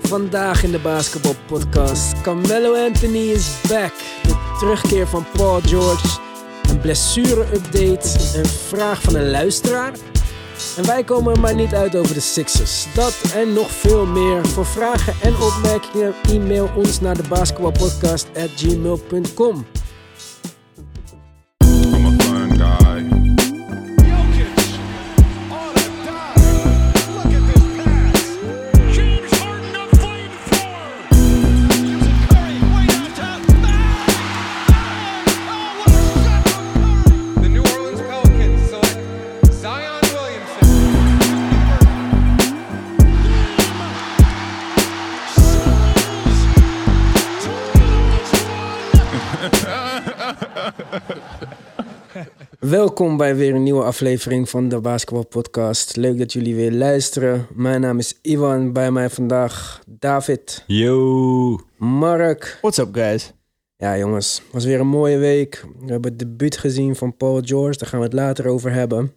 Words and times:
Vandaag 0.00 0.62
in 0.62 0.70
de 0.70 0.78
basketbalpodcast. 0.78 2.20
Carmelo 2.20 2.86
Anthony 2.86 3.30
is 3.30 3.48
back. 3.68 3.92
De 4.22 4.54
terugkeer 4.58 5.06
van 5.06 5.26
Paul 5.36 5.60
George. 5.60 6.06
Een 6.68 6.80
blessure-update. 6.80 8.08
Een 8.34 8.46
vraag 8.46 9.02
van 9.02 9.14
een 9.14 9.30
luisteraar. 9.30 9.92
En 10.76 10.86
wij 10.86 11.04
komen 11.04 11.34
er 11.34 11.40
maar 11.40 11.54
niet 11.54 11.74
uit 11.74 11.96
over 11.96 12.14
de 12.14 12.20
Sixers. 12.20 12.86
Dat 12.94 13.14
en 13.34 13.52
nog 13.52 13.70
veel 13.70 14.06
meer. 14.06 14.46
Voor 14.46 14.66
vragen 14.66 15.14
en 15.22 15.34
opmerkingen 15.36 16.14
e-mail 16.30 16.70
ons 16.76 17.00
naar 17.00 17.16
de 17.16 17.28
basketbalpodcast@gmail.com. 17.28 19.54
I'm 19.54 19.64
a 19.64 19.83
Welkom 52.74 53.16
bij 53.16 53.36
weer 53.36 53.54
een 53.54 53.62
nieuwe 53.62 53.82
aflevering 53.82 54.48
van 54.50 54.68
de 54.68 54.80
Basketball 54.80 55.24
Podcast. 55.24 55.96
Leuk 55.96 56.18
dat 56.18 56.32
jullie 56.32 56.54
weer 56.54 56.72
luisteren. 56.72 57.46
Mijn 57.52 57.80
naam 57.80 57.98
is 57.98 58.18
Ivan. 58.22 58.72
Bij 58.72 58.90
mij 58.90 59.10
vandaag 59.10 59.82
David, 59.86 60.64
Yo. 60.66 61.60
Mark. 61.76 62.58
What's 62.60 62.78
up, 62.78 62.94
guys? 62.94 63.32
Ja, 63.76 63.98
jongens, 63.98 64.38
het 64.38 64.52
was 64.52 64.64
weer 64.64 64.80
een 64.80 64.86
mooie 64.86 65.18
week. 65.18 65.64
We 65.78 65.92
hebben 65.92 66.10
het 66.10 66.18
debuut 66.18 66.56
gezien 66.56 66.96
van 66.96 67.16
Paul 67.16 67.40
George. 67.44 67.78
Daar 67.78 67.88
gaan 67.88 67.98
we 67.98 68.04
het 68.04 68.14
later 68.14 68.46
over 68.46 68.72
hebben. 68.72 69.12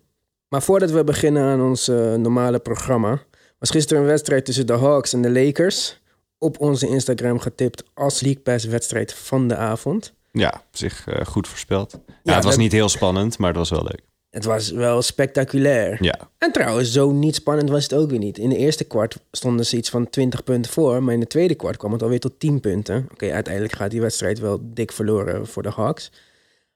Maar 0.48 0.62
voordat 0.62 0.92
we 0.92 1.04
beginnen 1.04 1.44
aan 1.44 1.62
ons 1.62 1.88
eh, 1.88 2.14
normale 2.14 2.60
programma, 2.60 3.22
was 3.60 3.70
gisteren 3.70 4.02
een 4.02 4.10
wedstrijd 4.10 4.46
tussen 4.46 4.68
de 4.68 4.74
Hawks 4.74 5.14
en 5.14 5.22
de 5.22 5.32
Lakers. 5.32 6.02
Op 6.38 6.60
onze 6.60 6.88
Instagram 6.88 7.40
getipt 7.40 7.84
als 7.94 8.22
League 8.22 8.42
Pass 8.42 8.66
wedstrijd 8.66 9.14
van 9.14 9.48
de 9.48 9.56
avond. 9.56 10.16
Ja, 10.40 10.54
op 10.68 10.78
zich 10.78 11.08
eh, 11.08 11.26
goed 11.26 11.48
voorspeld. 11.48 11.92
Ja, 11.92 12.14
Ja, 12.24 12.34
het 12.34 12.44
was 12.44 12.54
dat- 12.54 12.62
niet 12.64 12.72
heel 12.72 12.90
spannend, 12.90 13.38
maar 13.38 13.48
het 13.50 13.58
was 13.58 13.70
wel 13.70 13.84
leuk. 13.84 14.02
Het 14.30 14.46
was 14.46 14.70
wel 14.72 15.02
spectaculair. 15.02 16.04
Ja, 16.04 16.30
En 16.38 16.52
trouwens, 16.52 16.92
zo 16.92 17.12
niet 17.12 17.36
spannend 17.36 17.70
was 17.70 17.84
het 17.84 17.94
ook 17.94 18.10
weer 18.10 18.20
niet. 18.20 18.38
In 18.38 18.50
de 18.50 18.58
eerste 18.58 18.84
kwart 18.84 19.18
stonden 19.32 19.66
ze 19.66 19.78
iets 19.78 19.90
van 19.90 20.10
20 20.10 20.44
punten 20.44 20.72
voor. 20.72 21.04
Maar 21.04 21.14
in 21.14 21.20
de 21.20 21.28
tweede 21.28 21.56
kwart 21.56 21.78
kwam 21.78 21.92
het 21.92 22.02
alweer 22.04 22.20
tot 22.20 22.40
10 22.40 22.60
punten. 22.60 23.08
Oké, 23.12 23.32
uiteindelijk 23.32 23.76
gaat 23.76 23.92
die 23.92 24.02
wedstrijd 24.02 24.40
wel 24.40 24.60
dik 24.64 24.92
verloren 24.92 25.48
voor 25.48 25.64
de 25.64 25.70
Hawks. 25.70 26.12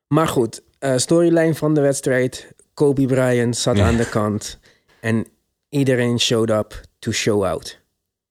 Maar 0.08 0.28
goed, 0.28 0.62
eh, 0.80 0.98
storyline 0.98 1.56
van 1.56 1.74
de 1.74 1.82
wedstrijd. 1.82 2.52
Kobe 2.74 3.06
Bryant 3.06 3.58
zat 3.58 3.80
aan 3.88 3.98
de 3.98 4.10
kant. 4.10 4.60
En 5.00 5.26
iedereen 5.70 6.20
showed 6.20 6.50
up 6.50 6.82
to 7.00 7.12
show 7.12 7.44
out. 7.44 7.80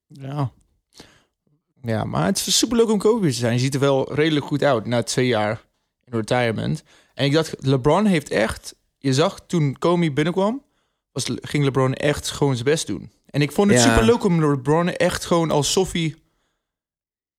Ja. 0.06 0.50
Ja, 1.82 2.04
maar 2.04 2.24
het 2.26 2.46
is 2.46 2.58
super 2.58 2.76
leuk 2.76 2.90
om 2.90 2.98
Kobe 2.98 3.26
te 3.26 3.32
zijn. 3.32 3.52
Je 3.52 3.58
ziet 3.58 3.74
er 3.74 3.80
wel 3.80 4.14
redelijk 4.14 4.46
goed 4.46 4.62
uit 4.62 4.86
na 4.86 5.02
twee 5.02 5.26
jaar 5.26 5.64
in 6.04 6.12
retirement. 6.12 6.82
En 7.14 7.24
ik 7.24 7.32
dacht, 7.32 7.54
LeBron 7.58 8.06
heeft 8.06 8.30
echt... 8.30 8.74
Je 8.98 9.14
zag 9.14 9.40
toen 9.46 9.78
Kobe 9.78 10.12
binnenkwam, 10.12 10.62
was, 11.12 11.24
ging 11.40 11.64
LeBron 11.64 11.94
echt 11.94 12.30
gewoon 12.30 12.52
zijn 12.54 12.64
best 12.64 12.86
doen. 12.86 13.10
En 13.26 13.42
ik 13.42 13.52
vond 13.52 13.70
het 13.70 13.78
Ja. 13.80 13.88
super 13.88 14.04
leuk 14.04 14.24
om 14.24 14.40
LeBron 14.50 14.88
echt 14.90 15.24
gewoon 15.24 15.50
als 15.50 15.72
Sophie... 15.72 16.16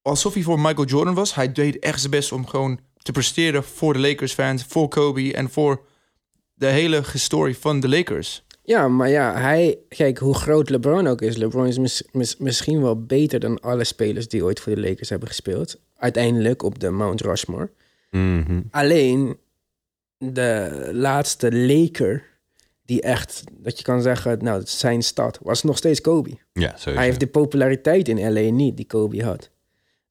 Als 0.01 0.19
Sophie 0.19 0.43
voor 0.43 0.59
Michael 0.59 0.85
Jordan 0.87 1.13
was, 1.13 1.35
hij 1.35 1.51
deed 1.51 1.79
echt 1.79 1.99
zijn 1.99 2.11
best 2.11 2.31
om 2.31 2.47
gewoon 2.47 2.79
te 2.97 3.11
presteren 3.11 3.63
voor 3.63 3.93
de 3.93 3.99
Lakers 3.99 4.33
fans, 4.33 4.63
voor 4.67 4.87
Kobe 4.87 5.33
en 5.33 5.49
voor 5.49 5.81
de 6.53 6.65
hele 6.67 7.03
historie 7.11 7.57
van 7.57 7.79
de 7.79 7.89
Lakers. 7.89 8.43
Ja, 8.63 8.87
maar 8.87 9.09
ja, 9.09 9.39
hij... 9.39 9.77
Kijk, 9.87 10.17
hoe 10.17 10.33
groot 10.35 10.69
LeBron 10.69 11.07
ook 11.07 11.21
is. 11.21 11.37
LeBron 11.37 11.67
is 11.67 11.77
mis- 11.77 12.03
mis- 12.11 12.37
misschien 12.37 12.81
wel 12.81 13.03
beter 13.05 13.39
dan 13.39 13.59
alle 13.59 13.83
spelers 13.83 14.27
die 14.27 14.43
ooit 14.43 14.59
voor 14.59 14.75
de 14.75 14.81
Lakers 14.81 15.09
hebben 15.09 15.27
gespeeld. 15.27 15.79
Uiteindelijk 15.97 16.63
op 16.63 16.79
de 16.79 16.89
Mount 16.89 17.21
Rushmore. 17.21 17.69
Mhm. 18.09 18.61
Alleen 18.71 19.37
de 20.17 20.89
laatste 20.93 21.51
Laker 21.55 22.23
die 22.85 23.01
echt, 23.01 23.43
dat 23.51 23.77
je 23.77 23.83
kan 23.83 24.01
zeggen, 24.01 24.43
nou, 24.43 24.59
het 24.59 24.69
zijn 24.69 25.01
stad, 25.03 25.39
was 25.41 25.63
nog 25.63 25.77
steeds 25.77 26.01
Kobe. 26.01 26.29
ja 26.53 26.67
sowieso. 26.69 26.91
Hij 26.91 27.05
heeft 27.05 27.19
de 27.19 27.27
populariteit 27.27 28.07
in 28.07 28.33
LA 28.33 28.49
niet 28.51 28.77
die 28.77 28.85
Kobe 28.85 29.23
had. 29.23 29.49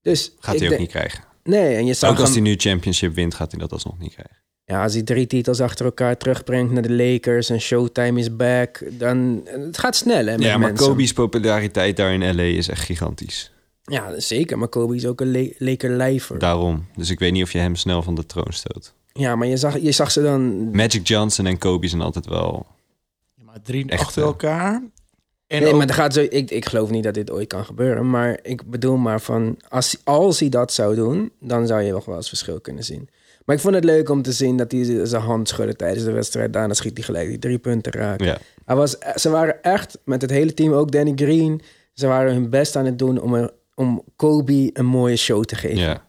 Dus 0.02 0.32
Gaat 0.38 0.54
hij 0.54 0.62
ook 0.62 0.68
denk- 0.68 0.80
niet 0.80 0.90
krijgen. 0.90 1.24
Nee, 1.42 1.74
en 1.76 1.86
je 1.86 1.94
zag 1.94 2.10
Ook 2.10 2.18
als 2.18 2.28
hem- 2.34 2.42
hij 2.42 2.50
nu 2.52 2.56
championship 2.58 3.14
wint, 3.14 3.34
gaat 3.34 3.50
hij 3.50 3.60
dat 3.60 3.72
alsnog 3.72 3.98
niet 3.98 4.12
krijgen. 4.12 4.36
Ja, 4.70 4.82
als 4.82 4.92
hij 4.92 5.02
drie 5.02 5.26
titels 5.26 5.60
achter 5.60 5.84
elkaar 5.84 6.16
terugbrengt 6.16 6.72
naar 6.72 6.82
de 6.82 6.92
Lakers 6.92 7.50
en 7.50 7.60
Showtime 7.60 8.18
is 8.20 8.36
back, 8.36 8.82
dan 8.98 9.40
het 9.44 9.78
gaat 9.78 9.96
snel 9.96 10.26
hè, 10.26 10.32
met 10.36 10.42
Ja, 10.42 10.58
maar 10.58 10.68
mensen. 10.68 10.86
Kobe's 10.86 11.12
populariteit 11.12 11.96
daar 11.96 12.12
in 12.12 12.34
LA 12.36 12.42
is 12.42 12.68
echt 12.68 12.84
gigantisch. 12.84 13.52
Ja, 13.82 14.20
zeker, 14.20 14.58
maar 14.58 14.68
Kobe 14.68 14.96
is 14.96 15.06
ook 15.06 15.20
een 15.20 15.30
Le- 15.30 15.76
lijfer. 15.88 16.38
Daarom. 16.38 16.86
Dus 16.96 17.10
ik 17.10 17.18
weet 17.18 17.32
niet 17.32 17.42
of 17.42 17.52
je 17.52 17.58
hem 17.58 17.76
snel 17.76 18.02
van 18.02 18.14
de 18.14 18.26
troon 18.26 18.52
stoot. 18.52 18.94
Ja, 19.12 19.36
maar 19.36 19.46
je 19.46 19.56
zag, 19.56 19.78
je 19.78 19.92
zag 19.92 20.10
ze 20.10 20.22
dan... 20.22 20.70
Magic 20.70 21.06
Johnson 21.06 21.46
en 21.46 21.58
Kobe 21.58 21.88
zijn 21.88 22.00
altijd 22.00 22.26
wel... 22.26 22.66
Ja, 23.34 23.44
maar 23.44 23.62
drie 23.62 23.88
Echt, 23.88 24.00
achter 24.00 24.22
eh, 24.22 24.28
elkaar. 24.28 24.82
En 25.46 25.62
nee, 25.62 25.72
ook- 25.72 25.78
maar 25.78 25.88
er 25.88 25.94
gaat 25.94 26.14
zo, 26.14 26.20
ik, 26.28 26.50
ik 26.50 26.66
geloof 26.68 26.90
niet 26.90 27.04
dat 27.04 27.14
dit 27.14 27.30
ooit 27.30 27.46
kan 27.48 27.64
gebeuren. 27.64 28.10
Maar 28.10 28.38
ik 28.42 28.70
bedoel 28.70 28.96
maar 28.96 29.20
van, 29.20 29.56
als, 29.68 29.96
als 30.04 30.40
hij 30.40 30.48
dat 30.48 30.72
zou 30.72 30.94
doen, 30.94 31.32
dan 31.40 31.66
zou 31.66 31.82
je 31.82 31.92
nog 31.92 32.04
wel 32.04 32.16
eens 32.16 32.28
verschil 32.28 32.60
kunnen 32.60 32.84
zien. 32.84 33.08
Maar 33.50 33.58
ik 33.58 33.64
vond 33.64 33.74
het 33.74 33.84
leuk 33.84 34.08
om 34.08 34.22
te 34.22 34.32
zien 34.32 34.56
dat 34.56 34.72
hij 34.72 35.06
zijn 35.06 35.22
hand 35.22 35.48
schudde 35.48 35.76
tijdens 35.76 36.04
de 36.04 36.12
wedstrijd. 36.12 36.52
Daarna 36.52 36.74
schiet 36.74 36.96
hij 36.96 37.04
gelijk 37.06 37.28
die 37.28 37.38
drie 37.38 37.58
punten 37.58 37.92
raak. 37.92 38.20
Ja, 38.20 38.38
Hij 38.64 38.76
was, 38.76 38.96
ze 39.14 39.30
waren 39.30 39.62
echt, 39.62 39.98
met 40.04 40.22
het 40.22 40.30
hele 40.30 40.54
team, 40.54 40.72
ook 40.72 40.92
Danny 40.92 41.12
Green, 41.14 41.60
ze 41.92 42.06
waren 42.06 42.32
hun 42.32 42.50
best 42.50 42.76
aan 42.76 42.84
het 42.84 42.98
doen 42.98 43.20
om, 43.20 43.34
er, 43.34 43.50
om 43.74 44.02
Kobe 44.16 44.70
een 44.72 44.86
mooie 44.86 45.16
show 45.16 45.44
te 45.44 45.54
geven. 45.54 45.78
ja. 45.78 46.06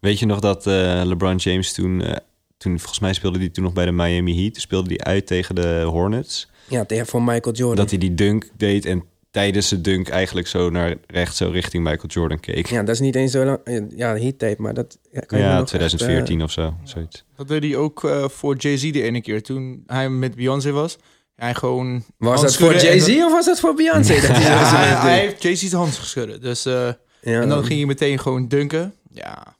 Weet 0.00 0.18
je 0.18 0.26
nog 0.26 0.40
dat 0.40 0.66
eh, 0.66 1.02
LeBron 1.04 1.36
James 1.36 1.72
toen... 1.72 2.02
eh, 2.02 2.16
toen, 2.56 2.78
volgens 2.78 2.98
mij 2.98 3.12
speelde 3.12 3.38
hij 3.38 3.48
toen 3.48 3.64
nog 3.64 3.72
bij 3.72 3.84
de 3.84 3.92
Miami 3.92 4.42
Heat. 4.42 4.56
Speelde 4.56 4.94
hij 4.96 5.12
uit 5.12 5.26
tegen 5.26 5.54
de 5.54 5.82
Hornets. 5.86 6.50
Ja, 6.68 6.84
tegen 6.84 7.06
voor 7.06 7.22
Michael 7.22 7.54
Jordan. 7.54 7.76
Dat 7.76 7.90
hij 7.90 7.98
die 7.98 8.14
dunk 8.14 8.50
deed 8.56 8.84
en 8.84 9.04
tijdens 9.32 9.68
de 9.68 9.80
dunk 9.80 10.08
eigenlijk 10.08 10.46
zo 10.46 10.70
naar 10.70 10.94
rechts, 11.06 11.36
zo 11.36 11.50
richting 11.50 11.84
Michael 11.84 12.08
Jordan 12.08 12.40
keek. 12.40 12.66
Ja, 12.66 12.82
dat 12.82 12.94
is 12.94 13.00
niet 13.00 13.14
eens 13.14 13.32
zo 13.32 13.44
lang. 13.44 13.58
Ja, 13.96 14.16
heat 14.16 14.38
tape, 14.38 14.62
maar 14.62 14.74
dat 14.74 14.98
ja, 15.12 15.20
kan 15.20 15.38
je 15.38 15.44
Ja, 15.44 15.56
nog 15.58 15.66
2014 15.66 16.34
echt, 16.34 16.44
of 16.44 16.52
zo, 16.52 16.74
zoiets. 16.84 17.24
Dat 17.36 17.48
deed 17.48 17.62
hij 17.62 17.76
ook 17.76 18.04
eh, 18.04 18.28
voor 18.28 18.56
Jay-Z 18.56 18.90
de 18.92 19.02
ene 19.02 19.20
keer. 19.20 19.42
Toen 19.42 19.82
hij 19.86 20.08
met 20.08 20.34
Beyoncé 20.34 20.70
was. 20.70 20.98
Hij 21.36 21.54
gewoon... 21.54 21.94
eh, 21.96 22.02
was 22.28 22.40
dat 22.42 22.56
voor 22.56 22.74
Jay-Z 22.76 23.06
dan- 23.16 23.24
of 23.24 23.32
was 23.32 23.46
dat 23.46 23.60
voor 23.60 23.74
Beyoncé? 23.74 24.14
Dat 24.14 24.22
hij 24.26 24.40
Ja, 24.42 25.06
heeft 25.06 25.42
Jay-Z's 25.42 25.72
hand 25.72 25.94
geschudden. 25.94 26.40
Dus, 26.40 26.64
eh, 26.66 26.88
Ja. 27.20 27.40
En 27.40 27.48
dan 27.48 27.64
ging 27.64 27.78
hij 27.78 27.86
meteen 27.88 28.18
gewoon 28.18 28.48
dunken. 28.48 28.94
Ja. 29.10 29.56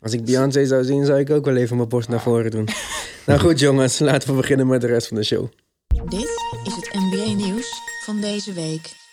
Als 0.00 0.12
ik 0.12 0.24
Beyoncé 0.24 0.66
zou 0.66 0.84
zien, 0.84 1.04
zou 1.04 1.18
ik 1.18 1.30
ook 1.30 1.44
wel 1.44 1.56
even 1.56 1.76
mijn 1.76 1.88
borst 1.88 2.08
naar 2.08 2.20
voren 2.20 2.50
doen. 2.50 2.68
nou 3.26 3.40
goed, 3.40 3.58
jongens, 3.58 3.98
laten 3.98 4.28
we 4.28 4.34
beginnen 4.34 4.66
met 4.66 4.80
de 4.80 4.86
rest 4.86 5.08
van 5.08 5.16
de 5.16 5.22
show. 5.24 5.48
Dit 6.08 6.28
is 6.64 6.74
het 6.74 6.88
NBA-nieuws 6.94 7.72
van 8.04 8.20
deze 8.20 8.52
week. 8.52 9.04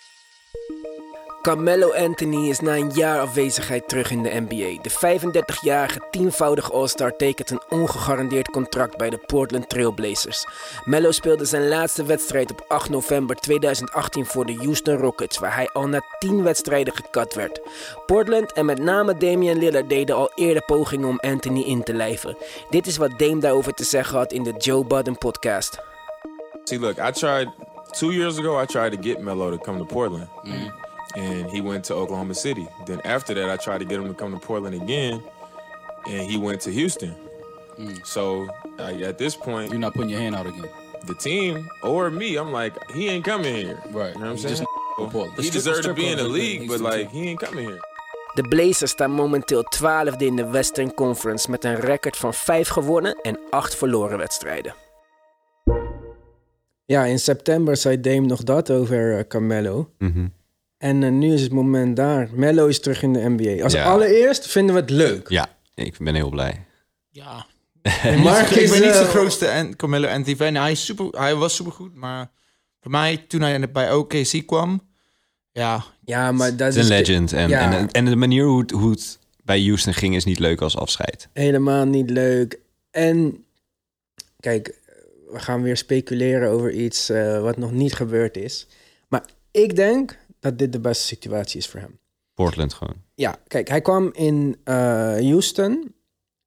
Carmelo 1.43 1.93
Anthony 1.93 2.49
is 2.49 2.59
na 2.59 2.75
een 2.75 2.89
jaar 2.89 3.19
afwezigheid 3.19 3.87
terug 3.87 4.11
in 4.11 4.23
de 4.23 4.45
NBA. 4.47 4.81
De 4.81 4.89
35-jarige 4.89 6.01
tienvoudige 6.11 6.71
All-Star 6.71 7.15
tekent 7.15 7.49
een 7.51 7.61
ongegarandeerd 7.69 8.49
contract 8.49 8.97
bij 8.97 9.09
de 9.09 9.17
Portland 9.17 9.69
Trail 9.69 9.91
Blazers. 9.91 10.45
Melo 10.83 11.11
speelde 11.11 11.45
zijn 11.45 11.67
laatste 11.67 12.05
wedstrijd 12.05 12.51
op 12.51 12.65
8 12.67 12.89
november 12.89 13.35
2018 13.35 14.25
voor 14.25 14.45
de 14.45 14.55
Houston 14.55 14.97
Rockets, 14.97 15.39
waar 15.39 15.55
hij 15.55 15.69
al 15.69 15.87
na 15.87 16.01
10 16.19 16.43
wedstrijden 16.43 16.95
gekat 16.95 17.33
werd. 17.33 17.61
Portland 18.05 18.53
en 18.53 18.65
met 18.65 18.79
name 18.79 19.17
Damian 19.17 19.57
Lillard 19.57 19.89
deden 19.89 20.15
al 20.15 20.31
eerder 20.35 20.63
pogingen 20.65 21.07
om 21.07 21.19
Anthony 21.19 21.61
in 21.61 21.83
te 21.83 21.93
lijven. 21.93 22.37
Dit 22.69 22.87
is 22.87 22.97
wat 22.97 23.19
Dame 23.19 23.39
daarover 23.39 23.73
te 23.73 23.83
zeggen 23.83 24.17
had 24.17 24.31
in 24.31 24.43
de 24.43 24.53
Joe 24.57 24.85
Budden 24.85 25.17
podcast. 25.17 25.79
See, 26.63 26.79
look, 26.79 26.97
I 26.97 27.11
tried 27.11 27.49
two 27.91 28.11
years 28.11 28.37
ago. 28.37 28.61
I 28.61 28.65
tried 28.65 28.91
to 28.91 29.01
get 29.01 29.19
Melo 29.19 29.49
to 29.49 29.57
come 29.57 29.77
to 29.77 29.85
Portland, 29.85 30.29
and 31.15 31.49
he 31.49 31.61
went 31.61 31.83
to 31.85 31.93
Oklahoma 31.95 32.33
City. 32.33 32.67
Then 32.85 32.99
after 33.05 33.33
that, 33.33 33.49
I 33.49 33.57
tried 33.57 33.79
to 33.79 33.85
get 33.85 33.99
him 33.99 34.07
to 34.07 34.13
come 34.13 34.31
to 34.31 34.39
Portland 34.47 34.75
again, 34.81 35.21
and 36.09 36.29
he 36.31 36.37
went 36.37 36.61
to 36.61 36.71
Houston. 36.71 37.15
So 38.03 38.47
like, 38.77 39.01
at 39.01 39.17
this 39.17 39.35
point, 39.35 39.71
You're 39.71 39.79
not 39.79 39.93
putting 39.93 40.09
your 40.09 40.19
hand 40.21 40.35
out 40.35 40.45
again. 40.45 40.69
the 41.07 41.15
team 41.15 41.67
or 41.83 42.09
me, 42.11 42.37
I'm 42.37 42.51
like, 42.51 42.73
he 42.91 43.07
ain't 43.09 43.25
coming 43.25 43.55
here. 43.55 43.81
Right. 43.91 44.13
You 44.13 44.19
know 44.21 44.31
what 44.31 44.31
I'm 44.31 44.37
saying? 44.37 44.55
just 44.57 44.63
Portland. 44.97 45.33
he 45.37 45.43
Strip- 45.43 45.53
deserved 45.53 45.83
to 45.83 45.93
be 45.93 46.07
in 46.07 46.17
the 46.17 46.27
league, 46.29 46.67
but 46.67 46.79
like, 46.79 47.09
he 47.09 47.27
ain't 47.29 47.39
coming 47.39 47.65
here. 47.67 47.79
De 48.35 48.47
Blazers 48.47 48.91
staan 48.91 49.11
momenteel 49.11 49.63
12e 49.63 50.17
in 50.17 50.35
de 50.35 50.49
Western 50.49 50.93
Conference 50.93 51.49
met 51.51 51.63
een 51.63 51.75
record 51.75 52.17
van 52.17 52.33
5 52.33 52.67
gewonnen 52.67 53.15
en 53.21 53.39
8 53.49 53.75
verloren 53.75 54.17
wedstrijden. 54.17 54.73
Ja, 56.85 57.03
in 57.05 57.19
september 57.19 57.77
zei 57.77 57.99
Dame 57.99 58.19
nog 58.27 58.43
dat 58.43 58.71
over 58.71 59.17
eh, 59.17 59.23
Carmelo. 59.27 59.89
Mhm. 59.97 60.27
En 60.83 61.03
eh, 61.03 61.11
nu 61.11 61.33
is 61.33 61.41
het 61.41 61.51
moment 61.51 61.95
daar. 61.95 62.29
Mello 62.31 62.67
is 62.67 62.79
terug 62.79 63.01
in 63.01 63.13
de 63.13 63.29
NBA. 63.29 63.63
Als 63.63 63.73
Ja. 63.73 63.83
allereerst 63.83 64.47
vinden 64.47 64.75
we 64.75 64.81
het 64.81 64.89
leuk. 64.89 65.29
Ja, 65.29 65.55
ik 65.75 65.97
ben 65.97 66.15
heel 66.15 66.29
blij. 66.29 66.65
Ja. 67.09 67.45
Mark 68.23 68.49
ik 68.49 68.55
is, 68.55 68.69
ben 68.69 68.81
niet 68.81 68.91
eh, 68.91 68.99
de 68.99 69.05
grootste 69.05 69.45
en 69.45 69.75
Carmelo 69.75 70.07
Anthony 70.07 70.35
fan. 70.35 70.55
Hij, 70.55 70.71
is 70.71 70.85
super, 70.85 71.05
hij 71.05 71.35
was 71.35 71.55
supergoed, 71.55 71.95
maar 71.95 72.31
voor 72.81 72.91
mij, 72.91 73.17
toen 73.27 73.41
hij 73.41 73.71
bij 73.71 73.93
OKC 73.93 74.43
kwam... 74.45 74.81
Ja, 75.51 75.83
Ja, 76.05 76.31
maar 76.31 76.55
dat 76.55 76.75
is 76.75 76.75
een 76.75 76.97
legend. 76.97 77.33
En, 77.33 77.49
ja. 77.49 77.73
en, 77.73 77.91
en 77.91 78.05
de 78.05 78.15
manier 78.15 78.45
hoe 78.45 78.61
het, 78.61 78.71
hoe 78.71 78.91
het 78.91 79.19
bij 79.43 79.63
Houston 79.63 79.93
ging 79.93 80.15
is 80.15 80.25
niet 80.25 80.39
leuk 80.39 80.61
als 80.61 80.77
afscheid. 80.77 81.27
helemaal 81.33 81.85
niet 81.85 82.09
leuk. 82.09 82.59
En 82.91 83.45
kijk, 84.39 84.79
we 85.31 85.39
gaan 85.39 85.61
weer 85.61 85.77
speculeren 85.77 86.49
over 86.49 86.71
iets 86.71 87.09
eh, 87.09 87.41
wat 87.41 87.57
nog 87.57 87.71
niet 87.71 87.93
gebeurd 87.93 88.37
is. 88.37 88.67
Maar 89.07 89.25
ik 89.51 89.75
denk 89.75 90.17
dat 90.43 90.57
dit 90.57 90.71
de 90.71 90.79
beste 90.79 91.05
situatie 91.05 91.59
is 91.59 91.67
voor 91.67 91.79
hem. 91.79 91.99
Portland 92.33 92.73
gewoon. 92.73 92.95
Ja, 93.15 93.35
kijk, 93.47 93.67
hij 93.67 93.81
kwam 93.81 94.09
in 94.13 94.57
eh, 94.63 94.75
Houston 95.13 95.95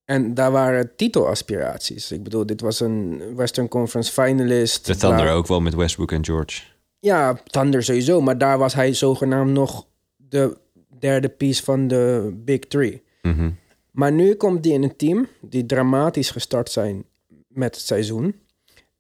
en 0.05 0.35
daar 0.35 0.51
waren 0.51 0.97
titelaspiraties. 0.97 2.13
Ik 2.13 2.23
bedoel, 2.23 2.47
dit 2.47 2.61
was 2.61 2.81
een 2.81 3.23
Western 3.37 3.69
Conference 3.69 4.13
finalist. 4.13 4.87
De 4.87 4.97
Thunder 4.97 5.31
ook 5.31 5.47
wel 5.47 5.61
met 5.61 5.75
Westbrook 5.75 6.13
en 6.13 6.25
George. 6.25 6.63
Ja, 6.99 7.41
Thunder 7.45 7.83
sowieso, 7.83 8.21
maar 8.21 8.39
daar 8.39 8.59
was 8.59 8.75
hij 8.75 8.95
zogenaamd 8.95 9.51
nog 9.51 9.87
de 10.17 10.57
derde 10.99 11.29
piece 11.29 11.65
van 11.65 11.89
de 11.89 12.33
Big 12.45 12.59
Three. 12.59 13.03
Mhm. 13.23 13.51
Maar 13.91 14.13
nu 14.13 14.35
komt 14.35 14.65
hij 14.65 14.75
in 14.75 14.83
een 14.83 14.97
team 14.97 15.29
die 15.41 15.67
dramatisch 15.67 16.31
gestart 16.31 16.71
zijn 16.71 17.05
met 17.49 17.75
het 17.75 17.85
seizoen. 17.85 18.35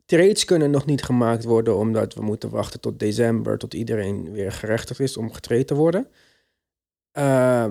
Trades 0.06 0.44
kunnen 0.44 0.70
nog 0.70 0.86
niet 0.86 1.02
gemaakt 1.02 1.44
worden 1.44 1.76
omdat 1.76 2.14
we 2.14 2.22
moeten 2.22 2.50
wachten 2.50 2.80
tot 2.80 2.98
december, 2.98 3.58
tot 3.58 3.74
iedereen 3.74 4.32
weer 4.32 4.52
gerechtigd 4.52 5.00
is 5.00 5.16
om 5.16 5.32
getraind 5.32 5.66
te 5.66 5.74
worden. 5.74 6.08
Eh, 7.12 7.66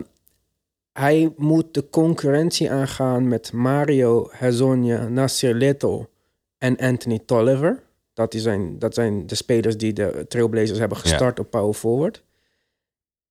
hij 0.92 1.34
moet 1.38 1.74
de 1.74 1.90
concurrentie 1.90 2.72
aangaan 2.72 3.28
met 3.28 3.52
Mario 3.52 4.30
Hezonja, 4.32 5.08
Nasir 5.08 5.54
Little 5.54 6.10
en 6.58 6.78
Anthony 6.78 7.20
Tolliver. 7.26 7.84
Dat, 8.14 8.32
die 8.32 8.42
zijn, 8.42 8.80
dat 8.80 8.94
zijn 8.94 9.28
de 9.28 9.36
spelers 9.36 9.78
die 9.78 9.94
de 9.94 10.26
Trailblazers 10.28 10.80
hebben 10.80 10.98
gestart 10.98 11.40
op 11.40 11.50
power 11.50 11.74
forward. 11.74 12.24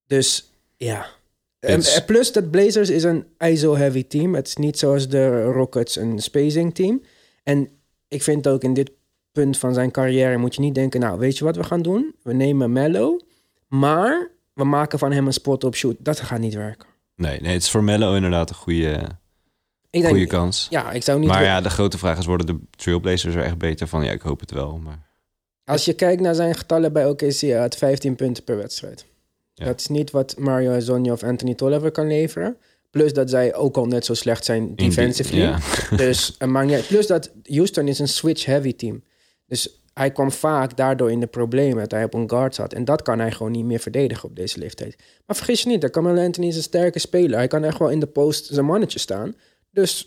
Dus 0.06 0.50
ja. 0.76 1.06
It's- 1.60 1.96
en 1.96 2.04
plus 2.04 2.32
dat 2.32 2.50
Blazers 2.50 2.90
is 2.90 3.02
een 3.02 3.26
ISO-heavy 3.38 4.06
team. 4.06 4.34
Het 4.34 4.46
is 4.46 4.56
niet 4.56 4.78
zoals 4.78 5.08
de 5.08 5.42
Rockets 5.42 5.96
een 5.96 6.18
spacing 6.18 6.74
team. 6.74 7.02
En 7.42 7.68
ik 8.08 8.22
vind 8.22 8.48
ook 8.48 8.62
in 8.62 8.74
dit 8.74 8.90
punt 9.32 9.58
van 9.58 9.74
zijn 9.74 9.90
carrière 9.90 10.36
moet 10.38 10.54
je 10.54 10.60
niet 10.60 10.74
denken... 10.74 11.00
nou, 11.00 11.18
weet 11.18 11.38
je 11.38 11.44
wat 11.44 11.56
we 11.56 11.64
gaan 11.64 11.82
doen? 11.82 12.14
We 12.22 12.32
nemen 12.32 12.72
Mello, 12.72 13.18
maar 13.68 14.30
we 14.52 14.64
maken 14.64 14.98
van 14.98 15.12
hem 15.12 15.26
een 15.26 15.32
spot-up 15.32 15.74
shoot. 15.74 15.96
Dat 15.98 16.20
gaat 16.20 16.38
niet 16.38 16.54
werken. 16.54 16.88
Nee, 17.16 17.40
nee, 17.40 17.52
het 17.52 17.62
is 17.62 17.70
voor 17.70 17.84
Mello 17.84 18.14
inderdaad 18.14 18.48
een 18.48 18.56
goede, 18.56 18.92
Ik 19.90 20.00
denk, 20.00 20.06
goede 20.06 20.26
kans. 20.26 20.66
Ja, 20.70 20.92
ik 20.92 21.02
zou 21.02 21.18
niet... 21.18 21.28
Maar 21.28 21.42
ja, 21.42 21.60
de 21.60 21.70
grote 21.70 21.98
vraag 21.98 22.18
is, 22.18 22.26
worden 22.26 22.46
de 22.46 22.58
Trailblazers 22.70 23.34
er 23.34 23.42
echt 23.42 23.58
beter 23.58 23.88
van? 23.88 24.04
Ja, 24.04 24.12
ik 24.12 24.22
hoop 24.22 24.40
het 24.40 24.50
wel. 24.50 24.78
Maar 24.78 25.06
Als 25.64 25.84
je 25.84 25.92
kijkt 25.92 26.20
naar 26.20 26.34
zijn 26.34 26.54
getallen 26.54 26.92
bij 26.92 27.06
OKC, 27.06 27.40
hij 27.40 27.58
had 27.58 27.76
15 27.76 28.14
punten 28.14 28.44
per 28.44 28.56
wedstrijd. 28.56 29.06
Ja. 29.54 29.64
Dat 29.64 29.80
is 29.80 29.86
niet 29.86 30.10
wat 30.10 30.34
Mario 30.38 30.70
Hezonja 30.70 31.12
of 31.12 31.22
Anthony 31.22 31.54
Tolliver 31.54 31.90
kan 31.90 32.06
leveren. 32.06 32.56
Plus 32.94 33.12
dat 33.12 33.30
zij 33.30 33.54
ook 33.54 33.76
al 33.76 33.86
net 33.86 34.04
zo 34.04 34.14
slecht 34.14 34.44
zijn 34.44 34.76
defensively. 34.76 35.40
Ja. 35.40 35.58
Dus, 35.96 36.36
maakt 36.46 36.66
niet 36.66 36.74
uit. 36.76 36.86
plus 36.86 37.06
dat 37.06 37.30
Houston 37.44 37.88
is 37.88 37.98
een 37.98 38.08
switch-heavy 38.08 38.76
team. 38.76 39.02
Dus 39.46 39.82
hij 39.94 40.10
kwam 40.10 40.32
vaak 40.32 40.76
daardoor 40.76 41.10
in 41.10 41.20
de 41.20 41.26
problemen 41.26 41.78
dat 41.78 41.90
hij 41.90 42.04
op 42.04 42.14
een 42.14 42.30
guard 42.30 42.54
zat. 42.54 42.72
En 42.72 42.84
dat 42.84 43.02
kan 43.02 43.18
hij 43.18 43.32
gewoon 43.32 43.52
niet 43.52 43.64
meer 43.64 43.78
verdedigen 43.78 44.28
op 44.28 44.36
deze 44.36 44.58
leeftijd. 44.58 44.96
Maar 45.26 45.36
vergis 45.36 45.62
je 45.62 45.68
niet, 45.68 45.80
dat 45.80 45.90
Carmelo 45.90 46.24
Anthony 46.24 46.46
is 46.46 46.56
een 46.56 46.62
sterke 46.62 46.98
speler. 46.98 47.36
Hij 47.38 47.46
kan 47.48 47.64
echt 47.64 47.78
wel 47.78 47.90
in 47.90 48.00
de 48.00 48.06
post 48.06 48.46
zijn 48.46 48.64
mannetje 48.66 48.98
staan. 48.98 49.34
Dus 49.70 50.06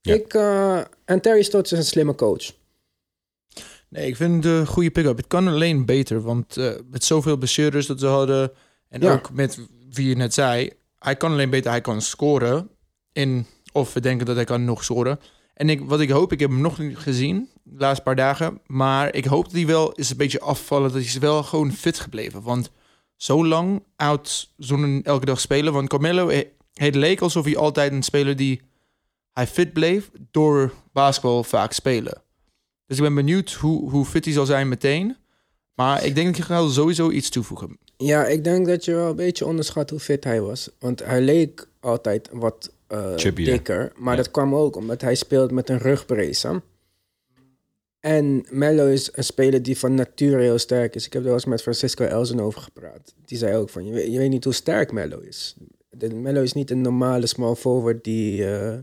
Ja. 0.00 0.14
ik... 0.14 0.34
eh, 0.34 0.80
en 1.04 1.20
Terry 1.20 1.42
Stotts 1.42 1.72
is 1.72 1.78
een 1.78 1.84
slimme 1.84 2.14
coach. 2.14 2.52
Nee, 3.88 4.06
ik 4.06 4.16
vind 4.16 4.44
het 4.44 4.52
een 4.52 4.66
goede 4.66 4.90
pick-up. 4.90 5.16
Het 5.16 5.26
kan 5.26 5.48
alleen 5.48 5.84
beter, 5.86 6.20
want 6.20 6.56
eh, 6.56 6.72
met 6.90 7.04
zoveel 7.04 7.36
blessures 7.36 7.86
dat 7.86 8.00
ze 8.00 8.06
hadden... 8.06 8.52
en 8.88 9.00
Ja. 9.00 9.12
ook 9.12 9.32
met 9.32 9.58
wie 9.90 10.08
je 10.08 10.16
net 10.16 10.34
zei... 10.34 10.70
hij 11.06 11.16
kan 11.16 11.32
alleen 11.32 11.50
beter, 11.50 11.70
hij 11.70 11.80
kan 11.80 12.00
scoren. 12.00 12.70
In, 13.12 13.46
of 13.72 13.92
we 13.92 14.00
denken 14.00 14.26
dat 14.26 14.36
hij 14.36 14.44
kan 14.44 14.64
nog 14.64 14.84
scoren. 14.84 15.20
En 15.54 15.68
ik, 15.68 15.80
wat 15.80 16.00
ik 16.00 16.10
hoop, 16.10 16.32
ik 16.32 16.40
heb 16.40 16.50
hem 16.50 16.60
nog 16.60 16.78
niet 16.78 16.96
gezien 16.96 17.48
de 17.62 17.78
laatste 17.78 18.02
paar 18.02 18.16
dagen... 18.16 18.60
maar 18.66 19.14
ik 19.14 19.24
hoop 19.24 19.44
dat 19.44 19.52
hij 19.52 19.66
wel 19.66 19.92
is 19.92 20.10
een 20.10 20.16
beetje 20.16 20.40
afvallen... 20.40 20.84
dat 20.84 20.92
hij 20.92 21.02
is 21.02 21.18
wel 21.18 21.42
gewoon 21.42 21.72
fit 21.72 22.00
gebleven. 22.00 22.42
Want 22.42 22.70
zo 23.16 23.46
lang 23.46 23.82
oud 23.96 24.52
zonder 24.56 25.02
elke 25.02 25.24
dag 25.24 25.40
spelen... 25.40 25.72
want 25.72 25.88
Carmelo, 25.88 26.28
eh, 26.28 26.48
het 26.72 26.94
leek 26.94 27.20
alsof 27.20 27.44
hij 27.44 27.56
altijd 27.56 27.92
een 27.92 28.02
speler 28.02 28.36
die... 28.36 28.62
hij 29.32 29.46
fit 29.46 29.72
bleef 29.72 30.10
door 30.30 30.72
basketbal 30.92 31.44
vaak 31.44 31.72
spelen. 31.72 32.22
Dus 32.86 32.96
ik 32.96 33.02
ben 33.02 33.14
benieuwd 33.14 33.52
hoe, 33.52 33.90
hoe 33.90 34.04
fit 34.04 34.24
hij 34.24 34.34
zal 34.34 34.46
zijn 34.46 34.68
meteen. 34.68 35.16
Maar 35.74 36.04
ik 36.04 36.14
denk 36.14 36.26
dat 36.26 36.36
je 36.36 36.42
gaat 36.42 36.72
sowieso 36.72 37.10
iets 37.10 37.28
toevoegen. 37.28 37.78
Ja, 37.96 38.26
ik 38.26 38.44
denk 38.44 38.66
dat 38.66 38.84
je 38.84 38.94
wel 38.94 39.10
een 39.10 39.16
beetje 39.16 39.46
onderschat 39.46 39.90
hoe 39.90 39.98
fit 40.00 40.24
hij 40.24 40.40
was. 40.40 40.70
Want 40.78 41.04
hij 41.04 41.20
leek 41.20 41.68
altijd 41.80 42.28
wat 42.32 42.70
Chubbier. 43.16 43.46
dikker. 43.46 43.92
Maar 43.96 44.16
Ja. 44.16 44.22
dat 44.22 44.30
kwam 44.30 44.54
ook 44.54 44.76
omdat 44.76 45.00
hij 45.00 45.14
speelt 45.14 45.50
met 45.50 45.68
een 45.70 45.78
rugbrace. 45.78 46.62
En 48.00 48.46
Mello 48.50 48.86
is 48.86 49.10
een 49.12 49.24
speler 49.24 49.62
die 49.62 49.78
van 49.78 49.94
nature 49.94 50.42
heel 50.42 50.58
sterk 50.58 50.94
is. 50.94 51.06
Ik 51.06 51.12
heb 51.12 51.22
er 51.22 51.26
wel 51.28 51.36
eens 51.36 51.44
met 51.46 51.62
Francisco 51.62 52.04
Elzen 52.04 52.40
over 52.40 52.60
gepraat. 52.60 53.14
Die 53.24 53.38
zei 53.38 53.56
ook 53.56 53.70
van, 53.70 53.86
je 53.86 53.92
weet, 53.92 54.12
je 54.12 54.18
weet 54.18 54.30
niet 54.30 54.44
hoe 54.44 54.52
sterk 54.52 54.92
Mello 54.92 55.18
is. 55.18 55.54
De, 55.90 56.14
Mello 56.14 56.42
is 56.42 56.52
niet 56.52 56.70
een 56.70 56.80
normale 56.80 57.26
small 57.26 57.54
forward 57.54 58.04
die... 58.04 58.46
eh, 58.56 58.78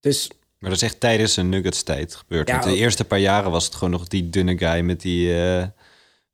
dus 0.00 0.30
Maar 0.58 0.70
dat 0.70 0.78
is 0.78 0.84
echt 0.88 1.00
tijdens 1.00 1.36
een 1.36 1.48
Nuggets 1.48 1.82
tijd 1.82 2.14
gebeurd. 2.14 2.48
Ja, 2.48 2.54
Want 2.54 2.66
de 2.66 2.72
ook- 2.72 2.76
eerste 2.78 3.04
paar 3.04 3.18
jaren 3.18 3.50
was 3.50 3.64
het 3.64 3.74
gewoon 3.74 3.90
nog 3.90 4.08
die 4.08 4.30
dunne 4.30 4.58
guy 4.58 4.80
met 4.80 5.00
die 5.00 5.34
eh 5.34 5.66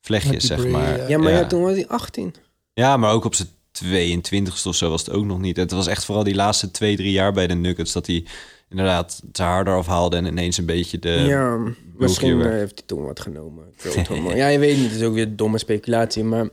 vlechtjes, 0.05 0.33
Met 0.49 0.61
zeg 0.61 0.69
maar. 0.71 0.99
ja. 0.99 1.09
ja, 1.09 1.19
maar 1.19 1.33
ja. 1.33 1.39
ja, 1.39 1.47
toen 1.47 1.63
was 1.63 1.73
hij 1.75 1.89
18. 1.89 2.35
Ja, 2.73 2.97
maar 2.97 3.13
ook 3.13 3.25
op 3.25 3.35
zijn 3.35 3.49
22ste 3.85 4.67
of 4.69 4.75
zo 4.75 4.91
was 4.91 5.07
het 5.07 5.15
ook 5.15 5.25
nog 5.25 5.39
niet. 5.41 5.57
Het 5.57 5.71
was 5.71 5.87
echt 5.87 6.05
vooral 6.05 6.25
die 6.25 6.35
laatste 6.35 6.71
twee, 6.71 6.97
drie 6.97 7.13
jaar 7.13 7.33
bij 7.33 7.47
de 7.47 7.55
Nuggets... 7.55 7.93
dat 7.93 8.07
hij 8.07 8.25
inderdaad 8.69 9.21
het 9.27 9.39
haar 9.39 9.67
eraf 9.67 9.87
haalde 9.87 10.17
en 10.17 10.25
ineens 10.27 10.57
een 10.59 10.67
beetje 10.67 10.99
de... 10.99 11.09
ja, 11.11 11.59
misschien 11.97 12.39
werd. 12.39 12.51
eh, 12.53 12.57
heeft 12.59 12.79
hij 12.79 12.87
toen 12.87 13.05
wat 13.05 13.21
genomen. 13.21 13.65
Ja, 14.37 14.49
je 14.49 14.59
weet 14.59 14.77
niet. 14.77 14.91
Het 14.91 15.01
is 15.01 15.07
ook 15.07 15.15
weer 15.15 15.37
domme 15.37 15.59
speculatie. 15.59 16.25
Maar 16.25 16.49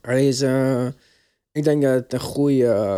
hij 0.00 0.28
is... 0.28 0.40
eh, 0.40 0.86
ik 1.52 1.64
denk 1.64 1.82
dat 1.82 1.92
het 1.94 2.12
een 2.12 2.20
goede 2.20 2.66
eh, 2.66 2.96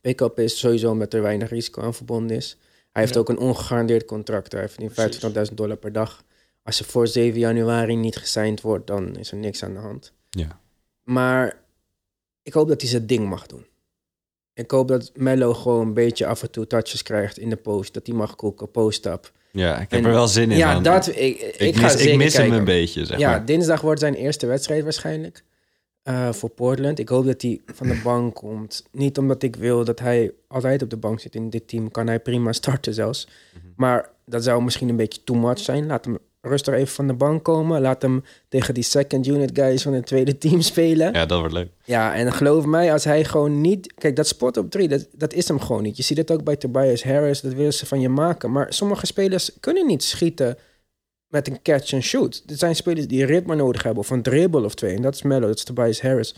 pick-up 0.00 0.38
is. 0.38 0.58
Sowieso 0.58 0.90
omdat 0.90 1.14
er 1.14 1.22
weinig 1.22 1.50
risico 1.50 1.82
aan 1.82 1.94
verbonden 1.94 2.36
is. 2.36 2.56
Hij 2.92 3.02
heeft 3.02 3.14
Ja. 3.14 3.20
ook 3.20 3.28
een 3.28 3.38
ongegarandeerd 3.38 4.04
contract. 4.04 4.52
Hij 4.52 4.68
verdient 4.68 4.92
Precies. 4.94 5.48
25.000 5.50 5.54
dollar 5.54 5.76
per 5.76 5.92
dag. 5.92 6.22
Als 6.68 6.78
je 6.78 6.84
voor 6.84 7.06
7 7.06 7.38
januari 7.38 7.96
niet 7.96 8.16
gesigned 8.16 8.60
wordt, 8.60 8.86
dan 8.86 9.16
is 9.16 9.30
er 9.30 9.36
niks 9.36 9.62
aan 9.62 9.72
de 9.74 9.78
hand. 9.80 10.12
Ja. 10.30 10.60
Maar 11.02 11.60
ik 12.42 12.52
hoop 12.52 12.68
dat 12.68 12.80
hij 12.80 12.90
zijn 12.90 13.06
ding 13.06 13.28
mag 13.28 13.46
doen. 13.46 13.66
Ik 14.54 14.70
hoop 14.70 14.88
dat 14.88 15.10
Mello 15.14 15.54
gewoon 15.54 15.86
een 15.86 15.94
beetje 15.94 16.26
af 16.26 16.42
en 16.42 16.50
toe 16.50 16.66
touches 16.66 17.02
krijgt 17.02 17.38
in 17.38 17.50
de 17.50 17.56
post. 17.56 17.94
Dat 17.94 18.06
hij 18.06 18.16
mag 18.16 18.36
koeken, 18.36 18.70
post-up. 18.70 19.32
Ja, 19.52 19.72
ik 19.74 19.90
heb 19.90 20.00
En- 20.00 20.06
er 20.06 20.12
wel 20.12 20.28
zin 20.28 20.50
in. 20.50 20.56
Ja, 20.56 20.72
man. 20.72 20.82
dat, 20.82 21.06
ik, 21.08 21.16
ik, 21.40 21.80
mis, 21.80 21.94
ik 21.94 22.16
mis 22.16 22.36
hem 22.36 22.52
een 22.52 22.64
beetje, 22.64 23.04
zeg 23.04 23.18
ja, 23.18 23.30
maar. 23.30 23.44
dinsdag 23.44 23.80
wordt 23.80 24.00
zijn 24.00 24.14
eerste 24.14 24.46
wedstrijd 24.46 24.82
waarschijnlijk. 24.82 25.44
eh, 26.02 26.32
voor 26.32 26.48
Portland. 26.50 26.98
Ik 26.98 27.08
hoop 27.08 27.26
dat 27.26 27.42
hij 27.42 27.60
van 27.66 27.88
de 27.88 28.00
bank 28.04 28.34
komt. 28.34 28.84
Niet 28.92 29.18
omdat 29.18 29.42
ik 29.42 29.56
wil 29.56 29.84
dat 29.84 29.98
hij 29.98 30.32
altijd 30.48 30.82
op 30.82 30.90
de 30.90 30.96
bank 30.96 31.20
zit 31.20 31.34
in 31.34 31.50
dit 31.50 31.68
team. 31.68 31.90
Kan 31.90 32.06
hij 32.06 32.20
prima 32.20 32.52
starten 32.52 32.94
zelfs. 32.94 33.28
Mhm. 33.54 33.66
Maar 33.76 34.10
dat 34.26 34.44
zou 34.44 34.62
misschien 34.62 34.88
een 34.88 34.96
beetje 34.96 35.24
too 35.24 35.36
much 35.36 35.58
zijn. 35.58 35.86
Laat 35.86 36.04
hem 36.04 36.18
rustig 36.48 36.74
even 36.74 36.94
van 36.94 37.06
de 37.06 37.12
bank 37.12 37.44
komen. 37.44 37.80
Laat 37.80 38.02
hem 38.02 38.24
tegen 38.48 38.74
die 38.74 38.82
second 38.82 39.26
unit 39.26 39.50
guys 39.52 39.82
van 39.82 39.92
het 39.92 40.06
tweede 40.06 40.38
team 40.48 40.60
spelen. 40.60 41.12
Ja, 41.12 41.26
dat 41.26 41.38
wordt 41.38 41.54
leuk. 41.54 41.68
Ja, 41.84 42.14
en 42.14 42.32
geloof 42.32 42.64
mij, 42.64 42.92
als 42.92 43.04
hij 43.04 43.24
gewoon 43.24 43.60
niet... 43.60 43.94
Kijk, 43.94 44.16
dat 44.16 44.26
spot 44.26 44.56
op 44.56 44.70
drie, 44.70 44.88
dat, 44.88 45.06
dat 45.12 45.32
is 45.32 45.48
hem 45.48 45.60
gewoon 45.60 45.82
niet. 45.82 45.96
Je 45.96 46.02
ziet 46.02 46.16
het 46.16 46.30
ook 46.30 46.44
bij 46.44 46.56
Tobias 46.56 47.04
Harris, 47.04 47.40
dat 47.40 47.52
willen 47.52 47.74
ze 47.74 47.86
van 47.86 48.00
je 48.00 48.08
maken. 48.08 48.52
Maar 48.52 48.72
sommige 48.72 49.06
spelers 49.06 49.50
kunnen 49.60 49.86
niet 49.86 50.02
schieten 50.02 50.58
met 51.26 51.48
een 51.48 51.62
catch 51.62 51.92
and 51.92 52.02
shoot. 52.02 52.42
Er 52.46 52.56
zijn 52.56 52.76
spelers 52.76 53.06
die 53.06 53.24
ritme 53.24 53.54
nodig 53.54 53.82
hebben, 53.82 54.02
of 54.02 54.10
een 54.10 54.22
dribbel 54.22 54.64
of 54.64 54.74
twee. 54.74 54.94
En 54.94 55.02
dat 55.02 55.14
is 55.14 55.22
Mello, 55.22 55.46
dat 55.46 55.56
is 55.56 55.64
Tobias 55.64 56.00
Harris. 56.00 56.34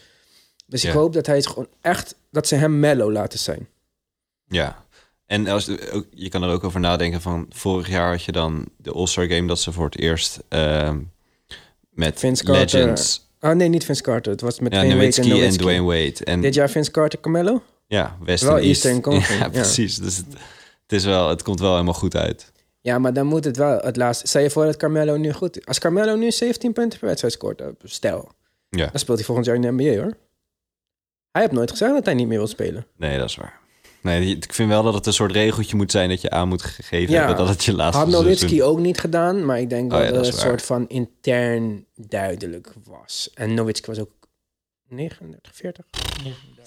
Dus 0.67 0.85
ik 0.85 0.90
hoop 0.90 1.12
dat 1.12 1.26
hij 1.26 1.37
het 1.37 1.47
gewoon 1.47 1.69
echt... 1.81 2.14
Dat 2.31 2.47
ze 2.47 2.55
hem 2.55 2.81
Mello 2.81 3.12
laten 3.12 3.38
zijn. 3.38 3.69
Ja. 4.47 4.85
En 5.30 5.46
als, 5.46 5.90
ook, 5.92 6.06
je 6.14 6.28
kan 6.28 6.42
er 6.42 6.50
ook 6.50 6.64
over 6.64 6.80
nadenken 6.80 7.20
van... 7.20 7.46
vorig 7.50 7.88
jaar 7.88 8.10
had 8.10 8.22
je 8.22 8.32
dan 8.32 8.68
de 8.76 8.92
All-Star 8.92 9.26
Game... 9.26 9.46
dat 9.46 9.60
ze 9.60 9.72
voor 9.72 9.84
het 9.84 9.99
eerst 9.99 10.40
ehm, 10.49 10.99
met 11.90 12.18
Vince 12.18 12.44
Carter. 12.44 12.80
Legends... 12.80 13.28
Ah 13.40 13.56
nee, 13.56 13.68
niet 13.68 13.84
Vince 13.84 14.02
Carter. 14.02 14.32
Het 14.32 14.40
was 14.40 14.60
met 14.60 14.72
Ja, 14.72 14.78
Dwayne 14.78 14.94
Wade 14.94 15.06
Nowitzki 15.06 15.30
en, 15.30 15.37
Nowitzki. 15.37 15.62
Dwayne 15.62 15.82
Wade. 15.82 16.25
En 16.25 16.40
Dit 16.40 16.54
jaar 16.54 16.70
Vince 16.70 16.90
Carter, 16.90 17.20
Carmelo? 17.20 17.62
ja, 17.87 18.16
West 18.25 18.42
Wel 18.42 18.56
East. 18.56 18.66
Eastern 18.66 19.00
Conference, 19.00 19.32
Ja, 19.38 19.44
ja. 19.44 19.49
precies. 19.50 19.96
Dus 19.96 20.16
het, 20.16 20.26
het, 20.82 20.92
is 20.92 21.04
wel, 21.04 21.28
het 21.28 21.42
komt 21.42 21.60
wel 21.60 21.72
helemaal 21.72 21.94
goed 21.94 22.16
uit. 22.16 22.52
Ja, 22.80 22.99
maar 22.99 23.12
dan 23.12 23.26
moet 23.26 23.44
het 23.44 23.56
wel 23.56 23.78
het 23.78 23.96
laatste... 23.96 24.26
Stel 24.26 24.42
je 24.42 24.50
voor 24.50 24.64
dat 24.64 24.76
Carmelo 24.76 25.16
nu 25.16 25.32
goed... 25.32 25.66
Als 25.66 25.78
Carmelo 25.78 26.16
nu 26.16 26.30
17 26.30 26.72
punten 26.72 26.99
per 26.99 27.08
wedstrijd 27.08 27.34
scoort, 27.34 27.60
eh, 27.60 27.66
stel... 27.82 28.28
Ja, 28.68 28.87
dan 28.87 28.99
speelt 29.00 29.16
hij 29.16 29.26
volgend 29.26 29.46
jaar 29.46 29.56
in 29.56 29.62
de 29.62 29.70
NBA 29.70 30.02
hoor. 30.02 30.16
Hij 31.30 31.42
heeft 31.42 31.52
nooit 31.52 31.70
gezegd 31.70 31.92
dat 31.92 32.04
hij 32.04 32.14
niet 32.14 32.26
meer 32.28 32.38
wil 32.38 32.46
spelen. 32.46 32.87
nee, 32.96 33.18
dat 33.18 33.28
is 33.28 33.37
waar. 33.37 33.60
Nee, 34.02 34.37
ik 34.37 34.52
vind 34.52 34.69
wel 34.69 34.83
dat 34.83 34.95
het 34.95 35.07
een 35.07 35.12
soort 35.12 35.33
regeltje 35.33 35.76
moet 35.76 35.90
zijn 35.90 36.09
dat 36.09 36.21
je 36.21 36.30
aan 36.30 36.49
moet 36.49 36.62
gegeven 36.62 37.12
Ja. 37.12 37.19
hebben 37.19 37.37
dat 37.37 37.49
het 37.49 37.64
je 37.64 37.73
laatste 37.75 37.99
Had 38.02 38.11
seizoen- 38.11 38.25
Nowitzki 38.33 38.62
ook 38.62 38.78
niet 38.78 38.99
gedaan, 39.00 39.45
maar 39.45 39.61
ik 39.61 39.71
denk 39.71 39.92
Oh 39.92 39.99
dat 39.99 40.07
ja, 40.09 40.12
dat 40.14 40.25
het 40.25 40.35
een 40.35 40.40
waar. 40.40 40.49
soort 40.49 40.62
van 40.62 40.88
intern 40.88 41.87
duidelijk 41.95 42.73
was. 42.85 43.30
En 43.35 43.54
Nowitzki 43.54 43.87
was 43.87 44.00
ook 44.00 44.11
39, 44.88 45.57
40. 45.57 45.85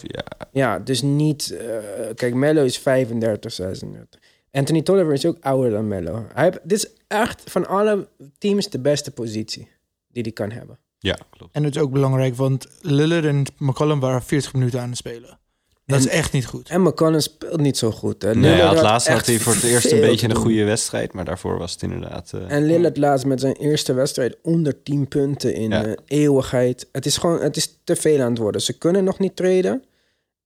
Ja, 0.01 0.23
Ja, 0.51 0.79
dus 0.79 1.01
niet... 1.01 1.51
eh, 1.57 1.77
kijk, 2.15 2.33
Mello 2.33 2.63
is 2.63 2.77
35, 2.77 3.51
36. 3.51 4.19
Anthony 4.51 4.81
Tolliver 4.81 5.13
is 5.13 5.25
ook 5.25 5.37
ouder 5.41 5.71
dan 5.71 5.87
Mello. 5.87 6.25
Hij 6.33 6.43
heeft, 6.43 6.59
dit 6.63 6.77
is 6.77 6.87
echt 7.07 7.41
van 7.45 7.67
alle 7.67 8.07
teams 8.37 8.69
de 8.69 8.79
beste 8.79 9.11
positie 9.11 9.67
die 10.07 10.23
hij 10.23 10.31
kan 10.31 10.51
hebben. 10.51 10.79
ja, 10.99 11.17
klopt. 11.29 11.55
En 11.55 11.63
het 11.63 11.75
is 11.75 11.81
ook 11.81 11.91
belangrijk, 11.91 12.35
want 12.35 12.67
Lillard 12.81 13.25
en 13.25 13.43
McCollum 13.57 13.99
waren 13.99 14.23
40 14.23 14.53
minuten 14.53 14.81
aan 14.81 14.89
het 14.89 14.97
spelen. 14.97 15.39
Dat 15.85 15.99
En- 15.99 16.05
is 16.05 16.11
echt 16.11 16.31
niet 16.31 16.45
goed. 16.45 16.69
En 16.69 16.81
McCollum 16.81 17.19
speelt 17.19 17.59
niet 17.61 17.77
zo 17.77 17.91
goed. 17.91 18.21
Hè. 18.21 18.35
Nee, 18.35 18.41
Lillard 18.51 18.59
het 18.69 18.73
had 18.79 18.83
laatste 18.83 19.09
had 19.09 19.19
echt 19.19 19.27
hij 19.27 19.39
voor 19.39 19.53
het 19.53 19.63
eerst 19.63 19.91
een 19.91 19.99
beetje 19.99 20.29
een 20.29 20.35
goede 20.35 20.63
wedstrijd, 20.63 21.13
maar 21.13 21.25
daarvoor 21.25 21.57
was 21.57 21.71
het 21.71 21.81
inderdaad... 21.81 22.31
eh, 22.33 22.51
En 22.51 22.65
Lillard 22.65 22.97
laatst 22.97 23.25
met 23.25 23.39
zijn 23.39 23.53
eerste 23.55 23.93
wedstrijd 23.93 24.37
onder 24.41 24.83
10 24.83 25.07
punten 25.07 25.53
in 25.53 25.69
Ja. 25.69 25.85
eh, 25.85 25.93
eeuwigheid. 26.05 26.87
Het 26.91 27.05
is 27.05 27.17
gewoon, 27.17 27.41
het 27.41 27.57
is 27.57 27.77
te 27.83 27.95
veel 27.95 28.21
aan 28.21 28.29
het 28.29 28.37
worden. 28.37 28.61
Ze 28.61 28.77
kunnen 28.77 29.03
nog 29.03 29.19
niet 29.19 29.35
treden. 29.35 29.83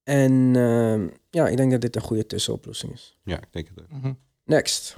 En 0.04 0.52
ehm, 0.56 1.08
ja, 1.30 1.48
ik 1.48 1.58
denk 1.58 1.72
dat 1.72 1.82
dit 1.82 1.96
een 1.96 2.02
goede 2.02 2.26
tussenoplossing 2.26 2.94
is. 2.94 3.18
ja, 3.24 3.38
ik 3.38 3.48
denk 3.52 3.68
het 3.76 3.80
ook. 4.04 4.14
Next. 4.46 4.96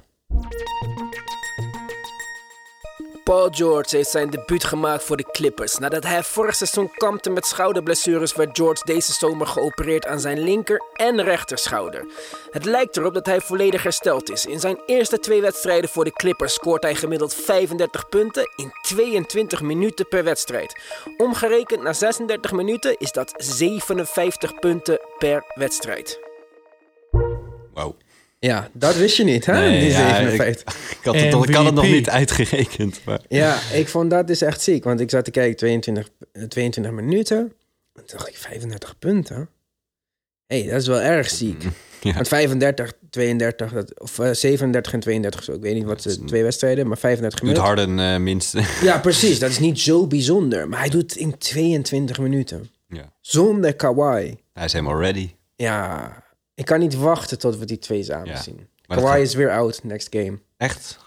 Paul 3.30 3.50
George 3.52 3.96
heeft 3.96 4.10
zijn 4.10 4.30
debuut 4.30 4.64
gemaakt 4.64 5.04
voor 5.04 5.18
de 5.18 5.32
Clippers. 5.32 5.78
Nadat 5.78 6.04
hij 6.04 6.24
vorig 6.24 6.56
seizoen 6.56 6.92
kampte 6.98 7.30
met 7.30 7.46
schouderblessures, 7.46 8.36
werd 8.36 8.58
George 8.58 8.82
deze 8.86 9.14
zomer 9.14 9.48
geopereerd 9.48 10.06
aan 10.06 10.20
zijn 10.20 10.40
linker 10.40 10.82
en 10.94 11.22
rechterschouder. 11.24 12.06
Het 12.52 12.66
lijkt 12.66 12.98
erop 12.98 13.14
dat 13.14 13.26
hij 13.26 13.42
volledig 13.42 13.84
hersteld 13.84 14.32
is. 14.32 14.46
In 14.46 14.60
zijn 14.60 14.82
eerste 14.86 15.20
twee 15.20 15.42
wedstrijden 15.42 15.90
voor 15.90 16.04
de 16.04 16.12
Clippers 16.12 16.54
scoort 16.54 16.84
hij 16.84 16.96
gemiddeld 16.96 17.34
35 17.34 18.10
punten 18.10 18.52
in 18.56 18.72
22 18.82 19.62
minuten 19.62 20.08
per 20.08 20.24
wedstrijd. 20.24 20.82
Omgerekend 21.18 21.82
na 21.82 21.94
36 21.94 22.52
minuten 22.52 22.98
is 22.98 23.12
dat 23.12 23.34
57 23.38 24.60
punten 24.60 25.00
per 25.18 25.44
wedstrijd. 25.56 26.20
Wauw. 27.74 27.96
Ja, 28.40 28.70
dat 28.74 28.96
wist 28.96 29.18
je 29.18 29.24
niet, 29.24 29.46
hè? 29.46 29.54
Nee, 29.54 29.80
die 29.80 29.90
ja, 29.90 30.16
57. 30.16 30.76
Ik 31.00 31.06
had 31.06 31.16
het, 31.16 31.32
nog, 31.32 31.48
ik 31.48 31.56
had 31.56 31.66
het 31.66 31.74
nog 31.74 31.86
niet 31.86 32.10
uitgerekend, 32.10 33.02
maar... 33.06 33.22
Ja, 33.28 33.60
ik 33.74 33.88
vond 33.88 34.10
dat 34.10 34.28
dus 34.28 34.42
echt 34.42 34.62
ziek. 34.62 34.84
Want 34.84 35.00
ik 35.00 35.10
zat 35.10 35.26
te 35.26 35.32
kijken, 35.32 35.56
22, 35.58 36.10
eh, 36.32 36.44
22 36.44 36.94
minuten. 36.94 37.38
En 37.38 38.06
toen 38.06 38.18
dacht 38.18 38.28
ik, 38.28 38.36
35 38.38 39.00
punten? 39.00 39.50
Hé, 40.48 40.60
hey, 40.62 40.72
dat 40.72 40.82
is 40.82 40.88
wel 40.88 41.02
erg 41.02 41.30
ziek. 41.30 41.64
Ja. 42.02 42.14
Want 42.14 42.28
35, 42.28 42.94
32, 43.10 43.72
dat, 43.74 44.00
of 44.00 44.20
eh, 44.20 44.32
37 44.34 44.94
en 44.94 45.00
32 45.00 45.44
zo. 45.44 45.54
Ik 45.54 45.62
weet 45.62 45.74
niet 45.74 45.84
wat 45.84 46.02
de 46.04 46.24
twee 46.24 46.44
wedstrijden, 46.44 46.88
maar 46.88 46.98
35 46.98 47.40
Doet 47.40 47.50
minuten. 47.50 47.68
Harden 47.68 48.00
eh, 48.14 48.20
minste. 48.20 48.62
Ja, 48.82 49.00
precies. 49.00 49.40
Dat 49.40 49.50
is 49.50 49.60
niet 49.60 49.80
zo 49.80 50.08
bijzonder. 50.08 50.70
Maar 50.70 50.80
hij 50.80 50.90
doet 50.90 51.02
het 51.02 51.16
in 51.16 51.38
22 51.38 52.20
minuten. 52.20 52.70
ja. 52.88 53.12
Zonder 53.22 53.76
Kawhi. 53.76 54.36
Hij 54.54 54.66
is 54.66 54.74
helemaal 54.74 55.00
ready. 55.00 55.30
Ja, 55.56 56.12
ik 56.60 56.66
kan 56.66 56.80
niet 56.80 56.96
wachten 56.96 57.40
tot 57.40 57.58
we 57.58 57.66
die 57.66 57.80
twee 57.80 58.04
samen 58.04 58.28
Ja. 58.28 58.42
zien. 58.42 58.68
Kawhi 58.88 59.06
gaat- 59.08 59.18
is 59.20 59.34
weer 59.34 59.52
out 59.52 59.84
next 59.84 60.08
game. 60.12 60.40
Echt? 60.58 60.98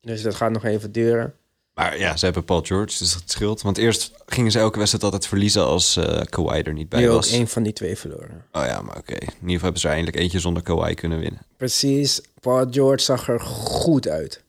Dus 0.00 0.22
dat 0.22 0.34
gaat 0.34 0.50
nog 0.50 0.64
even 0.64 0.92
duren. 0.92 1.34
Maar 1.74 1.98
ja, 1.98 2.16
ze 2.16 2.24
hebben 2.24 2.44
Paul 2.44 2.60
George, 2.62 2.98
dus 2.98 3.12
dat 3.12 3.22
scheelt. 3.26 3.62
Want 3.62 3.78
eerst 3.78 4.12
gingen 4.26 4.50
ze 4.50 4.58
elke 4.58 4.76
wedstrijd 4.78 5.04
altijd 5.04 5.26
verliezen 5.26 5.64
als 5.64 5.96
eh 5.96 6.20
Kawhi 6.22 6.60
er 6.62 6.72
niet 6.72 6.88
bij 6.88 7.00
Nu 7.00 7.08
ook 7.08 7.14
was. 7.14 7.30
één 7.32 7.48
van 7.48 7.62
die 7.62 7.72
twee 7.72 7.96
verloren. 7.96 8.44
Oh 8.52 8.64
ja, 8.66 8.82
maar 8.82 8.96
oké. 8.96 9.12
In 9.14 9.20
ieder 9.20 9.36
geval 9.42 9.60
hebben 9.62 9.80
ze 9.80 9.86
er 9.86 9.92
eindelijk 9.94 10.22
eentje 10.22 10.40
zonder 10.40 10.62
Kawhi 10.62 10.94
kunnen 10.94 11.18
winnen. 11.18 11.40
Precies. 11.56 12.20
Paul 12.40 12.66
George 12.70 13.04
zag 13.04 13.28
er 13.28 13.40
goed 13.40 14.08
uit. 14.08 14.42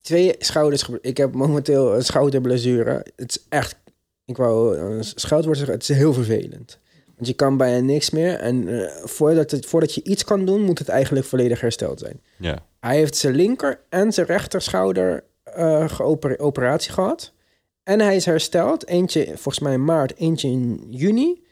Twee 0.00 0.34
schouders. 0.38 0.88
Ik 1.00 1.16
heb 1.16 1.34
momenteel 1.34 1.94
een 1.94 2.04
schouderblessure. 2.04 3.06
Het 3.16 3.30
is 3.36 3.44
echt. 3.48 3.76
Ik 4.24 4.36
wou 4.36 4.76
een 4.78 5.04
scheldwoord 5.04 5.56
zeggen. 5.56 5.74
Het 5.74 5.88
is 5.88 5.96
heel 5.96 6.12
vervelend. 6.12 6.78
Want 7.18 7.30
je 7.30 7.36
kan 7.36 7.56
bijna 7.56 7.80
niks 7.86 8.10
meer. 8.10 8.34
En 8.34 8.68
eh, 8.68 8.90
voordat, 9.04 9.50
het, 9.50 9.66
voordat 9.66 9.94
je 9.94 10.02
iets 10.02 10.24
kan 10.24 10.44
doen, 10.44 10.62
moet 10.62 10.78
het 10.78 10.88
eigenlijk 10.88 11.26
volledig 11.26 11.60
hersteld 11.60 11.98
zijn. 11.98 12.20
Ja. 12.36 12.58
Hij 12.80 12.96
heeft 12.96 13.16
zijn 13.16 13.34
linker 13.34 13.80
en 13.88 14.12
zijn 14.12 14.26
rechterschouder 14.26 15.24
eh 15.44 15.88
geoper- 15.88 16.38
operatie 16.38 16.92
gehad. 16.92 17.32
En 17.82 18.00
hij 18.00 18.16
is 18.16 18.24
hersteld. 18.24 18.86
Eentje 18.86 19.24
volgens 19.26 19.58
mij 19.58 19.72
in 19.72 19.84
maart, 19.84 20.16
eentje 20.16 20.48
in 20.48 20.86
juni. 20.90 21.42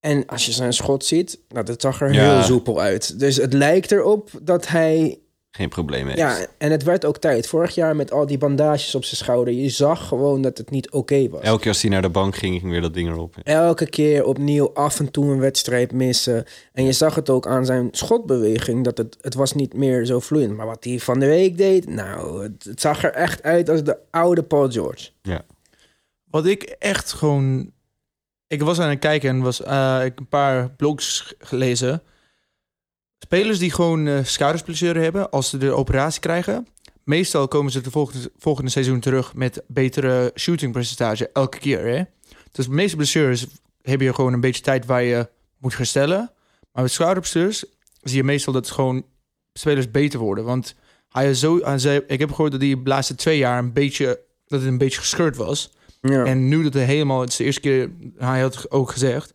En 0.00 0.26
als 0.26 0.46
je 0.46 0.52
zijn 0.52 0.72
schot 0.72 1.04
ziet, 1.04 1.38
nou, 1.48 1.64
dat 1.64 1.80
zag 1.80 2.00
er 2.00 2.12
Ja. 2.12 2.34
heel 2.34 2.42
soepel 2.42 2.80
uit. 2.80 3.18
Dus 3.18 3.36
het 3.36 3.52
lijkt 3.52 3.92
erop 3.92 4.30
dat 4.42 4.68
hij... 4.68 5.18
Geen 5.56 5.68
probleem 5.68 6.06
heeft. 6.06 6.18
Ja, 6.18 6.46
en 6.58 6.70
het 6.70 6.82
werd 6.82 7.04
ook 7.04 7.18
tijd. 7.18 7.48
Vorig 7.48 7.74
jaar 7.74 7.96
met 7.96 8.12
al 8.12 8.26
die 8.26 8.38
bandages 8.38 8.94
op 8.94 9.04
zijn 9.04 9.16
schouder. 9.16 9.54
Je 9.54 9.68
zag 9.68 10.08
gewoon 10.08 10.42
dat 10.42 10.58
het 10.58 10.70
niet 10.70 10.90
oké 10.90 11.28
was. 11.28 11.40
Elke 11.42 11.60
keer 11.60 11.68
als 11.68 11.82
hij 11.82 11.90
naar 11.90 12.02
de 12.02 12.08
bank 12.08 12.36
ging, 12.36 12.60
ging 12.60 12.70
weer 12.70 12.80
dat 12.80 12.94
ding 12.94 13.08
erop. 13.08 13.34
Elke 13.42 13.88
keer 13.88 14.24
opnieuw 14.24 14.70
af 14.74 14.98
en 14.98 15.10
toe 15.10 15.32
een 15.32 15.38
wedstrijd 15.38 15.92
missen. 15.92 16.44
En 16.72 16.84
je 16.84 16.92
zag 16.92 17.14
het 17.14 17.30
ook 17.30 17.46
aan 17.46 17.66
zijn 17.66 17.88
schotbeweging. 17.90 18.84
Dat 18.84 18.98
het, 18.98 19.16
het 19.20 19.34
was 19.34 19.52
niet 19.52 19.74
meer 19.74 20.04
zo 20.04 20.20
vloeiend. 20.20 20.56
Maar 20.56 20.66
wat 20.66 20.84
hij 20.84 20.98
van 20.98 21.18
de 21.18 21.26
week 21.26 21.56
deed... 21.56 21.88
Nou, 21.88 22.42
het, 22.42 22.64
het 22.64 22.80
zag 22.80 23.04
er 23.04 23.12
echt 23.12 23.42
uit 23.42 23.68
als 23.68 23.84
de 23.84 23.98
oude 24.10 24.42
Paul 24.42 24.70
George. 24.70 25.10
Ja. 25.22 25.44
Wat 26.24 26.46
ik 26.46 26.62
echt 26.62 27.12
gewoon... 27.12 27.70
Ik 28.46 28.62
was 28.62 28.80
aan 28.80 28.90
het 28.90 28.98
kijken 28.98 29.28
en 29.28 29.40
was 29.40 29.62
eh, 29.62 30.00
ik 30.04 30.18
een 30.18 30.28
paar 30.28 30.70
blogs 30.70 31.34
gelezen. 31.38 32.02
Spelers 33.18 33.58
die 33.58 33.70
gewoon 33.70 34.24
schoudersblessure 34.24 35.00
hebben, 35.00 35.30
als 35.30 35.50
ze 35.50 35.58
de 35.58 35.72
operatie 35.72 36.20
krijgen... 36.20 36.66
Meestal 37.06 37.48
komen 37.48 37.72
ze 37.72 37.80
de 37.80 37.90
volgende, 37.90 38.30
volgende 38.38 38.70
seizoen 38.70 39.00
terug 39.00 39.34
met 39.34 39.62
betere 39.66 40.32
shootingpercentage 40.34 41.30
elke 41.32 41.58
keer. 41.58 41.86
Hè? 41.86 42.02
Dus 42.52 42.66
de 42.66 42.72
meeste 42.72 42.96
blessures 42.96 43.46
heb 43.82 44.00
je 44.00 44.14
gewoon 44.14 44.32
een 44.32 44.40
beetje 44.40 44.62
tijd 44.62 44.86
waar 44.86 45.02
je 45.02 45.28
moet 45.58 45.76
herstellen. 45.76 46.32
Maar 46.72 46.82
met 46.82 46.92
schouderblessures 46.92 47.64
zie 48.02 48.16
je 48.16 48.24
meestal 48.24 48.52
dat 48.52 48.70
gewoon 48.70 49.04
spelers 49.52 49.90
beter 49.90 50.18
worden. 50.18 50.44
Want 50.44 50.74
hij 51.08 51.30
is 51.30 51.40
zo, 51.40 51.58
hij 51.62 51.78
zei, 51.78 52.00
ik 52.06 52.18
heb 52.18 52.30
gehoord 52.30 52.52
dat 52.52 52.60
hij 52.60 52.70
de 52.70 52.80
laatste 52.84 53.14
twee 53.14 53.38
jaar 53.38 53.58
een 53.58 53.72
beetje, 53.72 54.20
dat 54.46 54.60
het 54.60 54.68
een 54.68 54.78
beetje 54.78 55.00
gescheurd 55.00 55.36
was. 55.36 55.72
Ja. 56.00 56.24
En 56.24 56.48
nu 56.48 56.62
dat 56.62 56.72
hij 56.72 56.84
helemaal, 56.84 57.20
het 57.20 57.30
is 57.30 57.36
de 57.36 57.44
eerste 57.44 57.60
keer, 57.60 57.90
hij 58.16 58.40
had 58.40 58.70
ook 58.70 58.90
gezegd, 58.90 59.32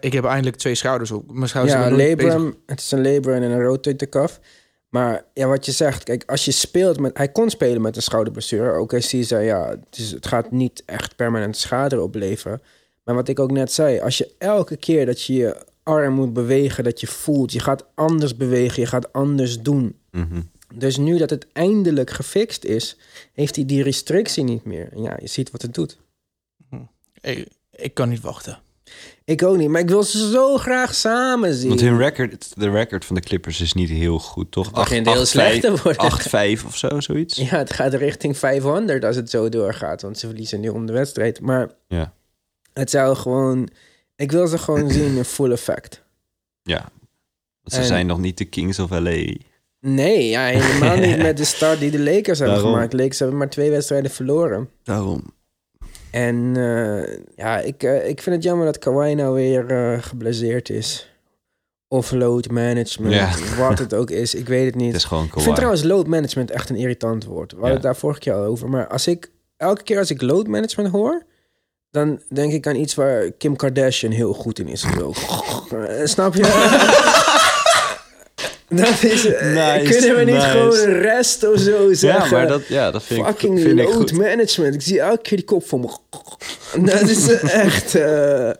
ik 0.00 0.12
heb 0.12 0.24
eindelijk 0.24 0.56
twee 0.56 0.74
schouders 0.74 1.10
op. 1.10 1.32
Mijn 1.32 1.48
schouders 1.48 1.76
ja, 1.76 1.82
zijn 1.82 2.08
labrum. 2.08 2.56
Het 2.66 2.80
is 2.80 2.90
een 2.90 3.02
labrum 3.02 3.42
en 3.42 3.50
een 3.50 3.62
rotator 3.62 4.08
cuff. 4.08 4.40
Maar 4.88 5.24
ja, 5.34 5.46
wat 5.46 5.66
je 5.66 5.72
zegt, 5.72 6.02
kijk, 6.02 6.22
als 6.26 6.44
je 6.44 6.50
speelt 6.50 7.00
met... 7.00 7.16
Hij 7.16 7.28
kon 7.28 7.50
spelen 7.50 7.82
met 7.82 7.96
een 7.96 8.02
schouderblessure. 8.02 8.72
Ook 8.72 8.94
als 8.94 9.10
hij 9.10 9.22
zei, 9.22 9.44
ja, 9.44 9.68
het, 9.68 9.98
is, 9.98 10.10
het 10.10 10.26
gaat 10.26 10.50
niet 10.50 10.82
echt 10.86 11.16
permanent 11.16 11.56
schade 11.56 12.00
opleveren. 12.00 12.62
Maar 13.04 13.14
wat 13.14 13.28
ik 13.28 13.38
ook 13.38 13.50
net 13.50 13.72
zei, 13.72 14.00
als 14.00 14.18
je 14.18 14.34
elke 14.38 14.76
keer 14.76 15.06
dat 15.06 15.22
je 15.22 15.34
je 15.34 15.56
arm 15.82 16.14
moet 16.14 16.32
bewegen, 16.32 16.84
dat 16.84 17.00
je 17.00 17.06
voelt, 17.06 17.52
je 17.52 17.60
gaat 17.60 17.84
anders 17.94 18.36
bewegen, 18.36 18.82
je 18.82 18.88
gaat 18.88 19.12
anders 19.12 19.62
doen. 19.62 19.98
Mhm. 20.10 20.40
Dus 20.74 20.96
nu 20.96 21.18
dat 21.18 21.30
het 21.30 21.46
eindelijk 21.52 22.10
gefixt 22.10 22.64
is, 22.64 22.96
heeft 23.32 23.56
hij 23.56 23.64
die 23.64 23.82
restrictie 23.82 24.44
niet 24.44 24.64
meer. 24.64 24.92
En 24.92 25.02
ja, 25.02 25.16
je 25.20 25.26
ziet 25.26 25.50
wat 25.50 25.62
het 25.62 25.74
doet. 25.74 25.98
Ik, 27.20 27.48
ik 27.70 27.94
kan 27.94 28.08
niet 28.08 28.20
wachten. 28.20 28.58
Ik 29.24 29.42
ook 29.42 29.56
niet, 29.56 29.68
maar 29.68 29.80
ik 29.80 29.88
wil 29.88 30.02
ze 30.02 30.30
zo 30.30 30.56
graag 30.56 30.94
samen 30.94 31.54
zien. 31.54 31.68
Want 31.68 31.80
hun 31.80 31.98
record, 31.98 32.52
de 32.60 32.70
record 32.70 33.04
van 33.04 33.14
de 33.14 33.20
Clippers 33.22 33.60
is 33.60 33.72
niet 33.72 33.88
heel 33.88 34.18
goed, 34.18 34.50
toch? 34.50 34.72
begint 34.72 35.06
heel 35.12 35.26
slecht 35.26 35.60
te 35.60 35.76
worden. 35.82 36.58
8-5 36.60 36.66
of 36.66 36.76
zo, 36.76 37.00
zoiets. 37.00 37.36
Ja, 37.36 37.58
het 37.58 37.72
gaat 37.72 37.94
richting 37.94 38.36
500 38.38 39.04
als 39.04 39.16
het 39.16 39.30
zo 39.30 39.48
doorgaat. 39.48 40.02
Want 40.02 40.18
ze 40.18 40.26
verliezen 40.26 40.60
nu 40.60 40.68
om 40.68 40.86
de 40.86 40.92
wedstrijd. 40.92 41.40
Maar 41.40 41.70
Ja. 41.88 42.12
het 42.72 42.90
zou 42.90 43.16
gewoon... 43.16 43.68
Ik 44.16 44.32
wil 44.32 44.46
ze 44.46 44.58
gewoon 44.58 44.90
zien 45.00 45.16
in 45.16 45.24
full 45.24 45.50
effect. 45.52 46.02
Ja. 46.62 46.88
Want 47.62 47.74
ze 47.74 47.78
En- 47.80 47.86
zijn 47.86 48.06
nog 48.06 48.18
niet 48.18 48.38
de 48.38 48.44
Kings 48.44 48.78
of 48.78 48.90
LA. 48.90 49.24
Nee, 49.80 50.28
ja, 50.28 50.44
helemaal 50.46 50.96
niet 50.96 51.16
met 51.28 51.36
de 51.36 51.44
start 51.44 51.78
die 51.80 51.90
de 51.90 52.00
Lakers 52.00 52.38
hebben 52.38 52.56
Daarom. 52.56 52.72
gemaakt. 52.74 52.92
Lakers 52.92 53.18
hebben 53.18 53.38
maar 53.38 53.50
twee 53.50 53.70
wedstrijden 53.70 54.10
verloren. 54.10 54.70
Daarom. 54.82 55.36
En 56.10 56.52
eh, 56.56 57.18
ja, 57.36 57.58
ik, 57.58 57.82
eh, 57.82 58.08
ik 58.08 58.22
vind 58.22 58.36
het 58.36 58.44
jammer 58.44 58.66
dat 58.66 58.78
Kawhi 58.78 59.14
nou 59.14 59.34
weer 59.34 59.66
eh 59.70 60.02
geblesseerd 60.02 60.70
is. 60.70 61.12
Of 61.88 62.10
load 62.12 62.50
management, 62.50 63.14
Ja. 63.14 63.30
wat 63.58 63.78
het 63.78 63.94
ook 63.94 64.10
is. 64.10 64.34
Ik 64.34 64.46
weet 64.48 64.64
het 64.66 64.74
niet. 64.74 64.86
Het 64.92 64.96
is 64.96 65.04
gewoon 65.04 65.24
Ik 65.24 65.32
vind 65.40 65.54
trouwens 65.54 65.82
load 65.82 66.06
management 66.06 66.50
echt 66.50 66.70
een 66.70 66.76
irritant 66.76 67.24
woord. 67.24 67.50
We 67.52 67.56
hadden 67.58 67.68
Ja. 67.68 67.74
het 67.74 67.82
daar 67.84 67.96
vorige 67.96 68.20
keer 68.20 68.32
al 68.32 68.44
over. 68.44 68.68
Maar 68.68 68.86
als 68.88 69.06
ik, 69.06 69.30
elke 69.56 69.82
keer 69.82 69.98
als 69.98 70.10
ik 70.10 70.22
load 70.22 70.46
management 70.46 70.90
hoor... 70.92 71.22
dan 71.90 72.20
denk 72.32 72.52
ik 72.52 72.66
aan 72.66 72.76
iets 72.76 72.94
waar 72.94 73.30
Kim 73.30 73.56
Kardashian 73.56 74.12
heel 74.12 74.32
goed 74.32 74.58
in 74.58 74.68
is. 74.68 74.80
Snap 76.04 76.34
je? 76.34 76.42
dat 78.68 79.02
is... 79.02 79.26
eh, 79.26 79.78
Nice, 79.78 79.98
kunnen 79.98 80.16
we 80.16 80.24
niet 80.24 80.34
nice. 80.34 80.48
gewoon 80.48 81.00
rest 81.00 81.48
of 81.48 81.58
zo 81.60 81.88
Ja, 81.88 81.94
zeggen? 81.94 82.30
maar 82.36 82.46
dat, 82.46 82.66
ja, 82.66 82.90
dat 82.90 83.02
vind 83.02 83.20
ik, 83.20 83.26
Fucking 83.26 83.58
ik 83.58 83.72
load 83.76 83.92
goed. 83.94 84.12
management. 84.12 84.74
Ik 84.74 84.82
zie 84.82 85.00
elke 85.00 85.22
keer 85.22 85.36
die 85.36 85.46
kop 85.46 85.66
voor 85.66 85.80
me. 85.80 85.86
Dat 86.92 87.08
is 87.08 87.28
echt... 87.42 87.94
eh, 87.94 88.50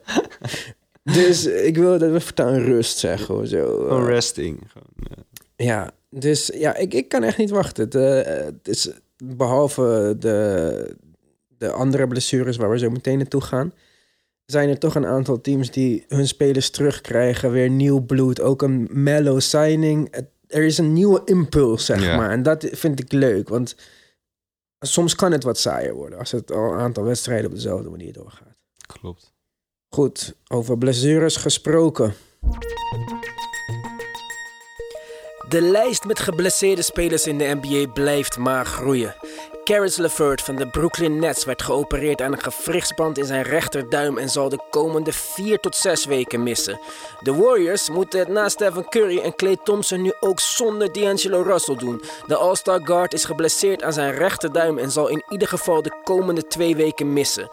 dus 1.03 1.47
ik 1.47 1.77
wil 1.77 1.99
dat 1.99 2.11
we 2.11 2.21
voortaan 2.21 2.59
rust 2.65 2.99
zeggen 2.99 3.41
of 3.41 3.47
zo. 3.49 3.87
Resting. 4.07 4.61
Gewoon, 4.73 5.27
Ja, 5.57 5.91
dus 6.11 6.51
ja, 6.55 6.77
ik, 6.77 6.95
ik 6.95 7.09
kan 7.09 7.23
echt 7.23 7.37
niet 7.39 7.51
wachten. 7.51 7.85
Het, 7.85 7.95
eh, 7.95 8.35
het 8.45 8.69
is, 8.69 8.91
behalve 9.25 10.17
de, 10.19 10.97
de 11.59 11.71
andere 11.71 12.07
blessures 12.09 12.57
waar 12.57 12.71
we 12.71 12.79
zo 12.79 12.91
meteen 12.91 13.19
naartoe 13.19 13.41
gaan... 13.41 13.73
zijn 14.51 14.69
er 14.69 14.79
toch 14.79 14.95
een 14.95 15.07
aantal 15.07 15.41
teams 15.41 15.71
die 15.71 16.05
hun 16.09 16.29
spelers 16.29 16.71
terugkrijgen. 16.71 17.51
Weer 17.51 17.71
nieuw 17.71 18.01
bloed, 18.01 18.41
ook 18.41 18.63
een 18.63 18.89
mellow 18.91 19.41
signing. 19.41 20.09
Het- 20.11 20.31
er 20.47 20.63
is 20.63 20.79
een 20.79 20.93
nieuwe 20.93 21.23
impuls, 21.25 21.85
zeg 21.85 22.03
Ja. 22.05 22.17
maar. 22.17 22.31
En 22.31 22.43
dat 22.43 22.67
vind 22.73 23.01
ik 23.01 23.13
leuk, 23.13 23.49
want 23.49 23.77
soms 24.81 25.15
kan 25.15 25.33
het 25.33 25.43
wat 25.43 25.59
saaier 25.59 25.95
worden... 25.95 26.19
als 26.19 26.31
het 26.31 26.53
al 26.53 26.73
een 26.73 26.79
aantal 26.79 27.05
wedstrijden 27.05 27.47
op 27.47 27.55
dezelfde 27.55 27.91
manier 27.91 28.13
doorgaat. 28.13 28.57
klopt. 29.01 29.33
Goed, 29.95 30.35
over 30.49 30.79
blessures 30.79 31.37
gesproken. 31.37 32.15
De 35.49 35.61
lijst 35.61 36.05
met 36.05 36.19
geblesseerde 36.19 36.83
spelers 36.83 37.27
in 37.27 37.39
de 37.39 37.59
NBA 37.63 37.93
blijft 37.93 38.37
maar 38.39 38.67
groeien. 38.67 39.15
Caris 39.69 39.97
LeVert 39.97 40.43
van 40.43 40.57
de 40.57 40.67
Brooklyn 40.67 41.19
Nets 41.19 41.45
werd 41.45 41.63
geopereerd 41.63 42.23
aan 42.23 42.33
een 42.33 42.53
gewrichtsband 42.53 43.19
in 43.19 43.25
zijn 43.25 43.43
rechterduim 43.43 44.19
en 44.19 44.29
zal 44.29 44.49
de 44.49 44.59
komende 44.71 45.13
4 45.13 45.59
tot 45.59 45.77
6 45.77 46.05
weken 46.05 46.43
missen. 46.43 46.81
De 47.21 47.35
Warriors 47.35 47.91
moeten 47.91 48.19
het 48.19 48.29
na 48.29 48.49
Stephen 48.49 48.89
Curry 48.89 49.19
en 49.19 49.35
Klay 49.35 49.57
Thompson 49.65 50.03
nu 50.03 50.13
ook 50.21 50.41
zonder 50.41 50.93
D'Angelo 50.93 51.43
Russell 51.43 51.77
doen. 51.77 52.03
De 52.27 52.37
All-Star 52.37 52.81
Guard 52.85 53.13
is 53.13 53.25
geblesseerd 53.25 53.83
aan 53.83 53.93
zijn 53.93 54.15
rechterduim 54.15 54.79
en 54.79 54.91
zal 54.91 55.09
in 55.09 55.25
ieder 55.29 55.49
geval 55.49 55.83
de 55.83 55.93
komende 56.05 56.47
2 56.47 56.77
weken 56.77 57.13
missen. 57.13 57.51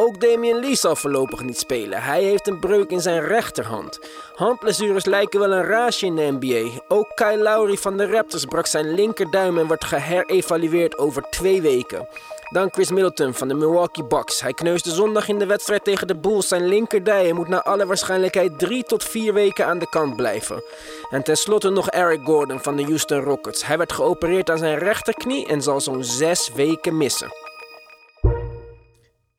Ook 0.00 0.20
Damian 0.20 0.60
Lee 0.60 0.74
zal 0.74 0.96
voorlopig 0.96 1.42
niet 1.42 1.58
spelen. 1.58 2.02
Hij 2.02 2.22
heeft 2.22 2.46
een 2.46 2.58
breuk 2.58 2.90
in 2.90 3.00
zijn 3.00 3.24
rechterhand. 3.24 3.98
Handblessures 4.34 5.04
lijken 5.04 5.40
wel 5.40 5.52
een 5.52 5.64
raasje 5.64 6.06
in 6.06 6.16
de 6.16 6.36
NBA. 6.38 6.80
Ook 6.88 7.12
Kyle 7.14 7.42
Lowry 7.42 7.76
van 7.76 7.96
de 7.96 8.06
Raptors 8.06 8.44
brak 8.44 8.66
zijn 8.66 8.94
linkerduim 8.94 9.58
en 9.58 9.66
wordt 9.66 9.84
geherevalueerd 9.84 10.98
over 10.98 11.22
twee 11.30 11.62
weken. 11.62 12.08
Dan 12.50 12.68
Chris 12.72 12.90
Middleton 12.90 13.34
van 13.34 13.48
de 13.48 13.54
Milwaukee 13.54 14.04
Bucks. 14.04 14.40
Hij 14.40 14.52
kneusde 14.52 14.90
zondag 14.90 15.28
in 15.28 15.38
de 15.38 15.46
wedstrijd 15.46 15.84
tegen 15.84 16.06
de 16.06 16.16
Bulls 16.16 16.48
zijn 16.48 16.68
linkerdij 16.68 17.28
en 17.28 17.34
moet 17.34 17.48
naar 17.48 17.62
alle 17.62 17.86
waarschijnlijkheid 17.86 18.58
drie 18.58 18.82
tot 18.82 19.04
vier 19.04 19.32
weken 19.32 19.66
aan 19.66 19.78
de 19.78 19.88
kant 19.88 20.16
blijven. 20.16 20.62
En 21.10 21.22
tenslotte 21.22 21.70
nog 21.70 21.90
Eric 21.90 22.20
Gordon 22.24 22.60
van 22.60 22.76
de 22.76 22.84
Houston 22.84 23.20
Rockets. 23.20 23.66
Hij 23.66 23.78
werd 23.78 23.92
geopereerd 23.92 24.50
aan 24.50 24.58
zijn 24.58 24.78
rechterknie 24.78 25.46
en 25.46 25.62
zal 25.62 25.80
zo'n 25.80 26.04
zes 26.04 26.50
weken 26.54 26.96
missen. 26.96 27.47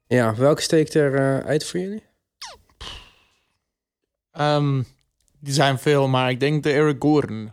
Ja, 0.09 0.35
welke 0.35 0.61
steekt 0.61 0.93
er 0.93 1.15
eh, 1.15 1.45
uit 1.47 1.65
voor 1.65 1.79
jullie? 1.79 2.03
Ehm, 4.31 4.81
die 5.39 5.53
zijn 5.53 5.79
veel, 5.79 6.07
maar 6.07 6.29
ik 6.29 6.39
denk 6.39 6.63
de 6.63 6.71
Eric 6.71 6.95
Gordon. 6.99 7.51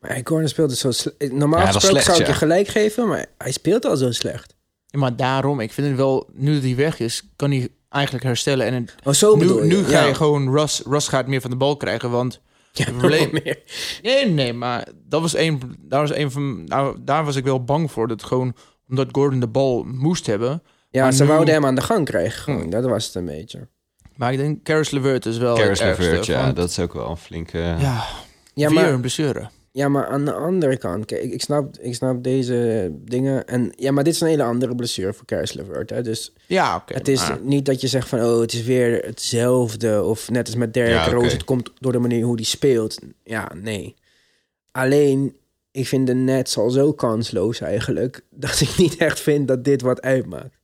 Maar 0.00 0.10
Eric 0.10 0.28
Gordon 0.28 0.48
speelde 0.48 0.76
zo 0.76 0.90
slecht. 0.90 1.32
Normaal 1.32 1.60
Ja, 1.60 1.66
gesproken 1.66 1.88
slecht, 1.88 2.04
zou 2.04 2.18
ik 2.18 2.26
ja. 2.26 2.32
je 2.32 2.38
gelijk 2.38 2.68
geven, 2.68 3.08
maar 3.08 3.26
hij 3.38 3.52
speelt 3.52 3.84
al 3.84 3.96
zo 3.96 4.12
slecht. 4.12 4.54
Ja, 4.86 4.98
maar 4.98 5.16
daarom, 5.16 5.60
ik 5.60 5.72
vind 5.72 5.86
het 5.86 5.96
wel, 5.96 6.28
nu 6.32 6.54
dat 6.54 6.62
hij 6.62 6.76
weg 6.76 6.98
is, 7.00 7.22
kan 7.36 7.50
hij 7.50 7.68
eigenlijk 7.88 8.24
herstellen. 8.24 8.66
En 8.66 8.74
het- 8.74 8.94
Oh, 9.04 9.12
zo 9.12 9.36
nu, 9.36 9.54
je. 9.54 9.62
nu 9.64 9.84
ga 9.84 9.90
Ja. 10.00 10.04
je 10.06 10.14
gewoon, 10.14 10.52
Russ, 10.52 10.82
Russ 10.86 11.08
gaat 11.08 11.26
meer 11.26 11.40
van 11.40 11.50
de 11.50 11.56
bal 11.56 11.76
krijgen, 11.76 12.10
want... 12.10 12.40
Ja, 12.72 12.84
probleem- 12.84 13.30
meer. 13.32 13.58
Nee, 14.02 14.26
nee, 14.28 14.52
maar 14.52 14.88
dat 15.08 15.20
was 15.20 15.36
een, 15.36 15.76
daar 15.80 16.00
was 16.00 16.14
een 16.14 16.30
van, 16.30 16.64
nou, 16.64 16.96
daar 17.00 17.24
was 17.24 17.36
ik 17.36 17.44
wel 17.44 17.64
bang 17.64 17.90
voor. 17.92 18.08
Dat 18.08 18.22
gewoon, 18.22 18.54
omdat 18.88 19.08
Gordon 19.12 19.40
de 19.40 19.48
bal 19.48 19.82
moest 19.84 20.26
hebben. 20.26 20.62
Ja, 20.94 21.02
Maar 21.02 21.12
ze 21.12 21.22
nu- 21.22 21.28
wouden 21.28 21.54
hem 21.54 21.64
aan 21.66 21.74
de 21.74 21.80
gang 21.80 22.04
krijgen. 22.04 22.44
Hm. 22.44 22.50
Gewoon. 22.58 22.70
Dat 22.70 22.84
was 22.84 23.06
het 23.06 23.14
een 23.14 23.24
beetje. 23.24 23.68
Maar 24.16 24.32
ik 24.32 24.38
denk, 24.38 24.62
Caris 24.64 24.90
LeVert 24.90 25.26
is 25.26 25.38
wel 25.38 25.58
ergste, 25.58 25.84
LeVert, 25.86 26.26
ja, 26.26 26.42
want- 26.42 26.56
dat 26.56 26.68
is 26.70 26.78
ook 26.78 26.92
wel 26.92 27.10
een 27.10 27.16
flinke... 27.16 27.58
Ja, 27.58 27.76
Ja, 27.78 28.04
weer 28.54 28.72
maar, 28.72 28.92
een 28.92 29.00
blessure. 29.00 29.48
ja, 29.72 29.88
maar 29.88 30.06
aan 30.06 30.24
de 30.24 30.32
andere 30.32 30.76
kant, 30.76 31.04
kijk, 31.04 31.22
ik, 31.22 31.32
ik, 31.32 31.40
snap, 31.42 31.76
ik 31.78 31.94
snap 31.94 32.22
deze 32.22 32.90
dingen. 33.04 33.46
En 33.46 33.72
ja, 33.76 33.92
maar 33.92 34.04
dit 34.04 34.14
is 34.14 34.20
een 34.20 34.26
hele 34.28 34.42
andere 34.42 34.74
blessure 34.74 35.12
voor 35.12 35.24
Caris 35.26 35.52
LeVert. 35.52 35.90
Hè? 35.90 36.02
Dus 36.02 36.32
Ja, 36.46 36.76
oké. 36.76 36.94
het 36.94 37.08
is 37.08 37.28
maar- 37.28 37.38
niet 37.42 37.66
dat 37.66 37.80
je 37.80 37.88
zegt 37.88 38.08
van, 38.08 38.20
oh, 38.24 38.40
het 38.40 38.52
is 38.52 38.62
weer 38.62 39.02
hetzelfde. 39.04 40.02
Of 40.02 40.30
net 40.30 40.46
als 40.46 40.56
met 40.56 40.74
Derrick 40.74 40.94
Ja. 40.94 41.10
Rose, 41.10 41.30
het 41.32 41.44
komt 41.44 41.70
door 41.80 41.92
de 41.92 41.98
manier 41.98 42.24
hoe 42.24 42.36
die 42.36 42.46
speelt. 42.46 42.98
Ja, 43.24 43.50
nee. 43.62 43.94
Alleen, 44.72 45.36
ik 45.70 45.86
vind 45.88 46.06
de 46.06 46.14
Nets 46.14 46.56
al 46.58 46.70
zo 46.70 46.92
kansloos 46.92 47.60
eigenlijk, 47.60 48.20
dat 48.44 48.60
ik 48.60 48.76
niet 48.76 48.96
echt 48.96 49.20
vind 49.20 49.48
dat 49.48 49.64
dit 49.64 49.82
wat 49.82 50.02
uitmaakt. 50.02 50.56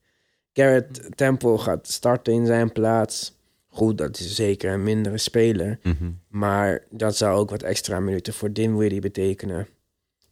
Garrett 0.53 1.17
Temple 1.17 1.59
gaat 1.59 1.89
starten 1.89 2.33
in 2.33 2.47
zijn 2.47 2.73
plaats. 2.73 3.39
Goed, 3.69 3.99
dat 3.99 4.19
is 4.19 4.35
zeker 4.35 4.73
een 4.73 4.83
mindere 4.83 5.19
speler. 5.19 5.79
Mhm. 5.83 6.11
Maar 6.29 6.85
dat 6.91 7.17
zou 7.17 7.39
ook 7.39 7.51
wat 7.51 7.63
extra 7.63 8.01
minuten 8.01 8.33
voor 8.33 8.53
Dinwiddie 8.53 9.01
betekenen. 9.01 9.69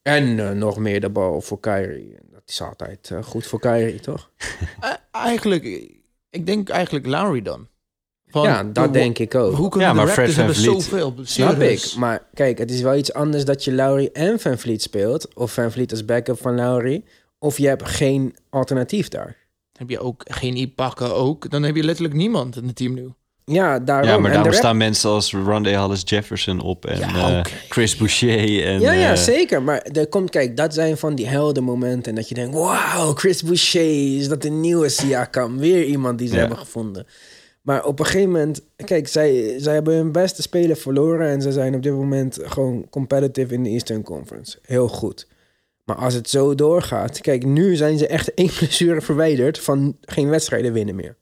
En 0.03 0.39
eh, 0.39 0.51
nog 0.51 0.79
meer 0.79 1.01
de 1.01 1.11
bal 1.11 1.41
voor 1.41 1.61
Kyrie. 1.61 2.17
Dat 2.33 2.43
is 2.47 2.63
altijd 2.63 3.11
eh, 3.11 3.23
goed 3.23 3.47
voor 3.47 3.61
Kyrie, 3.61 4.01
toch? 4.01 4.31
Eh, 4.81 4.95
eigenlijk, 5.11 5.65
ik 6.31 6.47
denk 6.47 6.69
eigenlijk 6.69 7.07
Lowry 7.07 7.43
dan. 7.43 7.69
Van, 8.31 8.43
ja, 8.43 8.65
dat 8.65 8.93
denk 8.93 9.19
ik 9.19 9.35
ook. 9.35 9.55
Hoe 9.55 9.69
kunnen 9.69 9.89
Ja, 9.89 9.95
de 9.95 10.01
maar 10.01 10.09
Fred 10.09 10.35
Raptors 10.35 10.57
hebben 10.57 10.83
zoveel? 10.83 11.15
Snap 11.23 11.61
ik. 11.61 11.95
Maar 11.97 12.27
kijk, 12.35 12.59
het 12.59 12.71
is 12.71 12.81
wel 12.81 12.97
iets 12.97 13.13
anders 13.13 13.45
dat 13.45 13.65
je 13.65 13.73
Lowry 13.73 14.11
en 14.13 14.41
Van 14.41 14.59
Vliet 14.59 14.83
speelt. 14.83 15.35
Of 15.35 15.53
Van 15.53 15.73
Vliet 15.73 15.91
als 15.91 16.05
backup 16.05 16.41
van 16.41 16.55
Lowry. 16.55 17.05
Of 17.39 17.59
je 17.59 17.67
hebt 17.69 17.89
geen 17.89 18.37
alternatief 18.51 19.09
daar. 19.09 19.37
Heb 19.79 19.91
je 19.91 19.99
ook 20.01 20.23
geen 20.25 20.57
I-pakken 20.57 21.15
ook? 21.15 21.51
Dan 21.51 21.63
heb 21.63 21.77
je 21.77 21.83
letterlijk 21.83 22.15
niemand 22.17 22.57
in 22.57 22.67
het 22.67 22.77
team 22.77 22.95
nu. 22.95 23.09
Ja, 23.45 23.79
daarom. 23.79 24.09
Ja, 24.09 24.17
maar 24.17 24.17
En 24.17 24.23
de 24.23 24.29
daarom 24.33 24.45
Rap- 24.53 24.61
staan 24.61 24.77
mensen 24.77 25.11
als 25.11 25.33
Rondé 25.33 25.77
Hollis 25.77 26.03
Jefferson 26.05 26.61
op 26.61 26.87
en 26.87 26.99
Ja, 26.99 27.39
eh. 27.39 27.45
Chris 27.69 27.97
Boucher. 27.97 28.65
En, 28.67 28.81
Ja, 28.81 28.93
ja, 28.93 29.11
eh, 29.11 29.17
zeker. 29.17 29.63
Maar 29.63 29.83
er 29.83 30.07
komt, 30.09 30.31
kijk, 30.31 30.57
dat 30.57 30.75
zijn 30.75 30.97
van 30.97 31.15
die 31.15 31.27
heldenmomenten. 31.27 32.15
Dat 32.15 32.29
je 32.29 32.35
denkt, 32.35 32.55
wauw, 32.55 33.13
Chris 33.15 33.43
Boucher, 33.43 34.17
is 34.19 34.29
dat 34.29 34.45
een 34.45 34.61
nieuwe 34.61 34.89
Siakam? 34.89 35.59
Weer 35.59 35.85
iemand 35.85 36.19
die 36.19 36.29
ze 36.29 36.35
Ja. 36.35 36.41
hebben 36.41 36.59
gevonden. 36.59 37.07
Maar 37.63 37.85
op 37.85 37.99
een 37.99 38.07
gegeven 38.07 38.31
moment, 38.31 38.61
kijk, 38.85 39.09
zij, 39.09 39.55
zij 39.59 39.75
hebben 39.75 39.95
hun 39.95 40.13
beste 40.13 40.43
speler 40.43 40.77
verloren. 40.77 41.29
En 41.29 41.43
ze 41.43 41.53
zijn 41.53 41.75
op 41.75 41.83
dit 41.83 41.93
moment 41.93 42.39
gewoon 42.43 42.87
competitive 42.91 43.55
in 43.55 43.63
de 43.63 43.71
Eastern 43.71 44.03
Conference. 44.03 44.59
Heel 44.63 44.89
goed. 44.89 45.27
Maar 45.89 45.97
als 45.97 46.15
het 46.15 46.31
zo 46.31 46.55
doorgaat, 46.55 47.21
kijk, 47.21 47.45
nu 47.45 47.77
zijn 47.77 47.99
ze 47.99 48.07
echt 48.07 48.35
één 48.35 48.51
blessure 48.59 49.01
verwijderd 49.01 49.59
van 49.59 49.97
geen 50.01 50.29
wedstrijden 50.29 50.73
winnen 50.73 50.95
meer. 50.95 51.17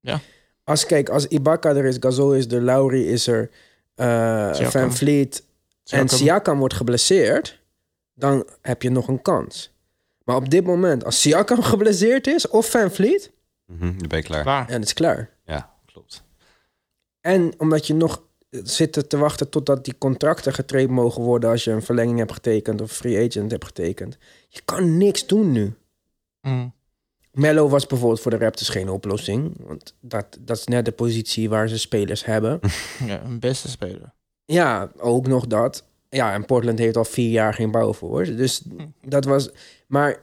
Ja. 0.00 0.20
Als, 0.64 0.86
kijk, 0.86 1.08
als 1.08 1.26
Ibaka 1.26 1.74
er 1.74 1.84
is, 1.84 1.96
Gasol 2.00 2.34
is 2.34 2.46
er, 2.46 2.62
Lowry 2.62 3.06
is 3.06 3.26
er, 3.26 3.50
eh 3.94 4.52
Siakam. 4.54 4.70
Van 4.70 4.92
Vliet 4.94 5.44
en 5.84 6.08
Siakam. 6.08 6.58
Wordt 6.58 6.74
geblesseerd, 6.74 7.60
dan 8.14 8.46
heb 8.60 8.82
je 8.82 8.90
nog 8.90 9.08
een 9.08 9.22
kans. 9.22 9.74
Maar 10.24 10.36
op 10.36 10.50
dit 10.50 10.64
moment, 10.64 11.04
als 11.04 11.20
Siakam 11.20 11.62
geblesseerd 11.72 12.26
is 12.26 12.48
of 12.48 12.70
Van 12.70 12.90
Vliet, 12.90 13.32
mhm, 13.66 13.98
dan 13.98 14.08
ben 14.08 14.18
je 14.18 14.24
klaar. 14.24 14.42
Klaar. 14.42 14.66
ja, 14.68 14.72
dat 14.72 14.84
is 14.84 14.94
klaar. 14.94 15.30
Ja, 15.44 15.74
klopt. 15.86 16.24
En 17.20 17.52
omdat 17.58 17.86
je 17.86 17.94
nog 17.94 18.22
zit 18.50 19.08
te 19.08 19.18
wachten 19.18 19.48
totdat 19.48 19.84
die 19.84 19.98
contracten 19.98 20.52
getraind 20.52 20.90
mogen 20.90 21.22
worden 21.22 21.50
als 21.50 21.64
je 21.64 21.70
een 21.70 21.82
verlenging 21.82 22.18
hebt 22.18 22.32
getekend 22.32 22.80
of 22.80 22.92
free 22.92 23.26
agent 23.28 23.50
hebt 23.50 23.64
getekend. 23.64 24.18
Je 24.48 24.60
kan 24.64 24.96
niks 24.96 25.26
doen 25.26 25.52
nu. 25.52 25.74
Mm. 26.40 26.74
Mello 27.32 27.68
was 27.68 27.86
bijvoorbeeld 27.86 28.20
voor 28.20 28.30
de 28.30 28.38
Raptors 28.38 28.68
geen 28.68 28.88
oplossing. 28.88 29.56
Want 29.58 29.94
dat, 30.00 30.38
dat 30.40 30.56
is 30.56 30.64
net 30.64 30.84
de 30.84 30.92
positie 30.92 31.48
waar 31.48 31.68
ze 31.68 31.78
spelers 31.78 32.24
hebben. 32.24 32.60
Ja, 33.06 33.22
een 33.24 33.40
beste 33.40 33.68
speler. 33.68 34.14
Ja, 34.44 34.90
ook 34.96 35.26
nog 35.26 35.46
dat. 35.46 35.84
Ja, 36.08 36.32
en 36.32 36.44
Portland 36.44 36.78
heeft 36.78 36.96
al 36.96 37.04
vier 37.04 37.30
jaar 37.30 37.54
geen 37.54 37.70
bouw 37.70 37.92
voor. 37.92 38.24
Dus 38.24 38.62
dat 39.02 39.24
was... 39.24 39.50
Maar 39.86 40.20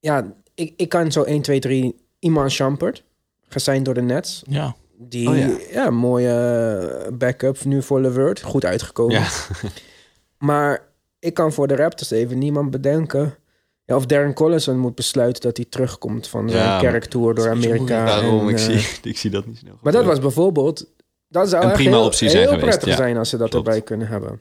ja, 0.00 0.34
ik, 0.54 0.72
ik 0.76 0.88
kan 0.88 1.12
zo 1.12 1.22
1, 1.22 1.42
2, 1.42 1.60
3... 1.60 1.94
Iman 2.18 2.50
Shumpert, 2.50 3.04
gesigned 3.48 3.84
door 3.84 3.94
de 3.94 4.02
Nets. 4.02 4.42
Ja. 4.48 4.76
Die, 5.02 5.28
Oh 5.28 5.36
ja. 5.72 5.90
mooie 5.90 6.32
eh, 7.06 7.12
backup 7.12 7.64
nu 7.64 7.82
voor 7.82 8.00
Levert. 8.00 8.42
Goed 8.42 8.64
uitgekomen. 8.64 9.14
Ja. 9.14 9.28
Maar 10.38 10.88
ik 11.18 11.34
kan 11.34 11.52
voor 11.52 11.66
de 11.66 11.76
Raptors 11.76 12.10
even 12.10 12.38
niemand 12.38 12.70
bedenken... 12.70 13.34
Ja, 13.84 13.96
of 13.96 14.06
Darren 14.06 14.34
Collison 14.34 14.78
moet 14.78 14.94
besluiten 14.94 15.42
dat 15.42 15.56
hij 15.56 15.66
terugkomt 15.68 16.28
van 16.28 16.50
zijn 16.50 16.64
Ja, 16.64 16.78
kerktour 16.78 17.34
door 17.34 17.50
Amerika. 17.50 18.04
Daarom, 18.04 18.40
en, 18.40 18.48
ik, 18.48 18.56
eh, 18.56 18.64
zie, 18.64 18.98
ik 19.10 19.18
zie 19.18 19.30
dat 19.30 19.46
niet 19.46 19.58
snel. 19.58 19.78
Maar 19.82 19.92
dat 19.92 20.04
was 20.04 20.18
bijvoorbeeld... 20.18 20.86
Dat 21.28 21.48
zou 21.48 21.64
Een 21.64 21.72
prima 21.72 21.96
heel, 21.96 22.04
optie 22.04 22.28
zijn 22.28 22.42
heel 22.42 22.52
geweest, 22.52 22.68
prettig 22.68 22.88
ja. 22.88 22.96
zijn 22.96 23.16
als 23.16 23.28
ze 23.28 23.36
dat 23.36 23.50
Klopt. 23.50 23.66
erbij 23.66 23.82
kunnen 23.82 24.08
hebben. 24.08 24.40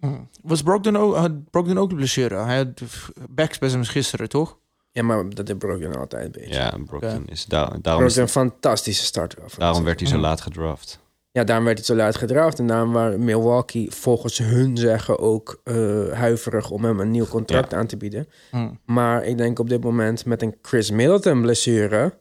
Mm. 0.00 0.28
Was 0.42 0.62
Brogdon 0.62 0.96
ook, 0.96 1.16
had 1.16 1.50
Brogdon 1.50 1.78
ook 1.78 1.88
de 1.88 1.94
blessure? 1.94 2.36
Hij 2.36 2.56
had 2.56 2.82
backspasms 3.28 3.88
gisteren, 3.88 4.28
toch? 4.28 4.58
Ja, 4.96 5.02
maar 5.02 5.28
dat 5.30 5.46
heeft 5.48 5.58
Brogdon 5.58 5.96
altijd 5.96 6.24
een 6.24 6.30
beetje. 6.30 6.54
Ja, 6.54 6.74
Brockton 6.86 7.24
is 7.28 7.44
daar, 7.44 7.60
daarom, 7.60 7.80
Brogdon 7.82 8.06
is, 8.06 8.16
een 8.16 8.28
fantastische 8.28 9.04
starter. 9.04 9.42
af. 9.44 9.54
daarom 9.54 9.84
werd 9.84 10.00
hij 10.00 10.08
zo 10.08 10.18
laat 10.18 10.40
gedraft. 10.40 10.98
Ja, 11.32 11.44
daarom 11.44 11.64
werd 11.64 11.76
hij 11.76 11.86
zo 11.86 11.94
laat 11.94 12.16
gedraft. 12.16 12.58
En 12.58 12.66
daarom 12.66 12.92
waren 12.92 13.24
Milwaukee 13.24 13.90
volgens 13.90 14.38
hun 14.38 14.76
zeggen 14.76 15.18
ook 15.18 15.60
eh, 15.64 15.74
huiverig 16.12 16.70
om 16.70 16.84
hem 16.84 17.00
een 17.00 17.10
nieuw 17.10 17.26
contract 17.26 17.74
aan 17.74 17.86
te 17.86 17.96
bieden. 17.96 18.28
Mm. 18.50 18.78
Maar 18.84 19.24
ik 19.24 19.38
denk 19.38 19.58
op 19.58 19.68
dit 19.68 19.82
moment 19.84 20.24
met 20.24 20.42
een 20.42 20.54
Chris 20.62 20.90
Middleton 20.90 21.42
blessure... 21.42 22.12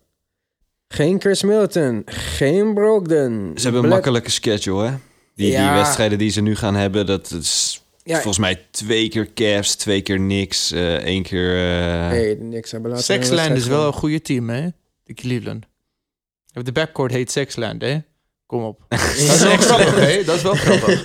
Geen 0.87 1.19
Chris 1.21 1.43
Middleton. 1.43 2.01
Geen 2.05 2.73
Brogdon. 2.73 3.51
Ze 3.55 3.63
hebben 3.63 3.83
een 3.83 3.89
makkelijke 3.89 4.31
schedule, 4.31 4.85
hè? 4.87 4.95
Die, 5.35 5.51
Ja. 5.51 5.67
die 5.67 5.81
wedstrijden 5.81 6.17
die 6.17 6.29
ze 6.29 6.41
nu 6.41 6.55
gaan 6.55 6.75
hebben, 6.75 7.05
dat 7.05 7.31
is 7.31 7.84
Ja. 8.07 8.13
volgens 8.15 8.37
mij 8.37 8.67
twee 8.71 9.09
keer 9.09 9.33
Cavs, 9.33 9.75
twee 9.75 10.01
keer 10.01 10.19
niks, 10.19 10.71
eh 10.71 10.95
één 10.95 11.23
keer... 11.23 11.55
eh, 11.55 12.09
Nee, 12.09 12.37
niks 12.37 12.71
hebben 12.71 12.89
laten. 12.91 13.05
Sexland 13.05 13.57
is 13.57 13.67
wel 13.67 13.87
een 13.87 13.93
goede 13.93 14.21
team, 14.21 14.49
hè? 14.49 14.67
De 15.03 15.13
Cleveland. 15.13 15.65
De 16.63 16.71
backcourt 16.71 17.11
heet 17.11 17.31
Sexland, 17.31 17.81
hè? 17.81 17.97
Kom 18.45 18.63
op. 18.63 18.85
Dat 18.89 18.99
is 18.99 19.41
wel 19.43 19.57
grappig, 19.57 19.99
hè? 19.99 20.23
Dat 20.23 20.35
is 20.35 20.41
wel 20.41 20.53
grappig. 20.55 21.03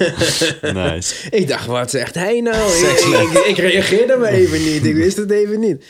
Nice. 0.73 1.31
Ik 1.31 1.49
dacht, 1.49 1.67
wat 1.67 1.91
zegt 1.91 2.15
hij 2.15 2.41
nou? 2.41 2.73
ik, 2.73 3.35
ik, 3.37 3.45
ik 3.47 3.57
reageerde 3.57 4.17
maar 4.17 4.33
even 4.33 4.65
niet. 4.65 4.85
Ik 4.85 4.95
wist 4.95 5.17
het 5.17 5.31
even 5.31 5.61
niet. 5.61 5.85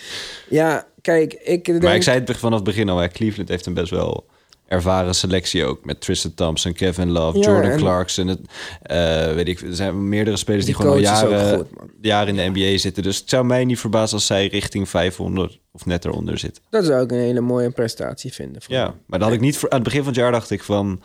Ja, 0.49 0.87
kijk, 1.01 1.33
ik 1.33 1.65
denk... 1.65 1.83
Maar 1.83 1.95
ik 1.95 2.03
zei 2.03 2.21
het 2.21 2.37
vanaf 2.37 2.55
het 2.55 2.65
begin 2.65 2.89
al, 2.89 2.99
hè, 2.99 3.09
Cleveland 3.09 3.49
heeft 3.49 3.67
een 3.67 3.75
best 3.75 3.91
wel 3.91 4.27
ervaren 4.71 5.15
selectie 5.15 5.65
ook. 5.65 5.85
Met 5.85 6.01
Tristan 6.01 6.35
Thompson, 6.35 6.73
Kevin 6.73 7.11
Love, 7.11 7.39
Ja, 7.39 7.45
Jordan 7.51 7.71
en- 7.71 7.79
Clarkson. 7.79 8.27
Het, 8.27 8.39
eh, 8.83 9.33
weet 9.35 9.49
ik, 9.49 9.61
er 9.61 9.75
zijn 9.75 10.09
meerdere 10.09 10.37
spelers 10.37 10.65
die, 10.65 10.75
Die 10.75 10.83
gewoon 10.83 10.99
al 10.99 11.03
jaren, 11.05 11.57
goed, 11.57 11.67
jaren 12.01 12.39
in 12.39 12.53
de 12.55 12.61
NBA 12.61 12.79
zitten. 12.79 13.03
Dus 13.03 13.17
het 13.19 13.29
zou 13.31 13.45
mij 13.45 13.65
niet 13.65 13.79
verbazen 13.79 14.15
als 14.15 14.27
zij 14.27 14.47
richting 14.47 14.89
500 14.89 15.59
of 15.73 15.87
net 15.87 16.05
eronder 16.05 16.39
zitten. 16.39 16.63
Dat 16.71 16.85
zou 16.85 17.05
ik 17.05 17.11
een 17.11 17.19
hele 17.19 17.41
mooie 17.41 17.71
prestatie 17.71 18.33
vinden. 18.33 18.63
Ja, 18.67 18.95
maar 19.07 19.19
dat 19.19 19.29
had 19.29 19.37
ik 19.37 19.43
niet 19.43 19.57
voor, 19.59 19.69
aan 19.71 19.75
het 19.79 19.85
begin 19.85 20.01
van 20.03 20.13
het 20.13 20.21
jaar 20.21 20.33
dacht 20.33 20.51
ik 20.51 20.63
van... 20.63 21.03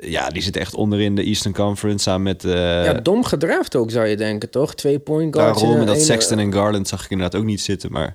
Ja, 0.00 0.28
die 0.28 0.42
zit 0.42 0.56
echt 0.56 0.74
onderin 0.74 1.14
de 1.14 1.22
Eastern 1.22 1.54
Conference 1.54 2.02
samen 2.02 2.22
met... 2.22 2.44
eh 2.44 2.52
ja, 2.84 2.92
dom 2.92 3.24
gedraft 3.24 3.76
ook, 3.76 3.90
zou 3.90 4.06
je 4.06 4.16
denken, 4.16 4.50
toch? 4.50 4.74
Twee 4.74 4.98
point 4.98 5.36
guards. 5.36 5.60
daarom 5.60 5.80
en 5.80 5.86
dat 5.86 6.00
Sexton 6.00 6.38
en 6.38 6.52
Garland 6.52 6.88
zag 6.88 7.04
ik 7.04 7.10
inderdaad 7.10 7.40
ook 7.40 7.46
niet 7.46 7.60
zitten. 7.60 7.92
Maar 7.92 8.08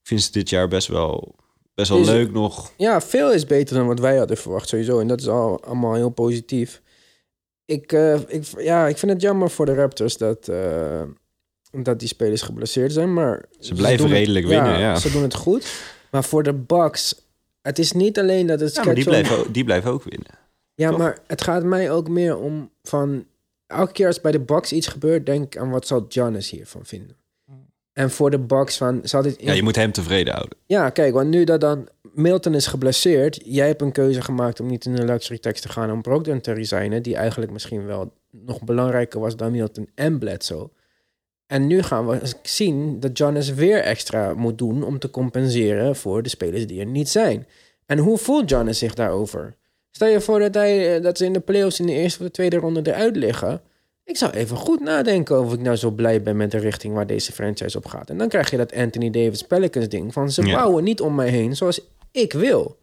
ik 0.00 0.06
vind 0.06 0.22
ze 0.22 0.32
dit 0.32 0.48
jaar 0.50 0.68
best 0.68 0.88
wel, 0.88 1.34
best 1.78 1.90
wel 1.90 1.98
Is- 2.00 2.06
leuk 2.06 2.32
nog. 2.32 2.72
Ja, 2.76 3.00
veel 3.00 3.32
is 3.32 3.46
beter 3.46 3.76
dan 3.76 3.86
wat 3.86 3.98
wij 4.00 4.16
hadden 4.16 4.36
verwacht, 4.36 4.68
sowieso. 4.68 5.00
En 5.00 5.06
dat 5.08 5.20
is 5.20 5.28
al, 5.28 5.64
allemaal 5.64 5.94
heel 5.94 6.08
positief. 6.10 6.82
Ik, 7.64 7.92
eh, 7.92 8.14
ik, 8.28 8.44
ja, 8.58 8.86
ik 8.86 8.98
vind 8.98 9.12
het 9.12 9.20
jammer 9.20 9.50
voor 9.50 9.66
de 9.66 9.74
Raptors 9.74 10.16
dat, 10.16 10.48
eh, 10.48 11.02
dat 11.70 11.98
die 11.98 12.08
spelers 12.08 12.42
geblesseerd 12.42 12.92
zijn. 12.92 13.12
Maar 13.14 13.44
Ze 13.60 13.74
blijven 13.74 14.04
het- 14.04 14.12
redelijk 14.14 14.46
winnen, 14.46 14.78
ja. 14.78 14.96
Ze 14.96 15.10
doen 15.10 15.22
het 15.22 15.34
goed. 15.34 15.82
Maar 16.10 16.24
voor 16.24 16.42
de 16.42 16.54
Bucks, 16.54 17.22
het 17.62 17.78
is 17.78 17.92
niet 17.92 18.18
alleen 18.18 18.46
dat 18.46 18.60
het 18.60 18.74
Ja, 18.74 18.84
maar 18.84 18.94
die 18.94 19.04
blijven, 19.04 19.38
ook- 19.38 19.54
die 19.54 19.64
blijven 19.64 19.90
ook 19.90 20.02
winnen. 20.04 20.30
Ja, 20.74 20.88
toch? 20.90 20.98
maar 20.98 21.18
het 21.26 21.42
gaat 21.42 21.62
mij 21.64 21.90
ook 21.90 22.08
meer 22.08 22.36
om 22.38 22.70
van... 22.82 23.24
Elke 23.66 23.92
keer 23.92 24.06
als 24.06 24.20
bij 24.20 24.32
de 24.32 24.40
Bucks 24.40 24.72
iets 24.72 24.86
gebeurt, 24.86 25.26
denk 25.26 25.56
aan 25.56 25.70
wat 25.70 25.86
zal 25.86 26.06
Giannis 26.08 26.50
hiervan 26.50 26.80
vinden. 26.84 27.16
En 27.98 28.10
voor 28.10 28.30
de 28.30 28.38
Bucks 28.38 28.76
van... 28.76 29.00
Zal 29.02 29.22
dit 29.22 29.36
Ja, 29.40 29.52
je 29.52 29.62
moet 29.62 29.76
hem 29.76 29.92
tevreden 29.92 30.34
houden. 30.34 30.58
Ja, 30.66 30.90
kijk, 30.90 31.14
want 31.14 31.28
nu 31.28 31.44
dat 31.44 31.60
dan 31.60 31.88
Milton 32.14 32.54
is 32.54 32.66
geblesseerd... 32.66 33.40
jij 33.44 33.66
hebt 33.66 33.82
een 33.82 33.92
keuze 33.92 34.22
gemaakt 34.22 34.60
om 34.60 34.66
niet 34.66 34.84
in 34.84 34.94
de 34.94 35.04
luxury 35.04 35.38
tax 35.38 35.60
te 35.60 35.68
gaan... 35.68 35.90
om 35.90 36.02
Brogdon 36.02 36.40
te 36.40 36.52
resignen... 36.52 37.02
die 37.02 37.16
eigenlijk 37.16 37.52
misschien 37.52 37.86
wel 37.86 38.12
nog 38.30 38.62
belangrijker 38.62 39.20
was 39.20 39.36
dan 39.36 39.50
Milton 39.50 39.88
en 39.94 40.18
Bledsoe. 40.18 40.70
En 41.46 41.66
nu 41.66 41.82
gaan 41.82 42.06
we 42.06 42.20
zien 42.42 43.00
dat 43.00 43.10
Giannis 43.14 43.54
weer 43.54 43.80
extra 43.80 44.34
moet 44.34 44.58
doen... 44.58 44.82
om 44.82 44.98
te 44.98 45.10
compenseren 45.10 45.96
voor 45.96 46.22
de 46.22 46.28
spelers 46.28 46.66
die 46.66 46.80
er 46.80 46.86
niet 46.86 47.08
zijn. 47.08 47.46
En 47.86 47.98
hoe 47.98 48.18
voelt 48.18 48.50
Giannis 48.50 48.78
zich 48.78 48.94
daarover? 48.94 49.56
Stel 49.90 50.08
je 50.08 50.20
voor 50.20 50.38
dat, 50.38 50.54
hij, 50.54 50.96
eh, 50.96 51.02
dat 51.02 51.18
ze 51.18 51.24
in 51.24 51.32
de 51.32 51.40
playoffs 51.40 51.80
in 51.80 51.86
de 51.86 51.92
eerste 51.92 52.18
of 52.18 52.26
de 52.26 52.32
tweede 52.32 52.56
ronde 52.56 52.80
eruit 52.84 53.16
liggen... 53.16 53.60
Ik 54.08 54.16
zou 54.16 54.32
even 54.32 54.56
goed 54.56 54.80
nadenken 54.80 55.40
of 55.40 55.52
ik 55.52 55.60
nou 55.60 55.76
zo 55.76 55.90
blij 55.90 56.22
ben 56.22 56.36
met 56.36 56.50
de 56.50 56.58
richting 56.58 56.94
waar 56.94 57.06
deze 57.06 57.32
franchise 57.32 57.76
op 57.78 57.86
gaat. 57.86 58.10
En 58.10 58.18
dan 58.18 58.28
krijg 58.28 58.50
je 58.50 58.56
dat 58.56 58.74
Anthony 58.74 59.10
Davis 59.10 59.42
Pelicans 59.42 59.88
ding 59.88 60.12
van 60.12 60.30
ze 60.30 60.46
Ja. 60.46 60.54
bouwen 60.54 60.84
niet 60.84 61.00
om 61.00 61.14
mij 61.14 61.28
heen 61.28 61.56
zoals 61.56 61.80
ik 62.12 62.32
wil. 62.32 62.76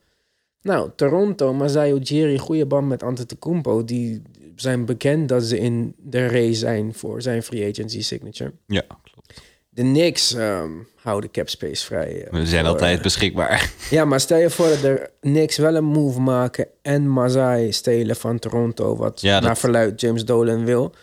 Nou, 0.62 0.90
Toronto, 0.96 1.54
Masai 1.54 1.94
Ujiri, 1.94 2.38
goede 2.38 2.66
band 2.66 2.88
met 2.88 3.04
Antetokounmpo, 3.04 3.84
die 3.86 4.22
zijn 4.56 4.86
bekend 4.86 5.30
dat 5.30 5.44
ze 5.44 5.60
in 5.60 5.96
de 5.98 6.28
race 6.28 6.54
zijn 6.54 6.94
voor 6.94 7.22
zijn 7.22 7.44
free 7.44 7.70
agency 7.70 8.02
signature. 8.04 8.52
Ja, 8.68 8.82
klopt. 9.04 9.42
De 9.70 9.82
Knicks 9.82 10.34
ehm, 10.34 10.70
houden 10.96 11.32
cap 11.32 11.50
space 11.50 11.86
vrij. 11.86 12.24
eh, 12.26 12.32
We 12.32 12.46
zijn 12.46 12.64
voor- 12.64 12.74
altijd 12.74 13.02
beschikbaar. 13.02 13.72
ja, 13.90 14.06
maar 14.06 14.20
stel 14.20 14.38
je 14.38 14.50
voor 14.50 14.68
dat 14.68 14.82
de 14.82 15.10
Knicks 15.20 15.58
wel 15.58 15.76
een 15.76 15.84
move 15.86 16.20
maken 16.20 16.68
en 16.82 17.10
Masai 17.10 17.72
stelen 17.72 18.16
van 18.16 18.40
Toronto, 18.40 18.96
wat 18.96 19.22
Ja, 19.22 19.34
dat- 19.34 19.44
naar 19.44 19.58
verluid 19.58 20.02
James 20.02 20.26
Dolan 20.26 20.66
wil. 20.66 20.94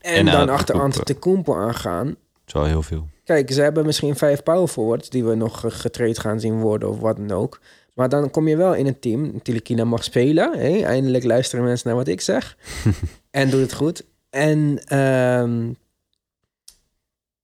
En, 0.00 0.14
En 0.14 0.24
dan 0.26 0.48
achter 0.48 0.80
Antetokounmpo 0.80 1.54
aangaan. 1.56 2.06
Dat 2.06 2.16
is 2.46 2.52
wel 2.52 2.64
heel 2.64 2.82
veel. 2.82 3.08
Kijk, 3.24 3.52
ze 3.52 3.62
hebben 3.62 3.86
misschien 3.86 4.16
vijf 4.16 4.42
power 4.42 4.68
forwards 4.68 5.08
die 5.10 5.24
we 5.24 5.34
nog 5.34 5.60
ge- 5.60 5.70
getraind 5.70 6.18
gaan 6.18 6.40
zien 6.40 6.60
worden 6.60 6.88
of 6.90 6.98
wat 6.98 7.16
dan 7.16 7.30
ook. 7.30 7.60
Maar 7.94 8.08
dan 8.08 8.30
kom 8.30 8.48
je 8.48 8.56
wel 8.56 8.74
in 8.74 8.86
een 8.86 8.98
team. 8.98 9.42
Tilikina 9.42 9.84
mag 9.84 10.04
spelen. 10.04 10.52
Eindelijk 10.84 11.24
luisteren 11.24 11.64
mensen 11.64 11.88
naar 11.88 11.96
wat 11.96 12.08
ik 12.08 12.20
zeg. 12.20 12.56
en 13.30 13.50
doet 13.50 13.60
het 13.60 13.72
goed. 13.72 14.04
En 14.30 14.82
ehm, 14.86 15.72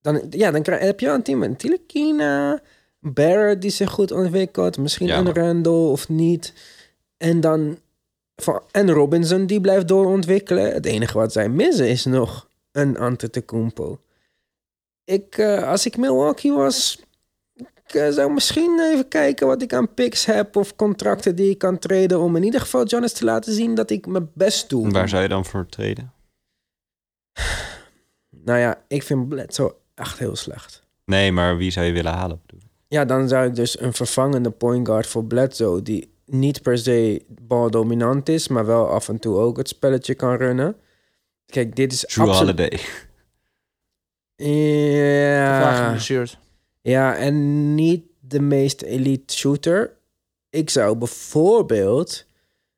dan, 0.01 0.23
ja, 0.31 0.51
dan 0.51 0.63
krijg, 0.63 0.81
heb 0.81 1.01
je 1.01 1.07
wel 1.07 1.15
een 1.15 1.23
team 1.23 1.39
met 1.39 1.59
Tilikina, 1.59 2.61
Barrett 3.01 3.63
die 3.63 3.71
zich 3.71 3.91
goed 3.91 4.13
ontwikkelt. 4.13 4.79
Misschien 4.79 5.07
Ja, 5.07 5.19
een 5.19 5.35
Randall 5.35 5.73
of 5.91 6.09
niet. 6.09 6.53
En 7.17 7.41
dan... 7.41 7.79
van- 8.37 8.63
En 8.71 8.91
Robinson 8.91 9.47
die 9.47 9.61
blijft 9.61 9.89
doorontwikkelen. 9.89 10.73
Het 10.73 10.87
enige 10.87 11.19
wat 11.19 11.33
zij 11.33 11.49
missen 11.49 11.89
is 11.89 12.05
nog 12.05 12.49
een 12.73 12.99
Antetokounmpo. 12.99 14.01
Ik, 15.05 15.39
eh, 15.39 15.69
als 15.69 15.87
ik 15.87 15.97
Milwaukee 15.97 16.53
was, 16.53 17.01
ik 17.55 17.95
eh, 17.95 18.09
zou 18.11 18.33
misschien 18.33 18.81
even 18.81 19.09
kijken 19.09 19.47
wat 19.47 19.63
ik 19.63 19.73
aan 19.73 19.95
picks 19.95 20.25
heb 20.25 20.57
of 20.57 20.77
contracten 20.77 21.37
die 21.37 21.51
ik 21.51 21.59
kan 21.59 21.79
treden 21.79 22.21
om 22.21 22.37
in 22.37 22.43
ieder 22.43 22.61
geval 22.61 22.87
Giannis 22.87 23.13
te 23.13 23.25
laten 23.25 23.53
zien 23.53 23.75
dat 23.75 23.91
ik 23.91 24.07
mijn 24.07 24.31
best 24.35 24.69
doe. 24.69 24.91
Waar 24.91 25.09
zou 25.09 25.23
je 25.23 25.29
dan 25.29 25.45
voor 25.45 25.67
treden? 25.67 26.13
Nou 28.31 28.59
ja, 28.59 28.83
ik 28.89 29.03
vind 29.03 29.29
Bledsoe 29.29 29.75
echt 29.95 30.19
heel 30.19 30.37
slecht. 30.37 30.83
Nee, 31.05 31.33
maar 31.33 31.57
wie 31.57 31.71
zou 31.71 31.87
je 31.87 31.93
willen 31.93 32.13
halen? 32.13 32.41
Ja, 32.89 33.05
dan 33.05 33.29
zou 33.29 33.47
ik 33.47 33.55
dus 33.55 33.81
een 33.81 33.93
vervangende 33.93 34.51
point 34.51 34.87
guard 34.87 35.07
voor 35.07 35.25
Bledsoe 35.25 35.83
die 35.83 36.15
niet 36.27 36.63
per 36.63 36.79
se 36.79 37.25
baldominant 37.29 38.29
is, 38.29 38.49
maar 38.49 38.67
wel 38.67 38.89
af 38.89 39.09
en 39.09 39.19
toe 39.19 39.37
ook 39.37 39.57
het 39.57 39.69
spelletje 39.69 40.15
kan 40.15 40.37
runnen. 40.37 40.77
Kijk, 41.47 41.77
dit 41.77 41.93
is 41.93 42.07
absoluut... 42.07 42.37
Holiday. 42.39 42.81
Ja. 44.37 45.97
Ja, 46.83 47.17
en 47.17 47.75
niet 47.75 48.05
de 48.21 48.41
meest 48.41 48.83
elite 48.83 49.37
shooter. 49.37 49.97
Ik 50.51 50.71
zou 50.71 50.97
bijvoorbeeld, 50.97 52.27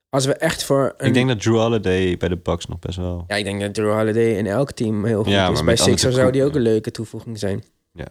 als 0.09 0.27
we 0.27 0.35
echt 0.35 0.65
voor 0.65 0.95
een... 0.97 1.07
Ik 1.07 1.15
denk 1.15 1.29
dat 1.29 1.43
Drew 1.43 1.57
Holiday 1.57 2.17
bij 2.17 2.29
de 2.29 2.37
Bucks 2.37 2.67
nog 2.67 2.79
best 2.79 2.97
wel... 2.99 3.25
Ja, 3.27 3.37
ik 3.37 3.45
denk 3.45 3.61
dat 3.61 3.75
Drew 3.75 3.93
Holiday 3.93 4.37
in 4.37 4.47
elk 4.47 4.73
team 4.73 5.05
heel 5.05 5.23
goed 5.23 5.33
Ja, 5.33 5.43
is. 5.43 5.47
maar 5.47 5.65
Bij 5.65 5.65
met 5.65 5.79
Sixers 5.79 6.15
zou 6.15 6.33
die 6.33 6.45
ook 6.45 6.55
een 6.55 6.61
leuke 6.61 6.91
toevoeging 6.91 7.39
zijn. 7.39 7.65
Ja. 7.93 8.07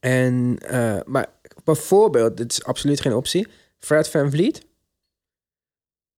En, 0.00 0.58
eh, 0.58 0.96
maar 1.06 1.26
bijvoorbeeld, 1.64 2.36
dit 2.36 2.52
is 2.52 2.64
absoluut 2.64 3.00
geen 3.00 3.14
optie, 3.14 3.48
Fred 3.78 4.08
Van 4.08 4.30
Vliet. 4.30 4.66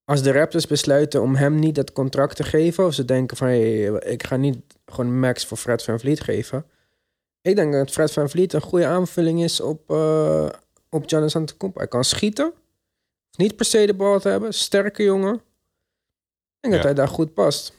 Als 0.05 0.23
de 0.23 0.33
Raptors 0.33 0.67
besluiten 0.67 1.23
om 1.23 1.35
hem 1.35 1.59
niet 1.59 1.75
dat 1.75 1.93
contract 1.93 2.37
te 2.37 2.43
geven, 2.43 2.87
of 2.87 2.95
ze 2.95 3.05
denken 3.05 3.37
van, 3.37 3.47
hey, 3.47 3.85
ik 3.99 4.23
ga 4.23 4.37
niet 4.37 4.59
gewoon 4.87 5.21
max 5.21 5.47
voor 5.47 5.57
Fred 5.57 5.83
Van 5.83 6.01
Vliet 6.01 6.21
geven. 6.21 6.67
Ik 7.43 7.57
denk 7.57 7.73
dat 7.73 7.91
Fred 7.91 8.13
Van 8.13 8.31
Vliet 8.31 8.53
een 8.53 8.61
goede 8.61 8.87
aanvulling 8.87 9.43
is 9.43 9.61
op, 9.61 9.91
eh 9.91 10.49
op 10.91 11.09
Giannis 11.09 11.37
Antetokounmpo. 11.37 11.81
Hij 11.81 11.89
kan 11.89 12.05
schieten, 12.05 12.53
niet 13.37 13.57
per 13.57 13.65
se 13.65 13.87
de 13.87 13.95
bal 13.95 14.21
te 14.21 14.29
hebben, 14.29 14.55
sterke 14.55 15.03
jongen. 15.03 15.35
Ik 15.35 15.41
denk 16.61 16.75
dat 16.75 16.83
hij 16.83 16.95
daar 16.95 17.09
goed 17.09 17.35
past. 17.35 17.73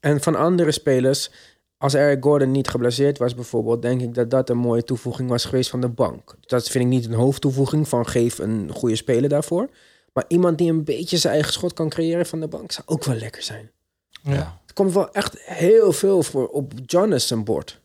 En 0.00 0.20
van 0.20 0.34
andere 0.34 0.72
spelers, 0.72 1.30
als 1.78 1.94
Eric 1.94 2.22
Gordon 2.24 2.50
niet 2.50 2.68
geblesseerd 2.68 3.18
was 3.18 3.34
bijvoorbeeld, 3.34 3.82
denk 3.82 4.00
ik 4.00 4.14
dat 4.14 4.30
dat 4.30 4.50
een 4.50 4.58
mooie 4.58 4.84
toevoeging 4.84 5.28
was 5.28 5.44
geweest 5.44 5.70
van 5.70 5.80
de 5.80 5.88
bank. 5.88 6.34
Dat 6.40 6.68
vind 6.68 6.84
ik 6.84 6.90
niet 6.90 7.04
een 7.06 7.12
hoofdtoevoeging 7.12 7.88
van 7.88 8.06
geef 8.06 8.38
een 8.38 8.70
goede 8.72 8.96
speler 8.96 9.28
daarvoor. 9.28 9.68
Maar 10.12 10.24
iemand 10.28 10.58
die 10.58 10.70
een 10.70 10.84
beetje 10.84 11.16
zijn 11.16 11.32
eigen 11.34 11.52
schot 11.52 11.72
kan 11.72 11.88
creëren 11.88 12.26
van 12.26 12.40
de 12.40 12.48
bank 12.48 12.72
zou 12.72 12.86
ook 12.88 13.04
wel 13.04 13.16
lekker 13.16 13.42
zijn. 13.42 13.70
Ja. 14.22 14.60
Er 14.66 14.74
komt 14.74 14.92
wel 14.92 15.12
echt 15.12 15.40
heel 15.40 15.92
veel 15.92 16.22
voor 16.22 16.48
op 16.48 16.72
Jonas 16.86 17.26
zijn 17.26 17.44
bord. 17.44 17.80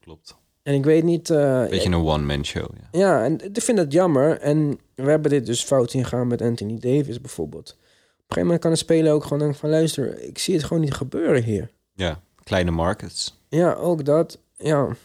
Klopt. 0.00 0.36
En 0.62 0.74
ik 0.74 0.84
weet 0.84 1.04
niet... 1.04 1.30
eh, 1.30 1.68
Beetje 1.68 1.88
een 1.88 2.06
one-man 2.06 2.44
show, 2.44 2.68
ja. 2.80 2.98
ja, 2.98 3.24
en 3.24 3.54
ik 3.54 3.62
vind 3.62 3.78
dat 3.78 3.92
jammer. 3.92 4.38
En 4.40 4.78
we 4.94 5.10
hebben 5.10 5.30
dit 5.30 5.46
dus 5.46 5.64
fout 5.64 5.90
zien 5.90 6.04
gaan 6.04 6.26
met 6.26 6.42
Anthony 6.42 6.78
Davis 6.78 7.20
bijvoorbeeld. 7.20 7.70
Op 7.70 7.74
een 7.76 8.16
gegeven 8.18 8.42
moment 8.42 8.60
kan 8.60 8.70
een 8.70 8.76
speler 8.76 9.12
ook 9.12 9.22
gewoon 9.22 9.38
denken 9.38 9.58
van... 9.58 9.70
luister, 9.70 10.22
ik 10.22 10.38
zie 10.38 10.54
het 10.54 10.64
gewoon 10.64 10.82
niet 10.82 10.94
gebeuren 10.94 11.42
hier. 11.42 11.70
Ja, 11.94 12.20
kleine 12.48 12.70
markets. 12.70 13.40
Ja, 13.48 13.72
ook 13.72 14.04
dat. 14.04 14.38
Ja, 14.56 14.86
dat 14.86 14.96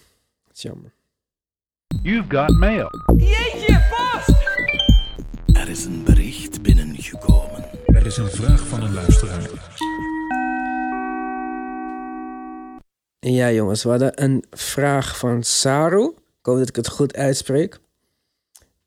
is 0.54 0.62
jammer. 0.62 0.94
You've 2.04 2.30
got 2.30 2.50
mail. 2.50 2.90
Er 5.54 5.70
is 5.70 5.86
een 5.86 6.04
bericht 6.04 6.62
binnengekomen. 6.62 7.66
Er 7.86 8.06
is 8.06 8.18
een 8.18 8.30
vraag 8.30 8.68
van 8.68 8.84
een 8.84 8.94
luisteraar. 8.94 9.50
Ja, 13.20 13.52
jongens, 13.52 13.84
we 13.84 13.90
hadden 13.90 14.24
een 14.24 14.44
vraag 14.52 15.18
van 15.18 15.44
Saru. 15.44 16.04
Ik 16.40 16.46
hoop 16.46 16.58
dat 16.58 16.70
ik 16.70 16.76
het 16.76 16.90
goed 16.90 17.16
uitspreek. 17.16 17.80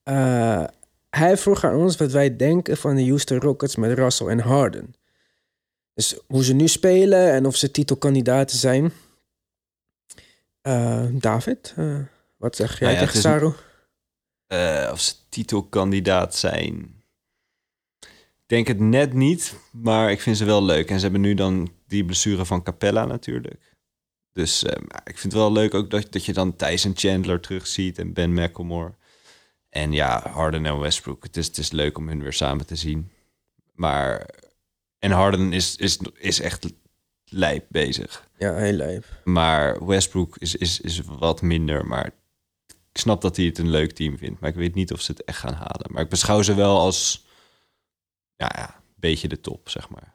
Eh, 0.02 0.64
hij 1.10 1.36
vroeg 1.36 1.64
aan 1.64 1.76
ons 1.76 1.96
wat 1.96 2.12
wij 2.12 2.36
denken 2.36 2.76
van 2.76 2.96
de 2.96 3.06
Houston 3.06 3.40
Rockets 3.40 3.76
met 3.76 3.98
Russell 3.98 4.26
en 4.26 4.40
Harden. 4.40 4.94
Dus 5.96 6.18
hoe 6.26 6.44
ze 6.44 6.54
nu 6.54 6.68
spelen 6.68 7.32
en 7.32 7.46
of 7.46 7.56
ze 7.56 7.70
titelkandidaten 7.70 8.56
zijn. 8.58 8.92
Eh, 10.60 11.06
David, 11.12 11.74
eh, 11.76 11.98
wat 12.36 12.56
zeg 12.56 12.78
jij 12.78 12.88
Nou 12.88 13.00
ja, 13.00 13.06
tegen 13.06 13.20
Saru? 13.20 13.52
Eh, 14.46 14.88
of 14.92 15.00
ze 15.00 15.14
titelkandidaat 15.28 16.34
zijn. 16.34 16.94
Ik 18.00 18.46
denk 18.46 18.66
het 18.66 18.80
net 18.80 19.12
niet, 19.12 19.54
maar 19.70 20.10
ik 20.10 20.20
vind 20.20 20.36
ze 20.36 20.44
wel 20.44 20.64
leuk. 20.64 20.90
En 20.90 20.96
ze 20.96 21.02
hebben 21.02 21.20
nu 21.20 21.34
dan 21.34 21.72
die 21.86 22.04
blessure 22.04 22.44
van 22.44 22.62
Capella 22.62 23.04
natuurlijk. 23.04 23.76
Dus 24.32 24.64
eh, 24.64 24.82
ik 25.04 25.18
vind 25.18 25.32
het 25.32 25.42
wel 25.42 25.52
leuk 25.52 25.74
ook 25.74 25.90
dat, 25.90 26.12
dat 26.12 26.24
je 26.24 26.32
dan 26.32 26.56
Tyson 26.56 26.92
Chandler 26.96 27.40
terugziet 27.40 27.98
en 27.98 28.12
Ben 28.12 28.32
McElmore. 28.32 28.94
En 29.68 29.92
ja, 29.92 30.30
Harden 30.30 30.66
en 30.66 30.78
Westbrook. 30.78 31.22
Het 31.22 31.36
is, 31.36 31.46
het 31.46 31.58
is 31.58 31.70
leuk 31.70 31.98
om 31.98 32.08
hun 32.08 32.22
weer 32.22 32.32
samen 32.32 32.66
te 32.66 32.76
zien. 32.76 33.10
Maar... 33.74 34.44
En 35.06 35.12
Harden 35.12 35.52
is, 35.52 35.76
is, 35.76 35.98
is 36.14 36.40
echt 36.40 36.66
lijp 37.24 37.66
bezig. 37.68 38.28
Ja, 38.38 38.54
heel 38.54 38.72
lijp. 38.72 39.04
Maar 39.24 39.86
Westbrook 39.86 40.36
is, 40.38 40.54
is, 40.56 40.80
is 40.80 41.00
wat 41.04 41.42
minder. 41.42 41.86
Maar 41.86 42.06
ik 42.66 42.98
snap 43.00 43.20
dat 43.20 43.36
hij 43.36 43.44
het 43.44 43.58
een 43.58 43.70
leuk 43.70 43.92
team 43.92 44.18
vindt. 44.18 44.40
Maar 44.40 44.50
ik 44.50 44.56
weet 44.56 44.74
niet 44.74 44.92
of 44.92 45.00
ze 45.00 45.10
het 45.10 45.24
echt 45.24 45.38
gaan 45.38 45.52
halen. 45.52 45.92
Maar 45.92 46.02
ik 46.02 46.08
beschouw 46.08 46.42
ze 46.42 46.54
wel 46.54 46.78
als 46.78 47.26
ja, 48.36 48.52
ja, 48.54 48.74
een 48.74 48.94
beetje 48.96 49.28
de 49.28 49.40
top, 49.40 49.68
zeg 49.68 49.88
maar. 49.88 50.14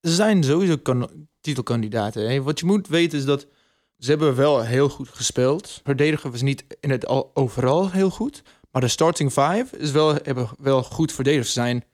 Ze 0.00 0.14
zijn 0.14 0.44
sowieso 0.44 0.76
kan- 0.76 1.28
titelkandidaten. 1.40 2.30
Hè. 2.30 2.42
Wat 2.42 2.60
je 2.60 2.66
moet 2.66 2.88
weten 2.88 3.18
is 3.18 3.24
dat 3.24 3.46
ze 3.98 4.10
hebben 4.10 4.34
wel 4.36 4.62
heel 4.62 4.88
goed 4.88 5.08
gespeeld. 5.08 5.80
Verdedigen 5.84 6.30
was 6.30 6.42
niet 6.42 6.64
in 6.80 6.90
het 6.90 7.06
al 7.06 7.30
overal 7.34 7.90
heel 7.90 8.10
goed. 8.10 8.42
Maar 8.70 8.82
de 8.82 8.88
starting 8.88 9.30
five 9.32 9.66
is 9.78 9.90
wel, 9.90 10.14
hebben 10.14 10.50
wel 10.58 10.82
goed 10.82 11.12
verdedigd. 11.12 11.46
Ze 11.46 11.52
zijn 11.52 11.84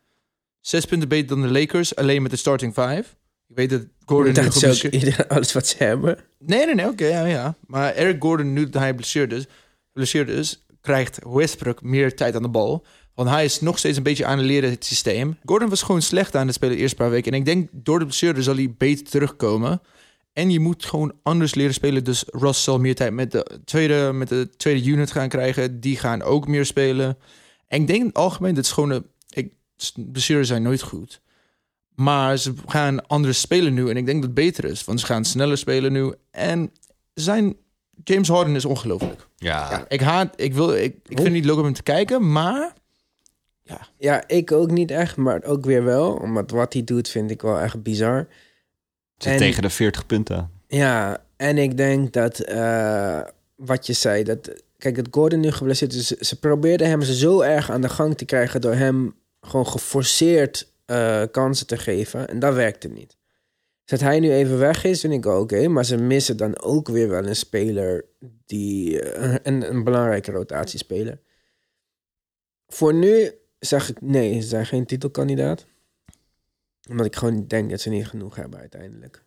zes 0.67 0.85
punten 0.85 1.09
beter 1.09 1.27
dan 1.29 1.43
de 1.43 1.49
Lakers, 1.61 1.97
alleen 1.97 2.23
met 2.23 2.31
de 2.31 2.37
starting 2.37 2.73
five. 2.73 3.05
Ik 3.49 3.57
weet 3.57 3.71
dat 3.71 3.83
Gordon 4.07 4.27
nu 4.27 4.33
Dat 4.33 4.45
is 4.45 4.49
ook 4.49 4.61
geblesseerd- 4.61 4.95
ieder- 4.95 5.27
alles 5.27 5.53
wat 5.53 5.67
ze 5.67 5.75
hebben. 5.79 6.19
Nee, 6.39 6.67
nee, 6.67 6.75
nee, 6.75 6.89
oké, 6.89 7.07
ja, 7.07 7.25
ja. 7.25 7.55
Maar 7.67 7.93
Eric 7.95 8.23
Gordon, 8.23 8.53
nu 8.53 8.65
dat 8.65 8.75
hij 8.75 8.89
geblesseerd 8.89 9.33
is, 9.33 9.47
geblesseerd 9.87 10.29
is, 10.29 10.65
krijgt 10.81 11.19
Westbrook 11.29 11.83
meer 11.83 12.17
tijd 12.17 12.37
aan 12.37 12.43
de 12.43 12.49
bal. 12.49 12.85
Want 13.15 13.29
hij 13.29 13.45
is 13.45 13.61
nog 13.61 13.79
steeds 13.79 13.97
een 13.97 14.03
beetje 14.03 14.25
aan 14.25 14.39
het 14.39 14.47
leren 14.47 14.71
het 14.71 14.85
systeem. 14.85 15.37
Gordon 15.45 15.69
was 15.69 15.83
gewoon 15.83 16.03
slecht 16.03 16.37
aan 16.37 16.47
het 16.47 16.55
spelen 16.55 16.75
de 16.75 16.81
eerste 16.81 16.97
paar 16.97 17.11
weken. 17.11 17.33
En 17.33 17.39
ik 17.39 17.45
denk 17.45 17.69
door 17.73 17.99
de 17.99 18.05
blessure 18.05 18.43
zal 18.43 18.55
hij 18.55 18.75
beter 18.79 19.05
terugkomen. 19.07 19.81
En 20.33 20.51
je 20.51 20.61
moet 20.61 20.85
gewoon 20.85 21.13
anders 21.23 21.55
leren 21.55 21.75
spelen. 21.75 22.05
Dus 22.05 22.25
Ross 22.27 22.63
zal 22.65 22.79
meer 22.79 22.95
tijd 22.95 23.13
met 23.13 23.31
de 23.33 23.59
tweede, 23.65 24.13
met 24.13 24.29
de 24.29 24.49
tweede 24.57 24.91
unit 24.91 25.11
gaan 25.11 25.29
krijgen. 25.29 25.81
Die 25.81 25.97
gaan 25.97 26.23
ook 26.23 26.47
meer 26.49 26.65
spelen. 26.67 27.19
En 27.67 27.81
ik 27.81 27.87
denk 27.87 28.01
in 28.01 28.07
het 28.07 28.15
algemeen, 28.17 28.55
dat 28.55 28.65
is 28.65 28.73
gewoon... 28.73 28.91
Een, 28.91 29.07
blessures 29.97 30.49
zijn 30.49 30.63
nooit 30.63 30.83
goed. 30.83 31.21
Maar 31.95 32.37
ze 32.37 32.55
gaan 32.67 33.07
anders 33.07 33.41
spelen 33.41 33.75
nu. 33.75 33.91
En 33.91 33.97
ik 33.97 34.07
denk 34.07 34.17
dat 34.17 34.25
het 34.31 34.35
beter 34.35 34.65
is. 34.65 34.85
Want 34.85 35.01
ze 35.01 35.07
gaan 35.07 35.25
sneller 35.25 35.59
spelen 35.59 35.93
nu. 35.93 36.13
En 36.31 36.71
zijn... 37.15 37.57
James 38.05 38.29
Harden 38.29 38.55
is 38.55 38.65
ongelooflijk. 38.65 39.27
Ja, 39.37 39.85
Ik 39.89 40.01
haat... 40.01 40.33
Ik, 40.41 40.55
wil, 40.55 40.75
ik, 40.75 40.83
ik 40.95 41.03
vind 41.07 41.23
het 41.23 41.33
niet 41.33 41.45
leuk 41.45 41.57
om 41.57 41.65
hem 41.65 41.73
te 41.73 41.83
kijken, 41.83 42.33
maar... 42.33 42.73
Ja, 43.99 44.29
ik 44.29 44.53
ook 44.53 44.71
niet 44.71 44.91
echt, 44.91 45.17
maar 45.17 45.43
ook 45.45 45.65
weer 45.65 45.85
wel. 45.85 46.13
Omdat 46.15 46.51
wat 46.51 46.73
hij 46.73 46.85
doet 46.85 47.09
vind 47.09 47.31
ik 47.31 47.43
wel 47.43 47.59
echt 47.61 47.83
bizar. 47.83 48.27
zit 49.19 49.33
En- 49.33 49.39
tegen 49.39 49.63
de 49.63 49.71
40 49.71 50.07
punten. 50.07 50.51
Ja, 50.69 51.25
en 51.37 51.59
ik 51.59 51.77
denk 51.77 52.13
dat 52.13 52.39
eh, 52.39 53.21
wat 53.57 53.87
je 53.87 53.93
zei, 53.93 54.23
dat 54.23 54.63
kijk, 54.79 54.97
dat 54.97 55.07
Gordon 55.11 55.41
nu 55.41 55.51
geblesseerd 55.51 55.93
is, 55.93 56.07
ze 56.07 56.39
probeerden 56.39 56.89
hem 56.89 57.03
zo 57.03 57.41
erg 57.41 57.71
aan 57.71 57.81
de 57.81 57.89
gang 57.89 58.17
te 58.17 58.25
krijgen 58.25 58.61
door 58.61 58.75
hem 58.75 59.15
gewoon 59.45 59.67
geforceerd 59.67 60.73
eh, 60.87 61.23
kansen 61.31 61.67
te 61.67 61.77
geven. 61.77 62.29
En 62.29 62.39
dat 62.39 62.55
werkte 62.55 62.89
niet. 62.89 63.17
Dus 63.85 63.99
dat 63.99 64.09
hij 64.09 64.21
nu 64.21 64.33
even 64.33 64.59
weg 64.59 64.85
is, 64.85 65.01
vind 65.01 65.13
ik 65.13 65.27
oké. 65.27 65.69
maar 65.69 65.85
ze 65.85 65.97
missen 65.97 66.37
dan 66.37 66.61
ook 66.61 66.89
weer 66.89 67.09
wel 67.09 67.27
een 67.27 67.37
speler 67.37 68.05
die 68.47 69.01
eh, 69.01 69.35
een, 69.43 69.71
een 69.71 69.85
belangrijke 69.85 70.33
rotatiespeler. 70.33 71.21
Voor 72.67 72.95
nu 72.95 73.33
zeg 73.59 73.89
ik 73.89 74.01
nee, 74.01 74.41
ze 74.41 74.49
zijn 74.49 74.67
geen 74.67 74.87
titelkandidaat. 74.87 75.67
Omdat 76.89 77.07
ik 77.07 77.17
gewoon 77.17 77.47
denk 77.47 77.71
dat 77.71 77.81
ze 77.81 77.91
niet 77.91 78.07
genoeg 78.07 78.37
hebben 78.37 78.59
uiteindelijk. 78.59 79.25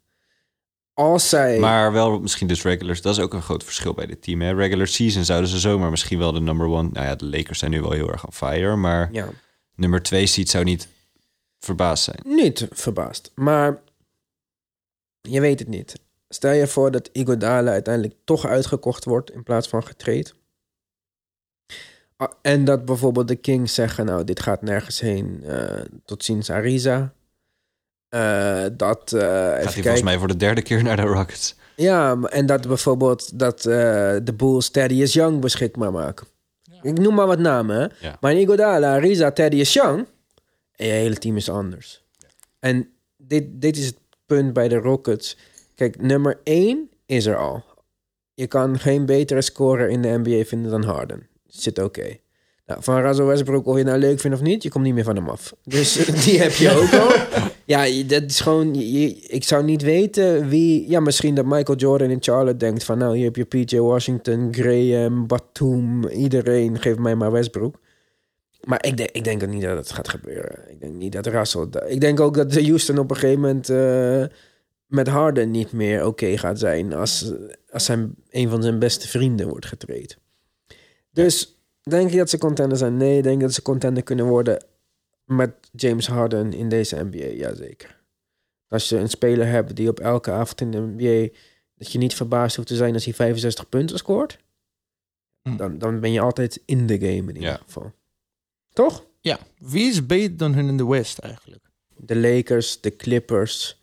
Als 0.94 1.30
zij. 1.30 1.60
Maar 1.60 1.92
wel 1.92 2.20
misschien 2.20 2.48
dus 2.48 2.64
regulars. 2.64 3.02
Dat 3.02 3.18
is 3.18 3.24
ook 3.24 3.34
een 3.34 3.42
groot 3.42 3.64
verschil 3.64 3.94
bij 3.94 4.06
dit 4.06 4.22
team. 4.22 4.42
Hè? 4.42 4.54
Regular 4.54 4.88
season 4.88 5.26
zouden 5.26 5.50
ze 5.50 5.60
zomaar 5.60 5.90
misschien 5.90 6.20
wel 6.20 6.32
de 6.32 6.40
number 6.40 6.68
one... 6.68 6.90
Nou 6.94 7.06
ja, 7.06 7.16
de 7.16 7.26
Lakers 7.26 7.60
zijn 7.60 7.72
nu 7.72 7.82
wel 7.82 7.92
heel 7.92 8.12
erg 8.12 8.26
on 8.26 8.34
fire. 8.34 8.76
Maar 8.76 9.10
Ja, 9.12 9.30
nummer 9.78 10.02
twee 10.04 10.26
seed 10.26 10.50
zou 10.50 10.64
niet 10.64 10.88
verbaasd 11.60 12.04
zijn. 12.04 12.20
niet 12.24 12.68
verbaasd. 12.72 13.32
Maar 13.36 13.82
je 15.22 15.42
weet 15.42 15.60
het 15.60 15.68
niet. 15.68 15.94
Stel 16.30 16.52
je 16.52 16.68
voor 16.68 16.92
dat 16.92 17.10
Iguodala 17.12 17.72
uiteindelijk 17.72 18.16
toch 18.24 18.46
uitgekocht 18.46 19.06
wordt 19.06 19.32
in 19.32 19.44
plaats 19.44 19.68
van 19.68 19.84
getraind. 19.84 20.36
En 22.42 22.66
dat 22.66 22.86
bijvoorbeeld 22.86 23.28
de 23.28 23.36
Kings 23.36 23.74
zeggen, 23.74 24.06
nou, 24.06 24.24
dit 24.24 24.40
gaat 24.40 24.62
nergens 24.62 25.00
heen. 25.00 25.44
eh, 25.44 25.82
tot 26.06 26.24
ziens, 26.24 26.50
Ariza. 26.50 27.14
Eh, 28.10 28.66
dat, 28.74 29.14
even 29.14 29.20
Gaat 29.20 29.54
hij 29.54 29.60
kijken. 29.64 29.82
volgens 29.82 30.02
mij 30.02 30.18
voor 30.18 30.28
de 30.28 30.38
derde 30.38 30.62
keer 30.62 30.84
naar 30.84 30.96
de 30.96 31.02
Rockets. 31.02 31.56
Ja, 31.76 32.20
en 32.22 32.46
dat 32.46 32.68
bijvoorbeeld 32.68 33.40
dat 33.40 33.62
de 33.62 34.34
Bulls 34.38 34.70
Thaddeus 34.70 35.14
Young 35.14 35.42
beschikbaar 35.42 35.92
maken. 35.92 36.28
Ik 36.88 37.00
noem 37.00 37.16
maar 37.16 37.28
wat 37.28 37.40
namen, 37.40 37.76
hè. 37.76 38.08
Ja. 38.08 38.18
Maar 38.20 38.32
in 38.32 38.38
Iguodala, 38.38 38.96
Ariza, 38.96 39.32
Thaddeus 39.32 39.74
Young... 39.74 40.08
En 40.76 40.86
je 40.86 40.92
hele 40.92 41.16
team 41.16 41.38
is 41.38 41.50
anders. 41.50 42.04
En 42.60 42.90
dit, 43.18 43.46
dit 43.50 43.78
is 43.78 43.86
het 43.86 43.98
punt 44.26 44.54
bij 44.54 44.68
de 44.68 44.76
Rockets. 44.76 45.38
Kijk, 45.76 46.02
nummer 46.02 46.40
één 46.44 46.90
is 47.06 47.26
er 47.26 47.38
al. 47.38 47.64
Je 48.34 48.48
kan 48.48 48.80
geen 48.80 49.06
betere 49.06 49.42
scorer 49.42 49.90
in 49.90 50.02
de 50.02 50.20
NBA 50.24 50.44
vinden 50.44 50.72
dan 50.72 50.84
Harden. 50.84 51.28
Zit 51.46 51.80
oké. 51.80 52.18
Nou, 52.66 52.84
van 52.84 53.02
Russell 53.02 53.26
Westbrook, 53.26 53.66
of 53.66 53.78
je 53.78 53.84
nou 53.84 53.98
leuk 53.98 54.20
vindt 54.20 54.38
of 54.38 54.44
niet, 54.44 54.64
je 54.64 54.70
komt 54.70 54.84
niet 54.84 54.94
meer 54.94 55.04
van 55.04 55.16
hem 55.16 55.30
af. 55.30 55.54
Dus 55.64 55.98
eh, 55.98 56.22
die 56.24 56.40
heb 56.40 56.52
je 56.52 56.72
ook 56.72 56.94
al. 56.94 57.12
Ja, 57.68 58.04
dat 58.08 58.24
is 58.24 58.40
gewoon... 58.40 58.74
je- 58.74 59.20
ik 59.20 59.44
zou 59.44 59.64
niet 59.64 59.82
weten 59.82 60.50
wie... 60.50 60.90
Ja, 60.90 61.00
misschien 61.00 61.36
dat 61.36 61.46
Michael 61.46 61.78
Jordan 61.78 62.10
in 62.10 62.18
Charlotte 62.24 62.58
denkt 62.58 62.84
van... 62.84 62.98
Nou, 62.98 63.16
hier 63.16 63.26
heb 63.26 63.36
je 63.36 63.46
PJ 63.46 63.78
Washington, 63.78 64.48
Graham, 64.54 65.28
Batum, 65.28 66.08
iedereen. 66.08 66.80
Geef 66.80 66.98
mij 66.98 67.16
maar 67.16 67.32
Westbrook. 67.32 67.80
Maar 68.64 68.86
ik 68.86 68.98
denk, 68.98 69.10
ik 69.10 69.24
denk 69.24 69.44
ook 69.44 69.50
niet 69.50 69.62
dat 69.62 69.78
het 69.78 69.92
gaat 69.92 70.08
gebeuren. 70.08 70.72
Ik 70.72 70.80
denk 70.80 70.94
niet 70.94 71.12
dat 71.12 71.26
Russell... 71.28 71.68
Ik 71.88 72.02
denk 72.02 72.20
ook 72.20 72.36
dat 72.36 72.54
Houston 72.54 72.98
op 72.98 73.10
een 73.10 73.18
gegeven 73.18 73.42
moment... 73.42 73.70
eh, 73.70 74.24
met 74.86 75.08
Harden 75.08 75.52
niet 75.52 75.72
meer 75.72 76.06
oké 76.06 76.38
gaat 76.38 76.60
zijn... 76.60 76.94
Als, 76.94 77.34
als 77.70 77.86
zijn, 77.86 78.16
een 78.30 78.50
van 78.50 78.62
zijn 78.62 78.80
beste 78.80 79.08
vrienden 79.08 79.48
wordt 79.48 79.66
getraind. 79.66 80.18
Dus 81.12 81.60
denk 81.84 82.10
je 82.12 82.18
dat 82.18 82.30
ze 82.30 82.38
contender 82.38 82.78
zijn? 82.78 82.98
Nee, 82.98 83.18
ik 83.18 83.24
denk 83.24 83.42
dat 83.42 83.54
ze 83.54 83.62
contender 83.62 84.04
kunnen 84.04 84.26
worden... 84.26 84.64
met 85.28 85.52
James 85.72 86.08
Harden 86.08 86.54
in 86.54 86.70
deze 86.70 87.04
NBA, 87.04 87.26
jazeker. 87.26 88.00
Als 88.68 88.90
je 88.90 88.98
een 88.98 89.10
speler 89.10 89.48
hebt 89.48 89.76
die 89.76 89.90
op 89.90 90.00
elke 90.00 90.32
avond 90.32 90.62
in 90.62 90.72
de 90.72 90.78
NBA... 90.80 91.38
dat 91.76 91.92
je 91.92 91.98
niet 91.98 92.16
verbaasd 92.16 92.56
hoeft 92.56 92.68
te 92.68 92.76
zijn 92.76 92.94
als 92.94 93.06
hij 93.06 93.14
65 93.14 93.70
punten 93.70 93.98
scoort... 93.98 94.38
Hm. 95.42 95.58
Dan, 95.58 95.78
dan 95.78 96.00
ben 96.00 96.12
je 96.12 96.20
altijd 96.20 96.62
in 96.66 96.88
de 96.88 96.94
game 97.00 97.08
in 97.10 97.28
ieder 97.28 97.42
Ja. 97.42 97.60
geval. 97.66 97.94
Toch? 98.74 99.06
Ja, 99.22 99.40
wie 99.58 99.90
is 99.90 100.06
beter 100.06 100.38
dan 100.38 100.54
hun 100.54 100.68
in 100.68 100.78
de 100.78 100.86
West 100.86 101.18
eigenlijk? 101.18 101.66
De 101.96 102.16
Lakers, 102.16 102.82
de 102.82 102.96
Clippers, 102.96 103.82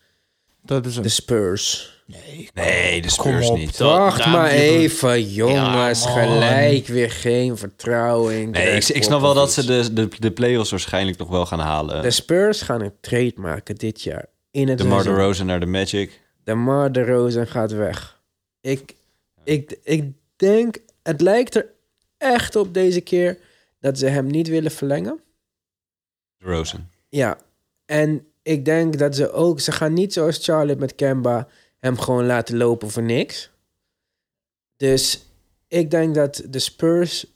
Dat 0.62 0.86
is 0.86 0.96
een... 0.96 1.02
de 1.02 1.08
Spurs. 1.08 1.93
Nee, 2.06 2.48
Nee, 2.54 3.02
de 3.02 3.14
kom 3.16 3.32
Spurs 3.32 3.48
op. 3.48 3.56
niet. 3.56 3.78
Wacht 3.78 4.26
maar 4.26 4.50
even, 4.50 5.32
jongens. 5.32 6.04
Ja, 6.04 6.10
gelijk 6.10 6.86
weer 6.86 7.10
geen 7.10 7.56
vertrouwen 7.56 8.34
in. 8.34 8.50
Nee, 8.50 8.76
ik, 8.76 8.88
ik 8.88 9.02
snap 9.02 9.20
wel 9.20 9.34
dat 9.34 9.52
ze 9.52 9.66
de, 9.66 9.92
de, 9.92 10.08
de 10.18 10.30
playoffs 10.30 10.70
waarschijnlijk 10.70 11.18
nog 11.18 11.28
wel 11.28 11.46
gaan 11.46 11.58
halen. 11.60 12.02
De 12.02 12.10
Spurs 12.10 12.62
gaan 12.62 12.80
een 12.80 12.92
trade 13.00 13.32
maken 13.36 13.74
dit 13.74 14.02
jaar. 14.02 14.26
In 14.50 14.68
het 14.68 14.78
de 14.78 14.84
Mar. 14.84 15.04
Rosen 15.06 15.46
naar 15.46 15.60
de 15.60 15.66
Magic. 15.66 16.20
De 16.44 16.54
Mar 16.54 16.92
de 16.92 17.04
Rosen 17.04 17.46
gaat 17.46 17.72
weg. 17.72 18.20
Ik, 18.60 18.94
ik, 19.44 19.78
ik 19.82 20.12
denk, 20.36 20.76
het 21.02 21.20
lijkt 21.20 21.54
er 21.54 21.66
echt 22.18 22.56
op 22.56 22.74
deze 22.74 23.00
keer 23.00 23.38
dat 23.80 23.98
ze 23.98 24.06
hem 24.06 24.26
niet 24.26 24.48
willen 24.48 24.70
verlengen. 24.70 25.20
De 26.38 26.46
Rosen. 26.46 26.90
Ja, 27.08 27.38
en 27.86 28.26
ik 28.42 28.64
denk 28.64 28.98
dat 28.98 29.16
ze 29.16 29.32
ook... 29.32 29.60
Ze 29.60 29.72
gaan 29.72 29.92
niet 29.92 30.12
zoals 30.12 30.44
Charlotte 30.44 30.80
met 30.80 30.94
Kemba 30.94 31.48
hem 31.84 31.98
gewoon 31.98 32.26
laten 32.26 32.56
lopen 32.56 32.90
voor 32.90 33.02
niks. 33.02 33.50
Dus 34.76 35.26
ik 35.68 35.90
denk 35.90 36.14
dat 36.14 36.42
de 36.48 36.58
Spurs 36.58 37.26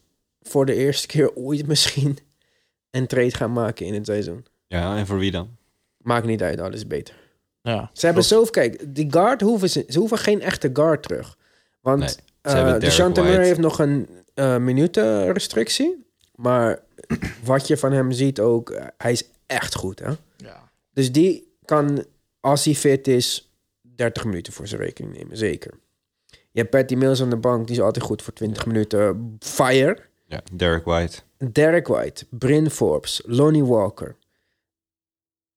voor 0.42 0.66
de 0.66 0.74
eerste 0.74 1.06
keer 1.06 1.34
ooit 1.34 1.66
misschien 1.72 2.18
een 2.90 3.06
trade 3.06 3.36
gaan 3.36 3.52
maken 3.52 3.86
in 3.86 3.94
het 3.94 4.06
seizoen. 4.06 4.46
Ja, 4.66 4.96
en 4.96 5.06
voor 5.06 5.18
wie 5.18 5.30
dan? 5.30 5.56
Maakt 5.96 6.26
niet 6.26 6.42
uit, 6.42 6.60
alles 6.60 6.74
is 6.74 6.86
beter. 6.86 7.14
Ja. 7.62 7.90
Ze 7.92 8.06
hebben 8.06 8.24
zoveel... 8.24 8.50
Kijk, 8.50 8.94
die 8.94 9.06
guard 9.10 9.40
hoeven 9.40 9.70
ze... 9.70 9.84
Ze 9.88 9.98
hoeven 9.98 10.18
geen 10.18 10.40
echte 10.40 10.70
guard 10.72 11.02
terug. 11.02 11.38
Want 11.80 11.98
Nee, 12.00 12.08
eh 12.40 12.78
de 12.78 12.96
White. 12.96 13.20
heeft 13.20 13.58
nog 13.58 13.78
een 13.78 14.08
eh 14.34 14.56
minutenrestrictie. 14.56 16.06
Maar 16.34 16.82
wat 17.44 17.66
je 17.66 17.76
van 17.76 17.92
hem 17.92 18.12
ziet 18.12 18.40
ook, 18.40 18.70
eh, 18.70 18.86
hij 18.96 19.12
is 19.12 19.24
echt 19.46 19.74
goed, 19.74 19.98
hè? 19.98 20.12
Ja. 20.36 20.70
Dus 20.92 21.12
die 21.12 21.52
kan, 21.64 22.04
als 22.40 22.64
hij 22.64 22.74
fit 22.74 23.08
is, 23.08 23.47
30 23.98 24.24
minuten 24.24 24.52
voor 24.52 24.66
zijn 24.66 24.80
rekening 24.80 25.16
nemen, 25.16 25.36
zeker. 25.36 25.74
Je 26.28 26.60
hebt 26.60 26.70
Patty 26.70 26.94
Mills 26.94 27.22
aan 27.22 27.30
de 27.30 27.36
bank, 27.36 27.66
die 27.66 27.76
is 27.76 27.82
altijd 27.82 28.04
goed 28.04 28.22
voor 28.22 28.32
20 28.32 28.66
minuten. 28.66 29.36
Fire. 29.40 29.98
Ja, 30.26 30.40
Derek 30.52 30.84
White. 30.84 31.18
Derek 31.52 31.86
White, 31.86 32.26
Bryn 32.30 32.70
Forbes, 32.70 33.22
Lonnie 33.26 33.64
Walker. 33.64 34.16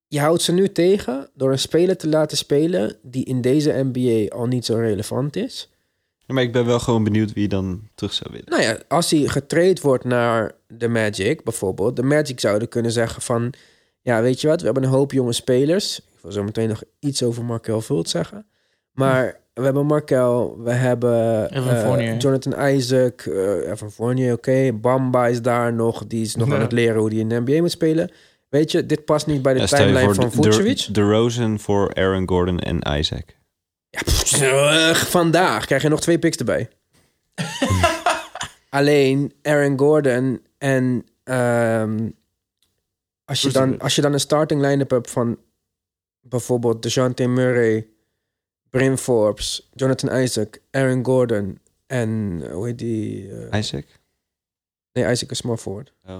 Je 0.07 0.19
houdt 0.19 0.41
ze 0.41 0.51
nu 0.51 0.71
tegen 0.71 1.29
door 1.33 1.51
een 1.51 1.59
speler 1.59 1.97
te 1.97 2.07
laten 2.07 2.37
spelen 2.37 2.95
die 3.01 3.25
in 3.25 3.41
deze 3.41 3.89
NBA 3.91 4.35
al 4.35 4.45
niet 4.45 4.65
zo 4.65 4.75
relevant 4.75 5.35
is. 5.35 5.69
Ja, 6.17 6.33
maar 6.33 6.43
ik 6.43 6.51
ben 6.51 6.65
wel 6.65 6.79
gewoon 6.79 7.03
benieuwd 7.03 7.33
wie 7.33 7.43
je 7.43 7.49
dan 7.49 7.89
terug 7.95 8.13
zou 8.13 8.29
willen. 8.31 8.49
Nou 8.49 8.61
ja, 8.61 8.79
als 8.87 9.11
hij 9.11 9.27
getraind 9.27 9.81
wordt 9.81 10.03
naar 10.03 10.55
de 10.67 10.87
Magic 10.87 11.43
bijvoorbeeld, 11.43 11.95
de 11.95 12.03
Magic 12.03 12.39
zouden 12.39 12.67
kunnen 12.67 12.91
zeggen 12.91 13.21
van, 13.21 13.53
ja, 14.01 14.21
weet 14.21 14.41
je 14.41 14.47
wat, 14.47 14.59
we 14.59 14.65
hebben 14.65 14.83
een 14.83 14.89
hoop 14.89 15.11
jonge 15.11 15.33
spelers. 15.33 16.01
Ik 16.21 16.27
wil 16.27 16.35
zo 16.35 16.43
meteen 16.43 16.69
nog 16.69 16.83
iets 16.99 17.23
over 17.23 17.43
Markel 17.43 17.81
Vult 17.81 18.09
zeggen. 18.09 18.45
Maar 18.91 19.39
we 19.53 19.63
hebben 19.63 19.85
Markel, 19.85 20.57
we 20.63 20.71
hebben 20.71 21.49
eh. 21.49 22.19
Jonathan 22.19 22.67
Isaac, 22.69 23.21
eh 23.21 23.69
Evan 23.71 23.91
Fournier, 23.91 24.33
oké. 24.33 24.71
Bamba 24.73 25.27
is 25.27 25.41
daar 25.41 25.73
nog, 25.73 26.07
die 26.07 26.21
is 26.21 26.35
nog 26.35 26.47
Ja. 26.47 26.55
aan 26.55 26.61
het 26.61 26.71
leren 26.71 26.99
hoe 26.99 27.09
hij 27.09 27.17
in 27.17 27.29
de 27.29 27.39
NBA 27.39 27.61
moet 27.61 27.71
spelen. 27.71 28.11
Weet 28.49 28.71
je, 28.71 28.85
dit 28.85 29.05
past 29.05 29.27
niet 29.27 29.41
bij 29.41 29.53
de 29.53 29.59
Ja, 29.59 29.65
timeline 29.65 30.13
van 30.13 30.31
Vucevic. 30.31 30.85
de, 30.85 30.91
de 30.91 31.01
Rosen 31.01 31.59
voor 31.59 31.93
Aaron 31.93 32.27
Gordon 32.29 32.59
en 32.59 32.97
Isaac. 32.97 33.35
Ja, 33.89 34.01
pff, 34.05 34.41
eh, 34.41 34.93
vandaag 34.93 35.65
krijg 35.65 35.81
je 35.81 35.89
nog 35.89 36.01
twee 36.01 36.19
picks 36.19 36.37
erbij. 36.37 36.69
Alleen 38.69 39.33
Aaron 39.41 39.79
Gordon 39.79 40.41
en 40.57 41.05
ehm, 41.23 42.09
als, 43.25 43.41
je 43.41 43.51
dan, 43.51 43.79
als 43.79 43.95
je 43.95 44.01
dan 44.01 44.13
een 44.13 44.19
starting 44.19 44.61
line-up 44.61 44.89
hebt 44.89 45.11
van 45.11 45.37
bijvoorbeeld 46.21 46.81
DeJounte 46.83 47.27
Murray, 47.27 47.87
Bryn 48.69 48.97
Forbes, 48.97 49.69
Jonathan 49.73 50.21
Isaac, 50.21 50.61
Aaron 50.71 51.05
Gordon 51.05 51.59
en 51.87 52.39
eh, 52.43 52.51
hoe 52.53 52.65
heet 52.65 52.77
die? 52.77 53.31
eh, 53.47 53.59
Isaac? 53.59 53.85
nee, 54.93 55.11
Isaac 55.11 55.31
is 55.31 55.37
small 55.37 55.57
forward. 55.57 55.93
Oh. 56.07 56.19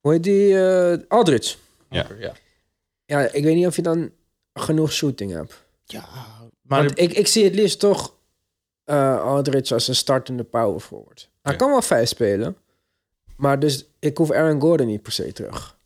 Hoe 0.00 0.12
heet 0.12 0.22
die? 0.22 0.60
eh, 0.62 0.98
Aldridge. 1.08 1.56
Ja. 1.90 2.06
ja. 2.18 2.32
Ja, 3.04 3.20
ik 3.32 3.44
weet 3.44 3.54
niet 3.54 3.66
of 3.66 3.76
je 3.76 3.82
dan 3.82 4.10
genoeg 4.54 4.92
shooting 4.92 5.32
hebt. 5.32 5.64
Ja, 5.84 6.08
maar 6.62 6.84
Want 6.84 6.98
ik, 6.98 7.12
ik 7.12 7.26
zie 7.26 7.44
het 7.44 7.54
liefst 7.54 7.78
toch 7.80 8.14
eh 8.84 9.20
Aldridge 9.22 9.74
als 9.74 9.88
een 9.88 9.94
startende 9.94 10.44
power 10.44 10.80
forward. 10.80 11.30
Hij 11.42 11.52
Ja. 11.52 11.58
kan 11.58 11.70
wel 11.70 11.82
vijf 11.82 12.08
spelen. 12.08 12.56
Maar 13.36 13.58
dus 13.58 13.86
ik 13.98 14.16
hoef 14.18 14.30
Aaron 14.30 14.60
Gordon 14.60 14.86
niet 14.86 15.02
per 15.02 15.12
se 15.12 15.32
terug. 15.32 15.78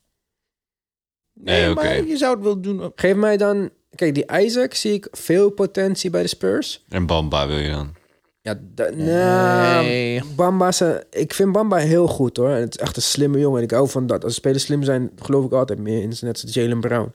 Nee, 1.41 1.61
Nee, 1.61 1.71
oké. 1.71 1.83
maar 1.83 2.05
je 2.07 2.17
zou 2.17 2.35
het 2.35 2.45
wel 2.45 2.61
doen. 2.61 2.83
op- 2.85 2.99
Geef 2.99 3.15
mij 3.15 3.37
dan... 3.37 3.71
Kijk, 3.95 4.15
die 4.15 4.27
Isaac 4.41 4.75
zie 4.75 4.93
ik 4.93 5.09
veel 5.11 5.51
potentie 5.51 6.11
bij 6.11 6.23
de 6.23 6.29
Spurs. 6.29 6.85
En 6.89 7.07
Bamba 7.07 7.47
wil 7.47 7.59
je 7.59 7.71
dan? 7.71 7.95
Ja, 8.41 8.61
da- 8.75 8.91
nou, 8.91 9.85
Nee. 9.85 10.23
Bamba 10.37 10.69
is 10.69 10.83
ik 11.11 11.35
vind 11.35 11.53
Bamba 11.53 11.77
heel 11.77 12.07
goed 12.07 12.37
hoor. 12.37 12.49
En 12.51 12.61
het 12.61 12.75
is 12.75 12.81
echt 12.81 12.97
een 12.97 13.03
slimme 13.03 13.39
jongen. 13.39 13.59
En 13.59 13.65
ik 13.65 13.71
hou 13.71 13.89
van 13.89 14.07
dat. 14.07 14.25
Als 14.25 14.35
spelers 14.35 14.63
slim 14.65 14.83
zijn, 14.83 15.11
geloof 15.17 15.45
ik 15.45 15.53
altijd 15.53 15.79
meer 15.79 16.03
in. 16.03 16.13
Net 16.21 16.43
als 16.43 16.55
Jalen 16.55 16.81
Brown. 16.81 17.13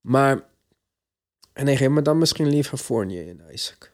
Maar... 0.00 0.48
En 1.52 1.64
nee, 1.64 1.76
geef 1.76 1.88
me 1.88 2.02
dan 2.02 2.18
misschien 2.18 2.48
liever 2.48 2.78
Fournier 2.78 3.28
en 3.28 3.40
Isaac. 3.52 3.89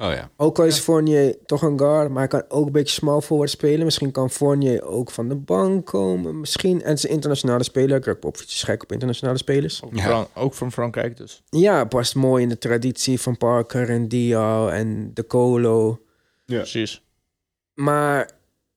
Oh 0.00 0.12
ja. 0.12 0.30
Ook 0.36 0.58
al 0.58 0.64
is 0.64 0.78
Fournier 0.78 1.36
toch 1.46 1.62
een 1.62 1.78
guard, 1.78 2.08
maar 2.10 2.18
hij 2.18 2.28
kan 2.28 2.44
ook 2.48 2.66
een 2.66 2.72
beetje 2.72 2.94
small 2.94 3.20
forward 3.20 3.50
spelen. 3.50 3.84
Misschien 3.84 4.10
kan 4.10 4.30
Fournier 4.30 4.82
ook 4.82 5.10
van 5.10 5.28
de 5.28 5.34
bank 5.34 5.86
komen. 5.86 6.40
Misschien, 6.40 6.82
en 6.82 6.88
het 6.88 6.98
is 6.98 7.04
een 7.04 7.10
internationale 7.10 7.62
speler. 7.62 8.02
Greg 8.02 8.18
Popovich 8.18 8.46
is 8.48 8.62
gek 8.62 8.82
op 8.82 8.92
internationale 8.92 9.38
spelers. 9.38 9.82
Ook, 9.84 9.94
Ja. 9.94 10.02
Fran- 10.02 10.26
ook 10.34 10.54
van 10.54 10.72
Frankrijk 10.72 11.16
dus. 11.16 11.42
Ja, 11.48 11.84
past 11.84 12.14
mooi 12.14 12.42
in 12.42 12.48
de 12.48 12.58
traditie 12.58 13.20
van 13.20 13.36
Parker 13.36 13.88
en 13.90 14.08
Diaw 14.08 14.68
en 14.68 15.10
De 15.14 15.26
Colo. 15.26 16.00
Precies. 16.46 17.02
Maar 17.74 18.30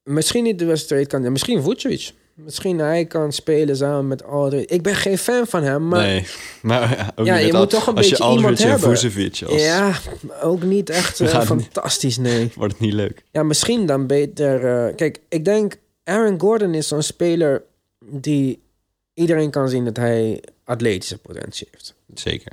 misschien 0.04 0.44
niet 0.44 0.60
de 0.60 0.66
wedstrijd 0.66 1.08
kan. 1.08 1.32
Misschien 1.32 1.64
Vucevic. 1.64 2.14
Misschien 2.34 2.80
hij 2.80 3.06
kan 3.06 3.32
spelen 3.34 3.76
samen 3.78 4.08
met 4.08 4.24
Aldridge. 4.24 4.66
Ik 4.66 4.82
ben 4.82 4.96
geen 4.96 5.18
fan 5.18 5.48
van 5.48 5.64
hem, 5.64 5.88
maar... 5.88 6.00
nee, 6.06 6.26
maar 6.62 6.98
ja, 6.98 7.12
ook 7.16 7.26
Ja, 7.26 7.36
niet 7.36 7.46
je 7.46 7.52
moet 7.52 7.62
al- 7.62 7.68
toch 7.68 7.88
een 7.88 7.96
als 7.96 8.10
beetje 8.10 8.24
je 8.24 8.30
iemand 8.30 8.40
Aldridge 8.46 8.64
en 8.64 8.70
hebben. 8.70 8.90
Vucevic 8.90 9.42
als, 9.48 9.62
Ja, 9.64 9.94
ook 10.42 10.62
niet 10.64 10.90
echt 10.90 11.20
eh, 11.22 11.34
niet- 11.38 11.46
fantastisch, 11.48 12.18
nee. 12.18 12.52
wordt 12.56 12.74
het 12.74 12.82
niet 12.82 12.94
leuk. 12.94 13.24
Ja, 13.32 13.44
misschien 13.44 13.86
dan 13.86 14.08
beter. 14.08 14.66
eh, 14.88 14.96
kijk, 14.96 15.20
ik 15.30 15.46
denk 15.46 15.76
Aaron 16.04 16.40
Gordon 16.40 16.74
is 16.74 16.88
zo'n 16.88 17.02
speler 17.04 17.64
die 18.06 18.62
iedereen 19.14 19.50
kan 19.52 19.70
zien 19.70 19.86
dat 19.86 19.98
hij 19.98 20.44
atletische 20.64 21.18
potentie 21.18 21.68
heeft. 21.72 21.96
Zeker. 22.14 22.52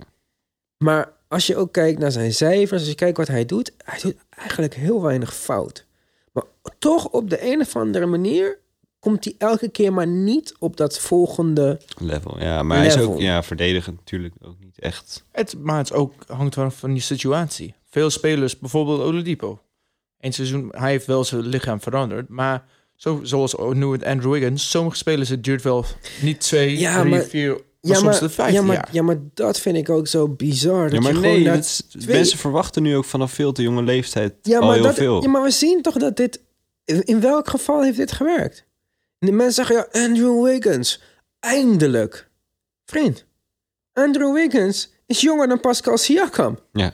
Maar 0.79 1.13
als 1.29 1.47
je 1.47 1.57
ook 1.57 1.73
kijkt 1.73 1.99
naar 1.99 2.13
zijn 2.13 2.33
cijfers, 2.35 2.81
als 2.81 2.89
je 2.91 2.95
kijkt 2.95 3.17
wat 3.17 3.29
hij 3.29 3.45
doet, 3.45 3.73
hij 3.85 3.99
doet 4.03 4.17
eigenlijk 4.31 4.75
heel 4.75 5.03
weinig 5.03 5.35
fout. 5.37 5.85
Maar 6.33 6.45
toch 6.79 7.09
op 7.09 7.31
de 7.31 7.45
een 7.53 7.61
of 7.61 7.77
andere 7.77 8.07
manier 8.07 8.59
komt 9.01 9.25
hij 9.25 9.35
elke 9.39 9.69
keer 9.69 9.93
maar 9.93 10.07
niet 10.07 10.55
op 10.59 10.77
dat 10.77 10.99
volgende. 10.99 11.81
Level. 11.99 12.41
Ja, 12.41 12.63
maar 12.63 12.77
hij 12.79 12.87
is 12.87 12.99
ook 12.99 13.21
ja, 13.21 13.43
verdedigend 13.43 13.97
natuurlijk 13.97 14.35
ook 14.43 14.57
niet 14.61 14.79
echt. 14.79 15.25
Het, 15.33 15.55
maar 15.59 15.79
het 15.79 15.93
ook, 15.93 16.13
hangt 16.27 16.55
wel 16.55 16.71
van 16.71 16.93
die 16.93 17.03
situatie. 17.03 17.75
Veel 17.91 18.11
spelers, 18.11 18.59
bijvoorbeeld 18.59 19.01
Oladipo. 19.01 19.61
Eén 20.21 20.33
seizoen, 20.33 20.69
hij 20.77 20.91
heeft 20.91 21.07
wel 21.07 21.25
zijn 21.25 21.47
lichaam 21.47 21.81
veranderd. 21.81 22.29
Maar 22.29 22.65
zo, 22.97 23.21
zoals 23.23 23.55
nu 23.73 23.87
met 23.87 24.05
Andrew 24.05 24.33
Wiggins, 24.33 24.71
sommige 24.71 24.97
spelers, 24.97 25.29
het 25.29 25.45
duurt 25.45 25.63
wel 25.63 25.85
niet 26.23 26.41
twee, 26.41 26.79
Ja, 26.79 27.01
drie, 27.01 27.11
maar- 27.13 27.23
vier, 27.25 27.49
maar 27.51 27.61
Ja, 27.81 27.95
soms 27.95 28.05
maar, 28.11 28.21
de 28.21 28.29
vijfde 28.35 28.55
ja, 28.55 28.63
maar, 28.63 28.75
jaar. 28.75 28.89
ja, 28.93 29.03
maar 29.03 29.19
dat 29.35 29.61
vind 29.61 29.77
ik 29.77 29.89
ook 29.89 30.07
zo 30.07 30.29
bizar. 30.29 30.83
Dat 30.85 30.93
Ja, 30.93 31.01
maar 31.01 31.13
je 31.15 31.19
nee, 31.19 31.31
gewoon 31.31 31.47
na 31.47 31.55
dat 31.55 31.65
is- 31.65 31.83
twee- 31.89 32.17
mensen 32.17 32.39
verwachten 32.39 32.83
nu 32.83 32.97
ook 32.97 33.05
vanaf 33.05 33.33
veel 33.33 33.53
te 33.53 33.63
jonge 33.63 33.83
leeftijd 33.83 34.35
Ja, 34.43 34.59
al 34.59 34.67
maar, 34.67 34.75
heel 34.75 34.83
dat, 34.85 34.95
veel. 34.95 35.23
ja, 35.23 35.29
maar 35.29 35.43
we 35.43 35.51
zien 35.51 35.83
toch 35.83 35.95
dat 35.95 36.17
dit... 36.17 36.41
In 36.85 37.21
welk 37.21 37.49
geval 37.49 37.83
heeft 37.83 37.97
dit 37.97 38.13
gewerkt? 38.13 38.67
De 39.19 39.33
mensen 39.33 39.67
zeggen, 39.67 39.89
ja, 39.93 40.05
Andrew 40.05 40.45
Wiggins. 40.45 41.03
Eindelijk. 41.41 42.29
Vriend, 42.85 43.25
Andrew 43.93 44.35
Wiggins 44.35 44.93
is 45.07 45.21
jonger 45.21 45.49
dan 45.49 45.61
Pascal 45.61 45.97
Siakam. 45.99 46.59
Ja. 46.73 46.93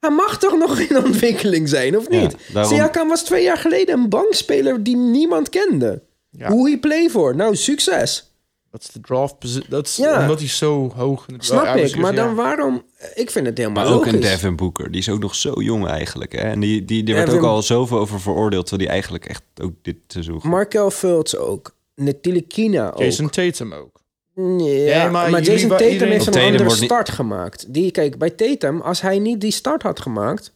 Hij 0.00 0.10
mag 0.10 0.38
toch 0.38 0.58
nog 0.58 0.78
in 0.78 0.96
ontwikkeling 1.04 1.68
zijn, 1.68 1.96
of 1.98 2.10
Ja, 2.10 2.20
niet? 2.20 2.36
daarom- 2.52 2.72
Siakam 2.74 3.08
was 3.08 3.22
twee 3.24 3.42
jaar 3.42 3.56
geleden 3.56 3.98
een 3.98 4.08
bankspeler 4.08 4.82
die 4.82 4.96
niemand 4.96 5.48
kende. 5.48 6.02
Ja. 6.30 6.50
Hoe 6.50 6.68
hij 6.68 6.78
play 6.78 7.08
voor? 7.10 7.36
Nou, 7.36 7.56
succes. 7.56 8.31
Dat 8.72 8.82
is 8.82 8.88
de 8.88 9.00
draft 9.00 9.38
position. 9.38 9.66
Dat 9.68 9.86
is 9.86 9.96
Ja. 9.96 10.20
omdat 10.20 10.38
hij 10.38 10.48
zo 10.48 10.92
hoog 10.96 11.28
in 11.28 11.38
de 11.38 11.44
Snap 11.44 11.76
ik. 11.76 11.96
Maar 11.96 12.14
ja. 12.14 12.24
dan 12.24 12.34
waarom... 12.34 12.82
Ik 13.14 13.30
vind 13.30 13.46
het 13.46 13.58
helemaal 13.58 13.84
Maar 13.84 13.92
ook 13.92 13.98
logisch. 13.98 14.12
een 14.12 14.20
Devin 14.20 14.56
Booker, 14.56 14.90
die 14.90 15.00
is 15.00 15.08
ook 15.08 15.18
nog 15.20 15.34
zo 15.34 15.60
jong 15.62 15.86
eigenlijk. 15.86 16.32
Hè? 16.32 16.38
En 16.38 16.60
die, 16.60 16.84
die, 16.84 17.02
die 17.04 17.14
werd 17.14 17.26
Devin- 17.26 17.42
ook 17.42 17.48
al 17.48 17.62
zoveel 17.62 17.98
over 17.98 18.20
veroordeeld, 18.20 18.66
terwijl 18.66 18.82
die 18.88 18.92
eigenlijk 19.00 19.26
echt 19.26 19.42
ook 19.62 19.72
dit 19.82 19.96
seizoen... 20.06 20.40
Markel 20.42 20.90
Fultz 20.90 21.34
ook. 21.34 21.74
Netilikina 21.94 22.90
ook. 22.92 22.98
Jason 22.98 23.30
Tatum 23.30 23.72
ook. 23.72 24.00
Ja, 24.34 24.66
Ja, 24.66 25.10
maar, 25.10 25.42
Jason 25.42 25.68
Tatum 25.68 25.88
iedereen- 25.88 26.12
heeft 26.12 26.26
een 26.26 26.32
Tatum 26.32 26.48
andere 26.50 26.64
niet- 26.68 26.84
start 26.84 27.08
gemaakt. 27.10 27.74
Die, 27.74 27.90
kijk, 27.90 28.18
bij 28.18 28.30
Tatum, 28.30 28.80
als 28.80 29.00
hij 29.00 29.18
niet 29.18 29.40
die 29.40 29.50
start 29.52 29.82
had 29.82 30.00
gemaakt, 30.00 30.52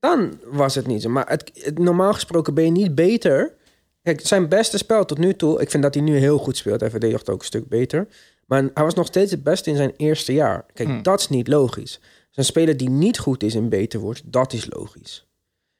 dan 0.00 0.38
was 0.44 0.74
het 0.74 0.86
niet 0.86 1.02
zo. 1.02 1.08
Maar 1.08 1.28
het, 1.28 1.50
het- 1.54 1.78
normaal 1.78 2.12
gesproken 2.12 2.54
ben 2.54 2.64
je 2.64 2.70
niet 2.70 2.94
beter. 2.94 3.54
Kijk, 4.02 4.26
zijn 4.26 4.48
beste 4.48 4.78
spel 4.78 5.04
tot 5.04 5.18
nu 5.18 5.34
toe, 5.34 5.60
ik 5.60 5.70
vind 5.70 5.82
dat 5.82 5.94
hij 5.94 6.02
nu 6.02 6.16
heel 6.16 6.38
goed 6.38 6.56
speelt. 6.56 6.80
Hij 6.80 6.90
verdedigt 6.90 7.30
ook 7.30 7.38
een 7.40 7.46
stuk 7.46 7.68
beter. 7.68 8.08
Maar 8.46 8.70
hij 8.74 8.84
was 8.84 8.94
nog 8.94 9.06
steeds 9.06 9.30
het 9.30 9.42
beste 9.42 9.70
in 9.70 9.76
zijn 9.76 9.92
eerste 9.96 10.32
jaar. 10.32 10.64
Kijk, 10.74 10.88
Hmm. 10.88 11.02
dat 11.02 11.20
is 11.20 11.28
niet 11.28 11.48
logisch. 11.48 12.00
Een 12.34 12.44
speler 12.44 12.76
die 12.76 12.90
niet 12.90 13.18
goed 13.18 13.42
is 13.42 13.54
en 13.54 13.68
beter 13.68 14.00
wordt, 14.00 14.22
dat 14.24 14.52
is 14.52 14.66
logisch. 14.70 15.26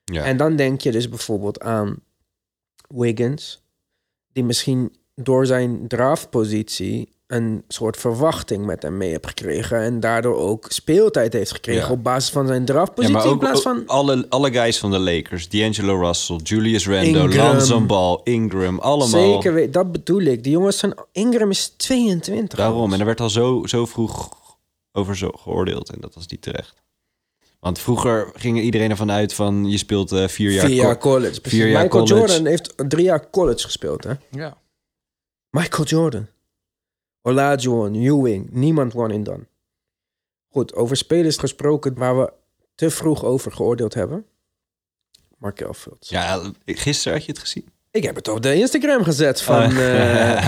Ja. 0.05 0.25
En 0.25 0.37
dan 0.37 0.57
denk 0.57 0.81
je 0.81 0.93
dus 0.93 1.09
bijvoorbeeld 1.09 1.61
aan 1.61 2.03
Wiggins, 2.89 3.62
die 4.33 4.45
misschien 4.45 4.97
door 5.14 5.47
zijn 5.47 5.89
draftpositie 5.89 7.09
een 7.29 7.64
soort 7.68 7.97
verwachting 7.97 8.66
met 8.66 8.83
hem 8.83 8.97
mee 8.97 9.11
heeft 9.11 9.26
gekregen 9.26 9.81
en 9.81 10.01
daardoor 10.01 10.37
ook 10.37 10.66
speeltijd 10.68 11.33
heeft 11.33 11.53
gekregen 11.53 11.87
Ja. 11.87 11.91
op 11.93 12.03
basis 12.03 12.31
van 12.31 12.47
zijn 12.47 12.61
Ja, 12.61 12.66
draftpositie 12.66 13.16
maar 13.16 13.26
ook, 13.26 13.33
in 13.33 13.39
plaats 13.39 13.57
ook 13.57 13.62
van 13.62 13.83
alle, 13.87 14.26
alle 14.29 14.53
guys 14.53 14.79
van 14.79 14.91
de 14.91 14.99
Lakers, 14.99 15.49
D'Angelo 15.49 16.01
Russell, 16.01 16.37
Julius 16.37 16.87
Randle. 16.89 17.37
Lonzo 17.37 17.81
Ball, 17.81 18.20
Ingram, 18.24 18.79
allemaal. 18.79 19.09
zeker 19.33 19.55
weet, 19.55 19.72
dat 19.72 19.93
bedoel 19.93 20.20
ik. 20.20 20.43
Die 20.43 20.53
jongens 20.53 20.79
zijn 20.79 20.95
Ingram 21.12 21.51
is 21.51 21.68
22. 21.76 22.59
Daarom, 22.59 22.93
en 22.93 23.01
er 23.01 23.07
werd 23.07 23.20
al 23.20 23.31
zo, 23.31 23.62
zo 23.66 23.87
vroeg 23.87 24.29
over 24.93 25.16
zo 25.16 25.31
geoordeeld 25.37 25.91
en 25.91 26.01
dat 26.01 26.14
was 26.14 26.26
niet 26.26 26.43
terecht. 26.43 26.74
Want 27.61 27.79
vroeger 27.79 28.31
ging 28.35 28.61
iedereen 28.61 28.91
ervan 28.91 29.11
uit 29.11 29.35
van 29.35 29.70
je 29.70 29.79
speelt 29.79 30.12
eh, 30.12 30.29
vier 30.29 30.51
jaar... 30.51 30.66
vier 30.66 30.74
jaar 30.76 30.99
co- 30.99 31.11
college. 31.11 31.41
precies. 31.41 31.59
vier 31.59 31.68
jaar 31.68 31.83
Michael 31.83 32.05
college. 32.07 32.26
Jordan 32.26 32.47
heeft 32.47 32.74
drie 32.89 33.05
jaar 33.05 33.31
college 33.31 33.64
gespeeld, 33.64 34.05
hè? 34.05 34.12
Ja. 34.31 34.57
Michael 35.51 35.85
Jordan. 35.89 36.26
Olajuwon, 37.23 37.95
Ewing, 37.95 38.51
niemand 38.51 38.93
won 38.93 39.11
in 39.11 39.23
dan. 39.23 39.47
Goed, 40.49 40.75
over 40.75 40.97
spelers 40.97 41.37
gesproken 41.37 41.95
waar 41.95 42.19
we 42.19 42.33
te 42.75 42.91
vroeg 42.91 43.25
over 43.25 43.53
geoordeeld 43.53 43.95
hebben. 43.95 44.27
Markel 45.39 45.75
Fultz. 45.75 46.11
Ja, 46.11 46.53
gisteren 46.64 47.12
had 47.12 47.27
je 47.27 47.33
het 47.33 47.41
gezien. 47.41 47.69
Ik 47.91 48.03
heb 48.03 48.14
het 48.14 48.29
op 48.29 48.43
de 48.43 48.55
Instagram 48.55 49.05
gezet 49.05 49.43
van... 49.43 49.62
Oh. 49.62 49.79
eh 49.79 50.47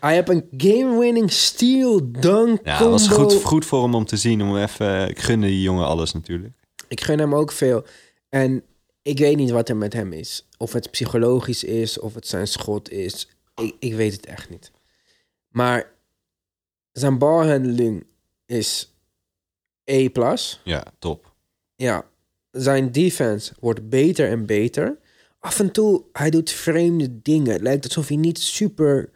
hij 0.00 0.14
heeft 0.14 0.28
een 0.28 0.48
game-winning 0.56 1.32
steal, 1.32 2.00
dunk, 2.12 2.60
Ja, 2.64 2.78
het 2.78 2.88
was 2.88 3.08
goed, 3.08 3.34
goed 3.34 3.64
voor 3.64 3.82
hem 3.82 3.94
om 3.94 4.04
te 4.04 4.16
zien. 4.16 4.42
Om 4.42 4.56
even, 4.56 5.08
ik 5.08 5.18
gunde 5.18 5.46
die 5.46 5.62
jongen 5.62 5.86
alles 5.86 6.12
natuurlijk. 6.12 6.54
Ik 6.88 7.00
gun 7.00 7.18
hem 7.18 7.34
ook 7.34 7.52
veel. 7.52 7.84
En 8.28 8.62
ik 9.02 9.18
weet 9.18 9.36
niet 9.36 9.50
wat 9.50 9.68
er 9.68 9.76
met 9.76 9.92
hem 9.92 10.12
is. 10.12 10.48
Of 10.56 10.72
het 10.72 10.90
psychologisch 10.90 11.64
is, 11.64 11.98
of 11.98 12.14
het 12.14 12.26
zijn 12.26 12.46
schot 12.46 12.90
is. 12.90 13.28
Ik, 13.54 13.74
ik 13.78 13.94
weet 13.94 14.12
het 14.12 14.26
echt 14.26 14.50
niet. 14.50 14.70
Maar 15.48 15.90
zijn 16.98 17.18
balhandeling 17.18 18.06
is 18.46 18.92
E+. 19.84 20.08
Ja, 20.64 20.84
top. 20.98 21.32
Ja, 21.76 22.04
zijn 22.50 22.92
defense 22.92 23.52
wordt 23.60 23.88
beter 23.88 24.28
en 24.28 24.46
beter. 24.46 24.98
Af 25.40 25.60
en 25.60 25.70
toe, 25.72 26.02
hij 26.12 26.30
doet 26.30 26.50
vreemde 26.50 27.22
dingen. 27.22 27.52
Het 27.52 27.62
lijkt 27.62 27.84
alsof 27.84 28.08
hij 28.08 28.16
niet 28.16 28.38
super 28.38 29.10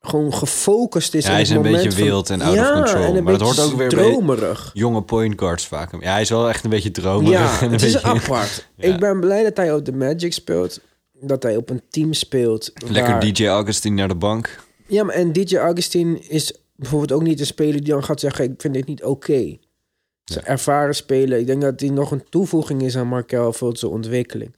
gewoon 0.00 0.34
gefocust 0.34 1.14
is. 1.14 1.24
Ja, 1.24 1.30
hij 1.32 1.40
is 1.40 1.50
een 1.50 1.62
beetje 1.62 1.92
van- 1.92 2.02
wild 2.02 2.30
en 2.30 2.40
out 2.40 2.58
of 2.58 2.72
control. 2.72 3.22
Maar 3.22 3.32
dat 3.38 3.40
hoort 3.40 3.60
ook 3.60 3.76
weer 3.78 3.88
bij- 3.88 3.98
dromerig. 4.10 4.70
Jonge 4.74 5.02
point 5.02 5.38
guards 5.38 5.66
vaak. 5.66 6.02
Ja, 6.02 6.12
hij 6.12 6.20
is 6.20 6.28
wel 6.30 6.48
echt 6.48 6.64
een 6.64 6.70
beetje 6.70 6.90
dromerig. 6.90 7.38
Ja, 7.40 7.58
en 7.60 7.66
een 7.66 7.72
het 7.72 7.82
is 7.82 7.92
beetje... 7.92 8.08
apart. 8.08 8.68
Ja. 8.76 8.94
Ik 8.94 9.00
ben 9.00 9.20
blij 9.20 9.42
dat 9.42 9.56
hij 9.56 9.74
op 9.74 9.84
de 9.84 9.92
Magic 9.92 10.32
speelt. 10.32 10.80
Dat 11.12 11.42
hij 11.42 11.56
op 11.56 11.70
een 11.70 11.82
team 11.90 12.12
speelt. 12.12 12.70
Lekker 12.88 13.12
waar- 13.12 13.32
DJ 13.32 13.46
Augustine 13.46 13.94
naar 13.96 14.08
de 14.08 14.14
bank. 14.14 14.62
Ja, 14.86 15.04
maar 15.04 15.14
en 15.14 15.32
DJ 15.32 15.56
Augustine 15.56 16.18
is 16.18 16.54
bijvoorbeeld 16.76 17.12
ook 17.12 17.22
niet 17.22 17.40
een 17.40 17.46
speler 17.46 17.72
die 17.84 17.92
dan 17.92 18.04
gaat 18.04 18.20
zeggen... 18.20 18.44
ik 18.52 18.60
vind 18.60 18.74
dit 18.74 18.86
niet 18.86 19.04
oké. 19.04 19.58
Ze 20.24 20.40
ervaren 20.40 20.94
spelen. 20.94 21.38
Ik 21.38 21.46
denk 21.46 21.62
dat 21.62 21.80
hij 21.80 21.88
nog 21.88 22.10
een 22.10 22.28
toevoeging 22.28 22.82
is 22.82 22.96
aan 22.96 23.06
Markel 23.06 23.52
Fultz's 23.52 23.84
ontwikkeling. 23.84 24.56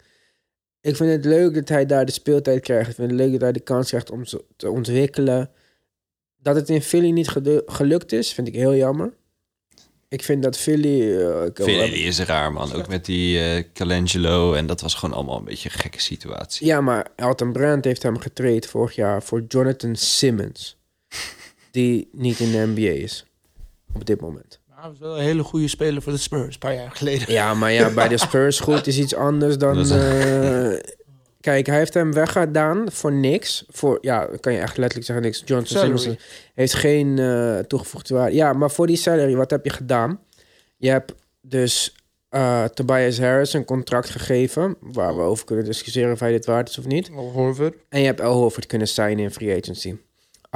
Ik 0.80 0.96
vind 0.96 1.10
het 1.10 1.24
leuk 1.24 1.54
dat 1.54 1.68
hij 1.68 1.86
daar 1.86 2.06
de 2.06 2.12
speeltijd 2.12 2.60
krijgt. 2.62 2.88
Ik 2.88 2.94
vind 2.94 3.10
het 3.10 3.20
leuk 3.20 3.32
dat 3.32 3.40
hij 3.40 3.52
de 3.52 3.60
kans 3.60 3.88
krijgt 3.88 4.10
om 4.10 4.24
ze 4.24 4.44
te 4.56 4.70
ontwikkelen. 4.70 5.50
Dat 6.36 6.54
het 6.56 6.68
in 6.68 6.82
Philly 6.82 7.10
niet 7.10 7.28
gelukt 7.66 8.12
is, 8.12 8.32
vind 8.32 8.48
ik 8.48 8.54
heel 8.54 8.74
jammer. 8.74 9.12
Ik 10.08 10.22
vind 10.22 10.42
dat 10.42 10.58
Philly... 10.58 11.00
ik- 11.46 11.62
Philly 11.62 11.90
die 11.90 12.04
is 12.04 12.18
raar, 12.20 12.52
man. 12.52 12.72
Ook 12.72 12.88
met 12.88 13.04
die 13.04 13.40
eh 13.40 13.64
Calangelo. 13.72 14.52
En 14.54 14.66
dat 14.66 14.80
was 14.80 14.94
gewoon 14.94 15.14
allemaal 15.14 15.38
een 15.38 15.44
beetje 15.44 15.68
een 15.72 15.78
gekke 15.80 16.00
situatie. 16.00 16.66
Ja, 16.66 16.80
maar 16.80 17.08
Elton 17.16 17.52
Brand 17.52 17.84
heeft 17.84 18.02
hem 18.02 18.18
getraind 18.18 18.66
vorig 18.66 18.94
jaar 18.94 19.22
voor 19.22 19.44
Jonathan 19.48 19.96
Simmons. 19.96 20.76
Die 21.76 22.08
niet 22.12 22.38
in 22.38 22.50
de 22.50 22.66
NBA 22.74 23.02
is. 23.02 23.24
Op 23.94 24.06
dit 24.06 24.20
moment. 24.20 24.60
Maar 24.68 24.78
hij 24.80 24.88
was 24.90 24.98
wel 24.98 25.16
een 25.18 25.24
hele 25.24 25.42
goede 25.42 25.68
speler 25.68 26.02
voor 26.02 26.12
de 26.12 26.18
Spurs, 26.18 26.54
een 26.54 26.58
paar 26.60 26.74
jaar 26.74 26.90
geleden. 26.90 27.32
Ja, 27.32 27.54
maar 27.54 27.72
ja, 27.72 27.90
bij 27.90 28.08
de 28.08 28.18
Spurs 28.26 28.60
goed 28.60 28.86
is 28.86 28.98
iets 28.98 29.14
anders 29.14 29.58
dan... 29.58 29.78
Is- 29.78 29.90
eh, 29.90 30.72
kijk, 31.40 31.66
hij 31.66 31.76
heeft 31.78 31.94
hem 31.94 32.12
weggedaan 32.12 32.92
voor 32.92 33.12
niks. 33.12 33.64
Voor, 33.68 33.98
ja, 34.00 34.26
dan 34.26 34.40
kan 34.40 34.52
je 34.52 34.58
echt 34.58 34.76
letterlijk 34.76 35.06
zeggen 35.06 35.24
niks. 35.24 35.42
Salary. 35.46 35.66
Simmons 35.98 36.08
heeft 36.54 36.74
geen 36.74 37.18
eh, 37.18 37.58
toegevoegde 37.58 38.14
waarde. 38.14 38.34
Ja, 38.36 38.52
maar 38.52 38.70
voor 38.70 38.86
die 38.86 38.96
salary, 38.96 39.34
wat 39.34 39.50
heb 39.50 39.64
je 39.64 39.70
gedaan? 39.70 40.20
Je 40.76 40.88
hebt 40.90 41.12
dus 41.40 41.94
eh, 42.28 42.64
Tobias 42.64 43.18
Harris 43.18 43.52
een 43.52 43.64
contract 43.64 44.10
gegeven... 44.10 44.76
waar 44.80 45.16
we 45.16 45.22
over 45.22 45.44
kunnen 45.44 45.64
discussiëren 45.64 46.12
of 46.12 46.20
hij 46.20 46.30
dit 46.30 46.46
waard 46.46 46.68
is 46.68 46.78
of 46.78 46.86
niet. 46.86 47.10
Al 47.16 47.30
Horford. 47.30 47.74
En 47.88 48.00
je 48.00 48.06
hebt 48.06 48.20
El 48.20 48.32
Horford 48.32 48.66
kunnen 48.66 48.88
signen 48.88 49.18
in 49.24 49.30
free 49.30 49.56
agency. 49.62 49.94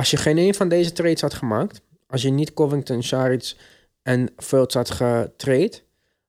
Als 0.01 0.11
je 0.11 0.17
geen 0.17 0.39
een 0.39 0.55
van 0.55 0.69
deze 0.69 0.93
trades 0.93 1.21
had 1.21 1.35
gemaakt... 1.35 1.81
als 2.07 2.23
je 2.23 2.31
niet 2.31 2.55
Covington, 2.55 3.03
Saric 3.03 3.55
en 4.03 4.33
Fultz 4.37 4.75
had 4.75 4.91
getrade... 4.91 5.81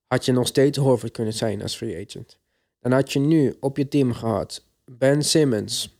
had 0.08 0.26
je 0.26 0.32
nog 0.32 0.48
steeds 0.48 0.78
Horford 0.78 1.12
kunnen 1.12 1.34
zijn 1.34 1.62
als 1.62 1.76
free 1.76 2.06
agent. 2.08 2.38
Dan 2.80 2.92
had 2.92 3.14
je 3.14 3.20
nu 3.20 3.58
op 3.60 3.78
je 3.78 3.88
team 3.88 4.14
gehad... 4.14 4.64
Ben 4.86 5.24
Simmons 5.24 5.98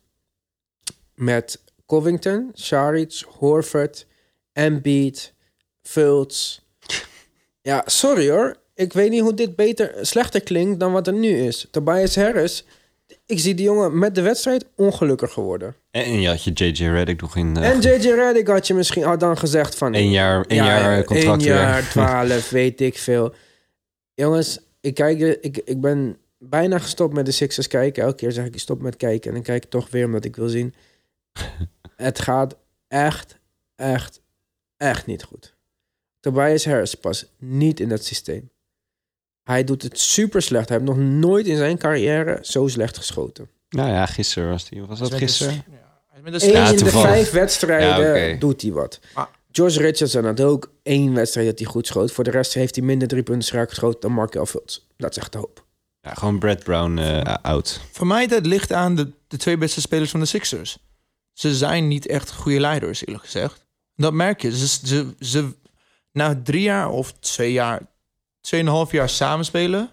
met 1.16 1.64
Covington, 1.86 2.50
Saric, 2.54 3.24
Horford, 3.28 4.08
Embiid, 4.54 5.34
Fultz. 5.82 6.60
Ja, 7.62 7.84
sorry 7.86 8.30
hoor. 8.30 8.56
Ik 8.74 8.94
weet 8.94 9.10
niet 9.10 9.22
hoe 9.22 9.34
dit 9.34 9.56
beter, 9.56 10.06
slechter 10.06 10.42
klinkt 10.42 10.80
dan 10.80 10.92
wat 10.92 11.08
er 11.08 11.14
nu 11.14 11.30
is. 11.30 11.68
Tobias 11.72 12.16
Harris... 12.16 12.66
Ik 13.32 13.40
zie 13.40 13.54
die 13.56 13.66
jongen 13.66 13.98
met 14.00 14.16
de 14.16 14.22
wedstrijd 14.22 14.66
ongelukkig 14.76 15.34
geworden. 15.34 15.76
En, 15.92 16.04
en 16.04 16.22
je 16.22 16.28
had 16.28 16.44
je 16.44 16.52
JJ 16.52 16.88
Redick 16.88 17.22
nog 17.22 17.36
in... 17.36 17.58
eh, 17.58 17.70
En 17.70 17.80
JJ 17.80 18.10
Redick 18.12 18.48
had 18.48 18.68
je 18.68 18.74
misschien 18.74 19.04
had 19.04 19.20
dan 19.20 19.38
gezegd 19.38 19.76
van... 19.76 19.96
Eén 19.96 20.12
jaar- 20.12 20.46
ja, 20.54 20.66
jaar 20.66 20.94
één 20.96 21.04
contract 21.06 21.44
weer. 21.44 21.54
jaar, 21.54 21.90
twaalf, 21.90 22.50
weet 22.50 22.82
ik 22.82 22.98
veel. 22.98 23.34
Jongens, 24.14 24.60
ik, 24.82 24.94
kijk, 24.94 25.20
ik, 25.42 25.58
ik 25.58 25.82
ben 25.82 26.18
bijna 26.38 26.80
gestopt 26.80 27.14
met 27.14 27.26
de 27.26 27.32
Sixers 27.32 27.68
kijken. 27.68 28.04
Elke 28.04 28.16
keer 28.16 28.32
zeg 28.32 28.46
ik 28.46 28.60
stop 28.60 28.82
met 28.82 28.96
kijken. 28.98 29.28
En 29.28 29.34
dan 29.34 29.44
kijk 29.44 29.64
ik 29.64 29.70
toch 29.70 29.90
weer 29.90 30.06
omdat 30.06 30.26
ik 30.26 30.36
wil 30.36 30.50
zien. 30.50 30.74
het 31.96 32.20
gaat 32.20 32.56
echt, 32.88 33.38
echt, 33.76 34.22
echt 34.78 35.06
niet 35.06 35.24
goed. 35.24 35.56
Tobias 36.20 36.66
Harris 36.66 36.96
past 36.96 37.32
niet 37.38 37.80
in 37.80 37.90
dat 37.90 38.04
systeem. 38.06 38.50
Hij 39.44 39.64
doet 39.64 39.82
het 39.82 40.00
super 40.00 40.42
slecht. 40.42 40.70
Hij 40.70 40.78
heeft 40.78 40.90
nog 40.90 41.00
nooit 41.00 41.46
in 41.46 41.58
zijn 41.58 41.78
carrière 41.78 42.40
zo 42.42 42.68
slecht 42.68 42.98
geschoten. 42.98 43.50
Nou 43.70 43.90
ja, 43.90 44.06
gisteren 44.06 44.50
was 44.50 44.70
die. 44.70 44.84
Was 44.86 45.00
dat 45.00 45.14
gisteren? 45.14 45.64
Hij 46.08 46.22
met 46.22 46.40
de 46.40 46.48
Eén 46.48 46.52
Ja, 46.52 46.70
in 46.70 46.78
de 46.78 46.90
vijf 46.90 47.32
wedstrijden 47.32 48.30
Ja, 48.30 48.38
doet 48.40 48.62
hij 48.62 48.72
wat. 48.72 49.00
Maar- 49.16 49.30
George 49.52 49.82
Richardson 49.82 50.26
had 50.26 50.42
ook 50.42 50.72
één 50.84 51.14
wedstrijd 51.14 51.48
dat 51.48 51.60
hij 51.60 51.68
goed 51.68 51.88
schoot. 51.88 52.12
Voor 52.12 52.24
de 52.24 52.30
rest 52.32 52.54
heeft 52.54 52.76
hij 52.76 52.86
minder 52.86 53.08
drie 53.08 53.24
punten 53.24 53.54
raak 53.56 53.70
geschoten 53.70 54.00
dan 54.00 54.12
Markel 54.12 54.46
Fultz. 54.46 54.80
Dat 54.98 55.12
is 55.12 55.18
echt 55.18 55.32
de 55.32 55.38
hoop. 55.38 55.66
Ja, 56.02 56.14
gewoon 56.14 56.40
Brad 56.40 56.64
Brown 56.64 56.98
eh 56.98 57.36
oud. 57.42 57.82
Voor 57.92 58.08
mij 58.08 58.28
dat 58.28 58.46
ligt 58.46 58.74
aan 58.74 58.96
de, 58.96 59.12
de 59.28 59.38
twee 59.38 59.58
beste 59.58 59.82
spelers 59.82 60.12
van 60.12 60.20
de 60.20 60.26
Sixers. 60.26 60.78
Ze 61.34 61.56
zijn 61.56 61.88
niet 61.88 62.08
echt 62.08 62.32
goede 62.32 62.60
leiders, 62.60 63.06
eerlijk 63.06 63.24
gezegd. 63.24 63.66
Dat 63.96 64.14
merk 64.14 64.42
je. 64.42 64.58
Ze, 64.58 64.68
ze, 64.68 65.14
ze, 65.20 65.50
na 66.12 66.42
drie 66.44 66.62
jaar 66.62 66.90
of 66.90 67.12
twee 67.12 67.52
jaar, 67.52 67.82
tweeënhalf 68.42 68.92
jaar 68.92 69.10
samenspelen, 69.10 69.90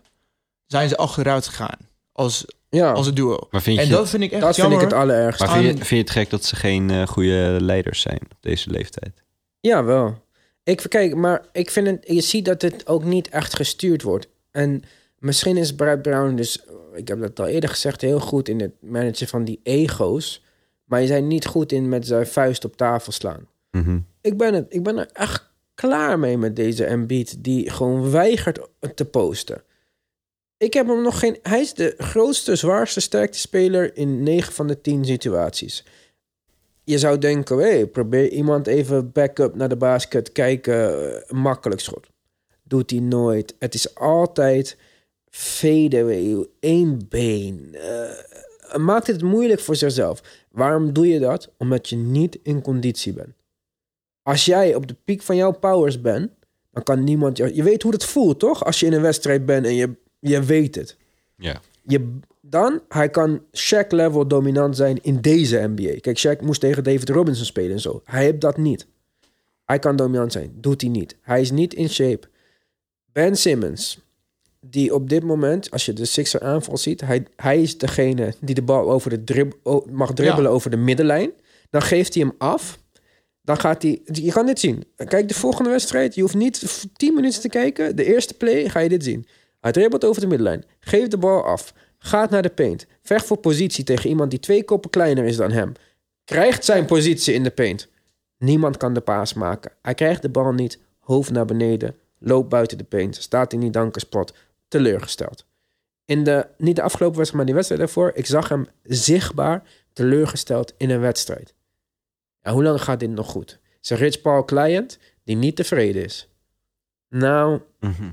zijn 0.67 0.89
ze 0.89 0.97
achteruit 0.97 1.47
gegaan 1.47 1.79
als, 2.13 2.45
Ja, 2.69 2.93
als 2.93 3.07
een 3.07 3.15
duo. 3.15 3.39
Maar 3.51 3.63
vind 3.63 3.77
je, 3.77 3.83
En 3.83 3.89
dat 3.89 4.09
vind 4.09 4.23
ik 4.23 4.33
echt 4.33 4.43
dat 4.43 4.55
vind 4.55 4.73
ik 4.73 4.81
het 4.81 4.93
allerergste. 4.93 5.45
maar 5.45 5.55
vind, 5.55 5.67
je, 5.67 5.73
vind 5.77 5.89
je 5.89 5.97
het 5.97 6.11
gek 6.11 6.31
dat 6.31 6.45
ze 6.45 6.57
geen 6.57 6.91
eh, 6.91 7.07
goede 7.07 7.57
leiders 7.61 8.01
zijn 8.01 8.21
op 8.23 8.37
deze 8.41 8.71
leeftijd? 8.71 9.23
Ja, 9.61 9.85
wel. 9.85 10.23
Ik, 10.65 10.85
kijk, 10.89 11.15
maar 11.15 11.45
ik 11.53 11.71
vind 11.71 11.87
het, 11.87 12.05
je 12.07 12.21
ziet 12.21 12.45
dat 12.45 12.63
het 12.63 12.87
ook 12.87 13.05
niet 13.05 13.29
echt 13.29 13.57
gestuurd 13.57 14.03
wordt. 14.03 14.29
En 14.51 14.83
misschien 15.19 15.57
is 15.57 15.75
Brad 15.75 16.03
Brown 16.03 16.35
dus, 16.35 16.65
ik 16.95 17.09
heb 17.09 17.21
dat 17.21 17.41
al 17.41 17.47
eerder 17.47 17.71
gezegd, 17.71 18.01
heel 18.01 18.21
goed 18.21 18.49
in 18.49 18.61
het 18.61 18.73
managen 18.81 19.29
van 19.29 19.45
die 19.45 19.61
ego's. 19.63 20.43
Maar 20.85 21.01
je 21.01 21.07
zijn 21.07 21.27
niet 21.27 21.47
goed 21.47 21.73
in 21.73 21.89
met 21.89 22.07
zijn 22.07 22.27
vuist 22.27 22.65
op 22.65 22.77
tafel 22.77 23.13
slaan. 23.13 23.47
Mhm. 23.71 23.99
Ik 24.21 24.37
ben, 24.37 24.55
het, 24.55 24.67
ik 24.69 24.83
ben 24.83 24.99
er 24.99 25.09
echt 25.13 25.48
klaar 25.81 26.19
mee 26.19 26.39
met 26.39 26.57
deze 26.57 26.85
Embiid 26.85 27.45
die 27.45 27.71
gewoon 27.71 28.11
weigert 28.11 28.61
te 28.95 29.05
posten. 29.05 29.63
Ik 30.57 30.75
heb 30.75 30.87
hem 30.87 31.03
nog 31.03 31.19
geen... 31.19 31.39
Hij 31.43 31.61
is 31.61 31.75
de 31.75 31.95
grootste, 31.99 32.57
zwaarste, 32.57 33.01
sterkste 33.01 33.39
speler 33.39 33.97
in 33.97 34.23
9 34.23 34.53
van 34.53 34.67
de 34.67 34.81
10 34.81 35.05
situaties. 35.05 35.85
Je 36.85 36.99
zou 36.99 37.19
denken, 37.19 37.59
hé, 37.59 37.87
probeer 37.87 38.29
iemand 38.29 38.67
even 38.67 39.13
backup 39.13 39.55
naar 39.55 39.69
de 39.69 39.77
basket, 39.77 40.33
kijken, 40.33 41.13
eh, 41.13 41.31
makkelijk 41.31 41.81
schot. 41.81 42.07
Doet 42.63 42.91
hij 42.91 43.01
nooit. 43.01 43.55
Het 43.59 43.75
is 43.75 43.95
altijd 43.95 44.77
fadeaway, 45.31 46.47
één 46.61 47.07
been. 47.09 47.75
Eh, 47.75 48.77
maakt 48.77 49.07
het 49.07 49.23
moeilijk 49.23 49.61
voor 49.61 49.77
zichzelf. 49.77 50.23
Waarom 50.51 50.93
doe 50.93 51.09
je 51.09 51.19
dat? 51.19 51.51
Omdat 51.57 51.89
je 51.89 51.97
niet 51.97 52.39
in 52.43 52.63
conditie 52.63 53.13
bent. 53.13 53.38
Als 54.29 54.45
jij 54.45 54.75
op 54.75 54.87
de 54.87 54.97
piek 55.05 55.23
van 55.23 55.37
jouw 55.37 55.53
powers 55.53 56.01
bent, 56.01 56.31
dan 56.73 56.83
kan 56.83 57.05
niemand... 57.05 57.37
jou- 57.37 57.55
Je 57.55 57.63
weet 57.63 57.83
hoe 57.83 57.93
het 57.93 58.05
voelt, 58.05 58.39
toch? 58.39 58.65
Als 58.65 58.81
je 58.81 58.87
in 58.87 58.93
een 58.93 59.01
wedstrijd 59.01 59.47
bent 59.47 59.67
en 59.67 59.75
je, 59.75 59.95
je 60.19 60.43
weet 60.43 60.75
het. 60.75 60.97
Ja. 61.37 61.61
Je, 61.83 62.17
dan, 62.41 62.81
hij 62.89 63.09
kan 63.11 63.41
Shaq-level 63.57 64.27
dominant 64.29 64.77
zijn 64.77 64.99
in 65.03 65.21
deze 65.21 65.71
NBA. 65.75 66.01
Kijk, 66.01 66.19
Shaq 66.27 66.43
moest 66.45 66.61
tegen 66.61 66.85
David 66.85 67.09
Robinson 67.09 67.45
spelen 67.45 67.73
en 67.73 67.81
zo. 67.81 68.01
Hij 68.05 68.23
heeft 68.25 68.41
dat 68.41 68.57
niet. 68.57 68.87
Hij 69.65 69.79
kan 69.79 69.97
dominant 69.97 70.33
zijn. 70.33 70.53
Doet 70.55 70.81
hij 70.81 70.91
niet. 70.91 71.17
Hij 71.21 71.41
is 71.41 71.51
niet 71.51 71.75
in 71.75 71.89
shape. 71.89 72.29
Ben 73.13 73.37
Simmons, 73.37 74.01
die 74.61 74.95
op 74.95 75.09
dit 75.09 75.23
moment, 75.23 75.71
als 75.71 75.87
je 75.87 75.93
de 75.93 76.05
Sixer 76.05 76.41
aanval 76.43 76.77
ziet, 76.77 77.01
hij, 77.01 77.27
hij 77.37 77.63
is 77.63 77.79
degene 77.79 78.35
die 78.41 78.55
de 78.55 78.63
bal 78.63 78.91
over 78.91 79.11
de 79.11 79.25
drib, 79.25 79.53
o- 79.63 79.85
mag 79.91 80.13
dribbelen 80.15 80.51
over 80.51 80.71
de 80.71 80.77
middenlijn. 80.77 81.31
Dan 81.71 81.83
geeft 81.83 82.15
hij 82.15 82.23
hem 82.23 82.35
af. 82.39 82.79
Dan 83.49 83.61
gaat 83.61 83.83
hij. 83.83 84.01
Je 84.05 84.33
kan 84.33 84.47
dit 84.47 84.61
zien. 84.61 84.85
Kijk, 84.97 85.29
de 85.29 85.35
volgende 85.35 85.71
wedstrijd. 85.71 86.15
Je 86.15 86.21
hoeft 86.21 86.35
niet 86.35 86.87
10 86.93 87.15
minuten 87.15 87.41
te 87.41 87.49
kijken. 87.49 87.97
De 87.97 88.05
eerste 88.05 88.35
play 88.35 88.69
ga 88.69 88.81
je 88.81 88.89
dit 88.89 89.05
zien. 89.05 89.27
Hij 89.61 89.73
dribbelt 89.73 90.05
over 90.05 90.21
de 90.21 90.27
middenlijn. 90.27 90.65
Geeft 90.81 91.11
de 91.11 91.19
bal 91.19 91.45
af. 91.45 91.75
Gaat 91.99 92.31
naar 92.31 92.43
de 92.43 92.49
paint. 92.49 92.87
Vecht 93.03 93.27
voor 93.27 93.37
positie 93.37 93.85
tegen 93.85 94.11
iemand 94.11 94.31
die 94.31 94.41
twee 94.41 94.65
koppen 94.65 94.91
kleiner 94.91 95.25
is 95.25 95.37
dan 95.37 95.51
hem. 95.51 95.73
Krijgt 96.25 96.65
zijn 96.65 96.85
positie 96.85 97.35
in 97.35 97.43
de 97.43 97.51
paint. 97.51 97.89
Niemand 98.39 98.77
kan 98.77 98.95
de 98.95 99.01
paas 99.01 99.35
maken. 99.35 99.73
Hij 99.83 99.95
krijgt 99.95 100.23
de 100.23 100.29
bal 100.29 100.53
niet. 100.53 100.79
Hoofd 100.99 101.31
naar 101.31 101.47
beneden. 101.47 101.95
Loopt 102.19 102.49
buiten 102.49 102.79
de 102.79 102.85
paint. 102.85 103.17
Staat 103.17 103.53
in 103.53 103.61
die 103.61 103.71
dankerspot. 103.71 104.35
Teleurgesteld. 104.69 105.47
in 106.05 106.25
de, 106.25 106.47
niet 106.59 106.77
de 106.77 106.83
afgelopen 106.83 107.17
wedstrijd, 107.17 107.37
maar 107.37 107.45
die 107.45 107.55
wedstrijd 107.55 107.81
daarvoor, 107.81 108.13
ik 108.15 108.27
zag 108.27 108.49
hem 108.49 108.67
zichtbaar 108.83 109.63
teleurgesteld 109.93 110.75
in 110.77 110.91
een 110.91 111.01
wedstrijd. 111.01 111.55
Ja, 112.43 112.53
hoe 112.53 112.63
lang 112.63 112.83
gaat 112.83 113.01
dit 113.01 113.11
nog 113.11 113.27
goed? 113.31 113.51
Het 113.51 113.61
is 113.83 113.91
een 113.91 113.97
Rich 113.97 114.21
Paul 114.21 114.45
client 114.45 114.99
die 115.25 115.37
niet 115.37 115.57
tevreden 115.57 116.05
is. 116.05 116.29
Nou, 117.09 117.61
Mhm. 117.81 118.11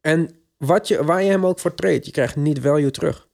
en 0.00 0.30
wat 0.58 0.88
je, 0.88 1.04
waar 1.04 1.22
je 1.22 1.30
hem 1.30 1.46
ook 1.46 1.58
voor 1.58 1.74
treedt, 1.74 2.06
je 2.06 2.12
krijgt 2.12 2.36
niet 2.36 2.58
value 2.58 2.90
terug. 2.90 3.28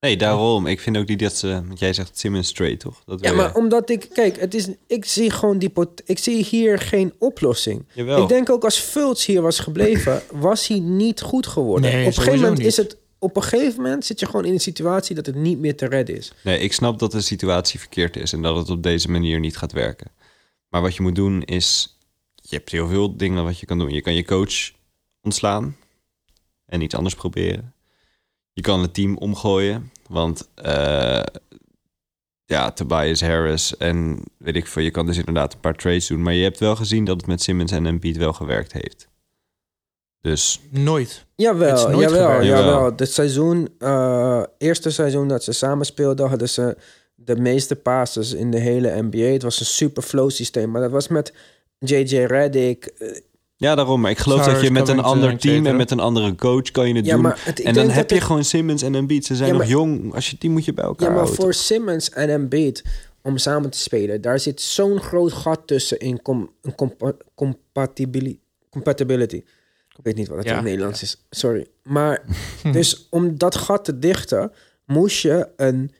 Nee, 0.00 0.16
daarom. 0.16 0.66
Ik 0.66 0.80
vind 0.80 0.96
ook 0.96 1.06
niet 1.08 1.18
dat 1.18 1.36
ze... 1.36 1.48
Want 1.66 1.78
jij 1.78 1.92
zegt 1.92 2.18
Simmons 2.18 2.52
trade, 2.52 2.76
toch? 2.76 3.02
Dat 3.04 3.20
Ja, 3.20 3.30
je. 3.30 3.36
maar 3.36 3.54
omdat 3.54 3.90
ik, 3.90 4.08
kijk, 4.12 4.40
het 4.40 4.54
is, 4.54 4.68
ik 4.86 5.04
zie 5.04 5.30
gewoon 5.30 5.58
die, 5.58 5.68
pot, 5.70 6.02
ik 6.04 6.18
zie 6.18 6.44
hier 6.44 6.78
geen 6.78 7.12
oplossing. 7.18 7.84
Jawel. 7.92 8.22
Ik 8.22 8.28
denk 8.28 8.50
ook 8.50 8.64
als 8.64 8.78
Fultz 8.78 9.26
hier 9.26 9.42
was 9.42 9.58
gebleven, 9.58 10.22
was 10.32 10.66
hij 10.66 10.78
niet 10.78 11.20
goed 11.20 11.46
geworden. 11.46 11.90
Nee, 11.90 12.00
op 12.00 12.06
een 12.06 12.12
gegeven 12.12 12.40
moment 12.40 12.58
niet. 12.58 12.66
is 12.66 12.76
het, 12.76 12.96
op 13.20 13.36
een 13.36 13.42
gegeven 13.42 13.82
moment 13.82 14.04
zit 14.04 14.20
je 14.20 14.26
gewoon 14.26 14.44
in 14.44 14.52
een 14.52 14.60
situatie 14.60 15.14
dat 15.14 15.26
het 15.26 15.34
niet 15.34 15.58
meer 15.58 15.76
te 15.76 15.86
redden 15.86 16.16
is. 16.16 16.32
Nee, 16.44 16.58
ik 16.58 16.72
snap 16.72 16.98
dat 16.98 17.12
de 17.12 17.20
situatie 17.20 17.78
verkeerd 17.78 18.16
is 18.16 18.32
en 18.32 18.42
dat 18.42 18.56
het 18.56 18.70
op 18.70 18.82
deze 18.82 19.10
manier 19.10 19.40
niet 19.40 19.56
gaat 19.56 19.72
werken. 19.72 20.10
Maar 20.68 20.82
wat 20.82 20.94
je 20.94 21.02
moet 21.02 21.14
doen 21.14 21.42
is, 21.42 21.98
je 22.34 22.56
hebt 22.56 22.70
heel 22.70 22.88
veel 22.88 23.16
dingen 23.16 23.44
wat 23.44 23.58
je 23.58 23.66
kan 23.66 23.78
doen. 23.78 23.90
Je 23.90 24.00
kan 24.00 24.14
je 24.14 24.24
coach 24.24 24.72
ontslaan 25.20 25.76
en 26.66 26.80
iets 26.80 26.94
anders 26.94 27.14
proberen. 27.14 27.74
Je 28.52 28.62
kan 28.62 28.82
het 28.82 28.94
team 28.94 29.16
omgooien, 29.16 29.90
want 30.08 30.48
eh, 30.54 31.22
ja, 32.44 32.70
Tobias 32.72 33.20
Harris 33.20 33.76
en 33.76 34.22
weet 34.36 34.56
ik 34.56 34.66
veel, 34.66 34.82
je 34.82 34.90
kan 34.90 35.06
dus 35.06 35.16
inderdaad 35.16 35.54
een 35.54 35.60
paar 35.60 35.76
trades 35.76 36.06
doen. 36.06 36.22
Maar 36.22 36.34
je 36.34 36.42
hebt 36.42 36.58
wel 36.58 36.76
gezien 36.76 37.04
dat 37.04 37.16
het 37.16 37.26
met 37.26 37.42
Simmons 37.42 37.72
en 37.72 37.86
Embiid 37.86 38.16
wel 38.16 38.32
gewerkt 38.32 38.72
heeft. 38.72 39.09
Dus 40.20 40.60
Nooit. 40.70 41.24
Jawel, 41.36 41.88
nooit 41.88 42.00
jawel, 42.10 42.22
gewerkt. 42.26 42.44
jawel. 42.46 42.64
Jawel. 42.72 42.92
Het 42.96 43.12
seizoen, 43.12 43.68
eh, 43.78 44.42
eerste 44.58 44.90
seizoen 44.90 45.28
dat 45.28 45.44
ze 45.44 45.52
samen 45.52 45.86
speelden, 45.86 46.28
hadden 46.28 46.48
ze 46.48 46.76
de 47.14 47.36
meeste 47.36 47.76
passes 47.76 48.32
in 48.32 48.50
de 48.50 48.58
hele 48.58 49.02
NBA. 49.02 49.18
Het 49.32 49.42
was 49.42 49.60
een 49.60 49.66
super 49.66 50.02
flow 50.02 50.30
systeem, 50.30 50.70
maar 50.70 50.80
dat 50.80 50.90
was 50.90 51.08
met 51.08 51.32
JJ 51.78 52.16
Redick. 52.24 52.84
eh, 52.98 53.08
ja, 53.56 53.74
daarom. 53.74 54.00
Maar 54.00 54.10
ik 54.10 54.18
geloof 54.18 54.44
dat 54.44 54.60
je 54.60 54.70
met 54.70 54.88
een 54.88 55.00
ander 55.00 55.30
et 55.30 55.40
team 55.40 55.66
en 55.66 55.76
met 55.76 55.90
een 55.90 56.00
andere 56.00 56.34
coach 56.34 56.70
kan 56.70 56.88
je 56.88 56.94
het 56.94 57.04
Ja, 57.04 57.12
doen. 57.14 57.22
maar 57.22 57.40
het- 57.44 57.58
ik 57.58 57.64
en 57.64 57.74
dan 57.74 57.88
heb 57.88 58.08
je 58.10 58.14
het- 58.16 58.24
gewoon 58.24 58.44
Simmons 58.44 58.82
en 58.82 58.94
Embiid. 58.94 59.24
Ze 59.24 59.36
zijn 59.36 59.52
Ja, 59.52 59.58
nog 59.58 59.66
jong. 59.68 60.14
Als 60.14 60.30
je 60.30 60.36
die 60.38 60.50
moet 60.50 60.64
je 60.64 60.72
bij 60.74 60.84
elkaar 60.84 61.08
Ja, 61.08 61.14
maar 61.14 61.22
houden. 61.24 61.42
voor 61.44 61.54
Simmons 61.54 62.10
en 62.10 62.28
Embiid 62.30 62.84
om 63.22 63.38
samen 63.38 63.70
te 63.70 63.78
spelen, 63.78 64.20
daar 64.20 64.38
zit 64.40 64.60
zo'n 64.60 65.00
groot 65.00 65.32
gat 65.32 65.60
tussen 65.66 65.98
in 65.98 66.22
com 66.22 66.50
in 66.62 66.74
compa 66.74 67.12
compatibili- 67.34 68.38
compatibility. 68.70 69.42
Ik 70.00 70.06
weet 70.06 70.16
niet 70.16 70.28
wat 70.28 70.36
het 70.36 70.46
Ja, 70.46 70.50
in 70.50 70.56
het 70.58 70.66
Nederlands 70.66 71.02
is, 71.02 71.26
sorry. 71.30 71.66
Maar 71.82 72.24
dus 72.72 73.06
om 73.10 73.38
dat 73.38 73.56
gat 73.56 73.84
te 73.84 73.98
dichten, 73.98 74.52
moest 74.86 75.20
je 75.20 75.48
een 75.56 75.92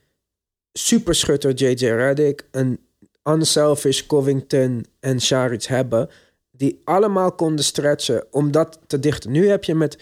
superschutter 0.73 1.55
JJ 1.55 1.87
Redick, 1.87 2.45
een 2.51 2.81
unselfish 3.25 4.07
Covington 4.07 4.87
en 5.01 5.21
Sharic 5.21 5.63
hebben, 5.63 6.09
die 6.51 6.81
allemaal 6.85 7.33
konden 7.33 7.65
stretchen 7.65 8.27
om 8.31 8.51
dat 8.51 8.79
te 8.87 8.99
dichten. 8.99 9.31
Nu 9.31 9.49
heb 9.49 9.65
je 9.65 9.75
met 9.75 9.99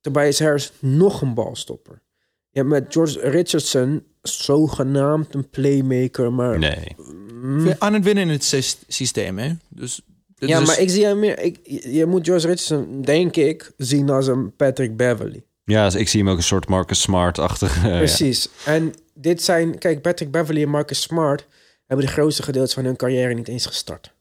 Tobias 0.00 0.38
Harris 0.38 0.72
nog 0.78 1.22
een 1.22 1.34
balstopper. 1.34 2.02
Je 2.50 2.58
hebt 2.58 2.70
met 2.70 2.86
George 2.88 3.30
Richardson 3.30 4.04
zogenaamd 4.22 5.34
een 5.34 5.50
playmaker, 5.50 6.32
maar... 6.32 6.58
Nee. 6.58 6.96
Mm. 7.32 7.74
Aan 7.78 7.94
het 7.94 8.04
winnen 8.04 8.24
in 8.24 8.30
het 8.30 8.44
sys- 8.44 8.78
systeem, 8.86 9.38
hè? 9.38 9.52
Dus, 9.68 10.00
ja, 10.48 10.60
is- 10.60 10.66
maar 10.66 10.78
ik 10.80 10.90
zie 10.90 11.04
hem 11.04 11.18
meer... 11.18 11.38
Ik, 11.38 11.58
je 11.84 12.06
moet 12.06 12.26
George 12.26 12.46
Richardson, 12.46 13.02
denk 13.02 13.36
ik, 13.36 13.72
zien 13.76 14.10
als 14.10 14.26
een 14.26 14.56
Patrick 14.56 14.96
Beverly. 14.96 15.44
Ja, 15.64 15.84
dus 15.84 15.94
ik 15.94 16.08
zie 16.08 16.20
hem 16.20 16.30
ook 16.30 16.36
een 16.36 16.42
soort 16.42 16.68
Marcus 16.68 17.00
Smart-achtige... 17.00 17.88
ja. 17.88 17.96
Precies. 17.96 18.48
En 18.64 18.94
dit 19.14 19.42
zijn... 19.42 19.78
Kijk, 19.78 20.02
Patrick 20.02 20.30
Beverly 20.30 20.62
en 20.62 20.68
Marcus 20.68 21.00
Smart 21.02 21.46
hebben 21.86 22.06
de 22.06 22.12
grootste 22.12 22.42
gedeelte 22.42 22.74
van 22.74 22.84
hun 22.84 22.96
carrière 22.96 23.34
niet 23.34 23.48
eens 23.48 23.66
gestart. 23.66 24.12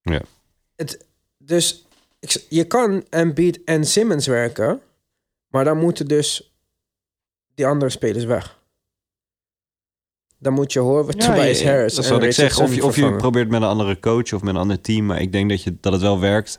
Ja. 0.00 0.22
Het, 0.76 1.06
dus 1.38 1.86
ik, 2.18 2.44
je 2.48 2.64
kan 2.64 3.04
Embiid 3.10 3.64
en 3.64 3.84
Simmons 3.84 4.26
werken, 4.26 4.80
maar 5.48 5.64
dan 5.64 5.78
moeten 5.78 6.06
dus 6.08 6.54
die 7.54 7.66
andere 7.66 7.90
spelers 7.90 8.24
weg. 8.24 8.58
Dan 10.38 10.52
moet 10.52 10.72
je 10.72 10.78
horen 10.78 11.06
wat 11.06 11.22
Ja, 11.22 11.34
Tobias 11.34 11.60
ja, 11.60 11.70
Harris 11.70 11.94
Dat 11.94 12.04
is 12.04 12.10
wat 12.10 12.22
ik 12.22 12.32
zeg. 12.32 12.60
Of 12.60 12.74
je, 12.74 12.84
of 12.84 12.96
je 12.96 13.16
probeert 13.16 13.48
met 13.48 13.62
een 13.62 13.68
andere 13.68 14.00
coach 14.00 14.32
of 14.32 14.42
met 14.42 14.54
een 14.54 14.60
ander 14.60 14.80
team. 14.80 15.06
Maar 15.06 15.20
ik 15.20 15.32
denk 15.32 15.50
dat, 15.50 15.62
je, 15.62 15.76
dat 15.80 15.92
het 15.92 16.02
wel 16.02 16.20
werkt. 16.20 16.58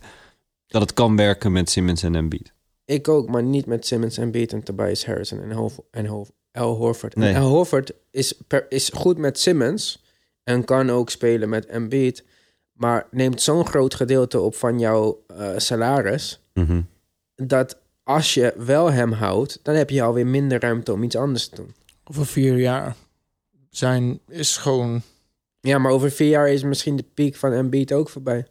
Dat 0.67 0.81
het 0.81 0.93
kan 0.93 1.15
werken 1.15 1.51
met 1.51 1.69
Simmons 1.69 2.03
en 2.03 2.15
Embiid. 2.15 2.53
Ik 2.85 3.07
ook, 3.07 3.29
maar 3.29 3.43
niet 3.43 3.65
met 3.65 3.85
Simmons 3.85 4.17
en 4.17 4.31
Beat 4.31 4.51
en 4.51 4.63
Tobias 4.63 5.05
Harrison 5.05 5.41
en, 5.41 5.51
Hov 5.51 5.77
en 5.91 6.07
Al 6.51 6.75
Horford. 6.75 7.15
Nee. 7.15 7.33
En 7.33 7.41
Al 7.41 7.49
Horford 7.49 7.91
is, 8.11 8.33
per, 8.47 8.65
is 8.69 8.89
goed 8.93 9.17
met 9.17 9.39
Simmons 9.39 10.03
en 10.43 10.63
kan 10.63 10.89
ook 10.89 11.09
spelen 11.09 11.49
met 11.49 11.65
Embiid, 11.65 12.23
maar 12.71 13.07
neemt 13.11 13.41
zo'n 13.41 13.65
groot 13.65 13.95
gedeelte 13.95 14.39
op 14.39 14.55
van 14.55 14.79
jouw 14.79 15.23
eh, 15.27 15.49
salaris 15.57 16.41
Mhm. 16.53 16.81
dat 17.35 17.77
als 18.03 18.33
je 18.33 18.53
wel 18.57 18.91
hem 18.91 19.11
houdt, 19.11 19.59
dan 19.63 19.75
heb 19.75 19.89
je 19.89 20.01
alweer 20.01 20.27
minder 20.27 20.59
ruimte 20.59 20.93
om 20.93 21.03
iets 21.03 21.15
anders 21.15 21.47
te 21.47 21.55
doen. 21.55 21.75
Over 22.03 22.25
vier 22.25 22.57
jaar 22.57 22.95
zijn 23.69 24.19
is 24.27 24.57
gewoon... 24.57 25.01
Ja, 25.59 25.77
maar 25.77 25.91
over 25.91 26.11
vier 26.11 26.29
jaar 26.29 26.49
is 26.49 26.63
misschien 26.63 26.95
de 26.95 27.05
piek 27.13 27.35
van 27.35 27.51
Embiid 27.51 27.93
ook 27.93 28.09
voorbij. 28.09 28.47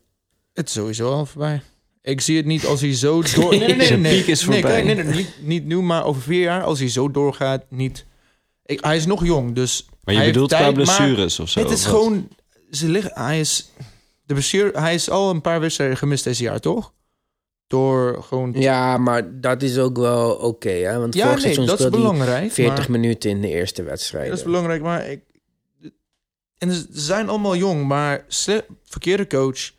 Het 0.53 0.67
is 0.67 0.73
sowieso 0.73 1.13
al 1.13 1.27
voorbij. 1.27 1.63
Ik 2.03 2.21
zie 2.21 2.37
het 2.37 2.47
niet 2.47 2.67
als 2.67 2.81
hij 2.81 2.95
zo 2.95 3.23
door... 3.35 3.51
Nee, 3.51 3.59
nee, 3.59 3.77
nee. 3.77 3.87
Zijn 3.87 4.01
nee, 4.01 4.19
piek 4.19 4.27
is 4.27 4.45
nee, 4.45 4.61
voorbij. 4.61 4.83
Nee, 4.83 4.95
nee, 4.95 5.05
nee, 5.05 5.15
niet, 5.15 5.31
niet 5.41 5.65
nu, 5.65 5.83
maar 5.83 6.05
over 6.05 6.23
vier 6.23 6.43
jaar, 6.43 6.63
als 6.63 6.79
hij 6.79 6.89
zo 6.89 7.11
doorgaat, 7.11 7.65
niet... 7.69 8.07
Ik, 8.65 8.85
hij 8.85 8.97
is 8.97 9.07
nog 9.07 9.25
jong, 9.25 9.55
dus... 9.55 9.89
Maar 10.05 10.15
je 10.15 10.21
hij 10.21 10.31
bedoelt 10.31 10.55
qua 10.55 10.73
blessures 10.73 11.41
of 11.41 11.49
zo? 11.49 11.61
Het 11.61 11.71
is 11.71 11.85
gewoon... 11.85 12.29
Ze 12.71 12.89
liggen, 12.89 13.13
hij 13.15 13.41
is... 13.41 13.71
De 14.25 14.35
blessure, 14.35 14.81
hij 14.81 14.95
is 14.95 15.11
al 15.11 15.31
een 15.31 15.41
paar 15.41 15.61
wedstrijden 15.61 15.97
gemist 15.97 16.25
deze 16.25 16.43
jaar, 16.43 16.61
toch? 16.61 16.93
Door 17.67 18.23
gewoon... 18.23 18.53
Ja, 18.57 18.97
maar 18.99 19.41
dat 19.41 19.63
is 19.63 19.79
ook 19.79 19.97
wel 19.97 20.31
oké, 20.35 20.69
hè? 20.71 20.99
Want 20.99 21.15
Ja, 21.15 21.21
vorig 21.27 21.35
nee, 21.45 21.55
seizoen 21.55 21.67
dat 21.67 21.81
is 21.81 21.87
speelde 21.87 22.07
belangrijk. 22.13 22.53
40 22.53 22.89
maar- 22.89 23.01
minuten 23.01 23.31
in 23.31 23.41
de 23.41 23.49
eerste 23.49 23.83
wedstrijd. 23.83 24.29
Dat 24.29 24.39
is 24.39 24.45
belangrijk, 24.45 24.83
maar 24.83 25.09
ik... 25.11 25.21
En 26.59 26.73
ze 26.73 26.87
zijn 26.91 27.29
allemaal 27.29 27.57
jong, 27.57 27.85
maar 27.87 28.25
sle- 28.29 28.67
verkeerde 28.85 29.27
coach. 29.27 29.71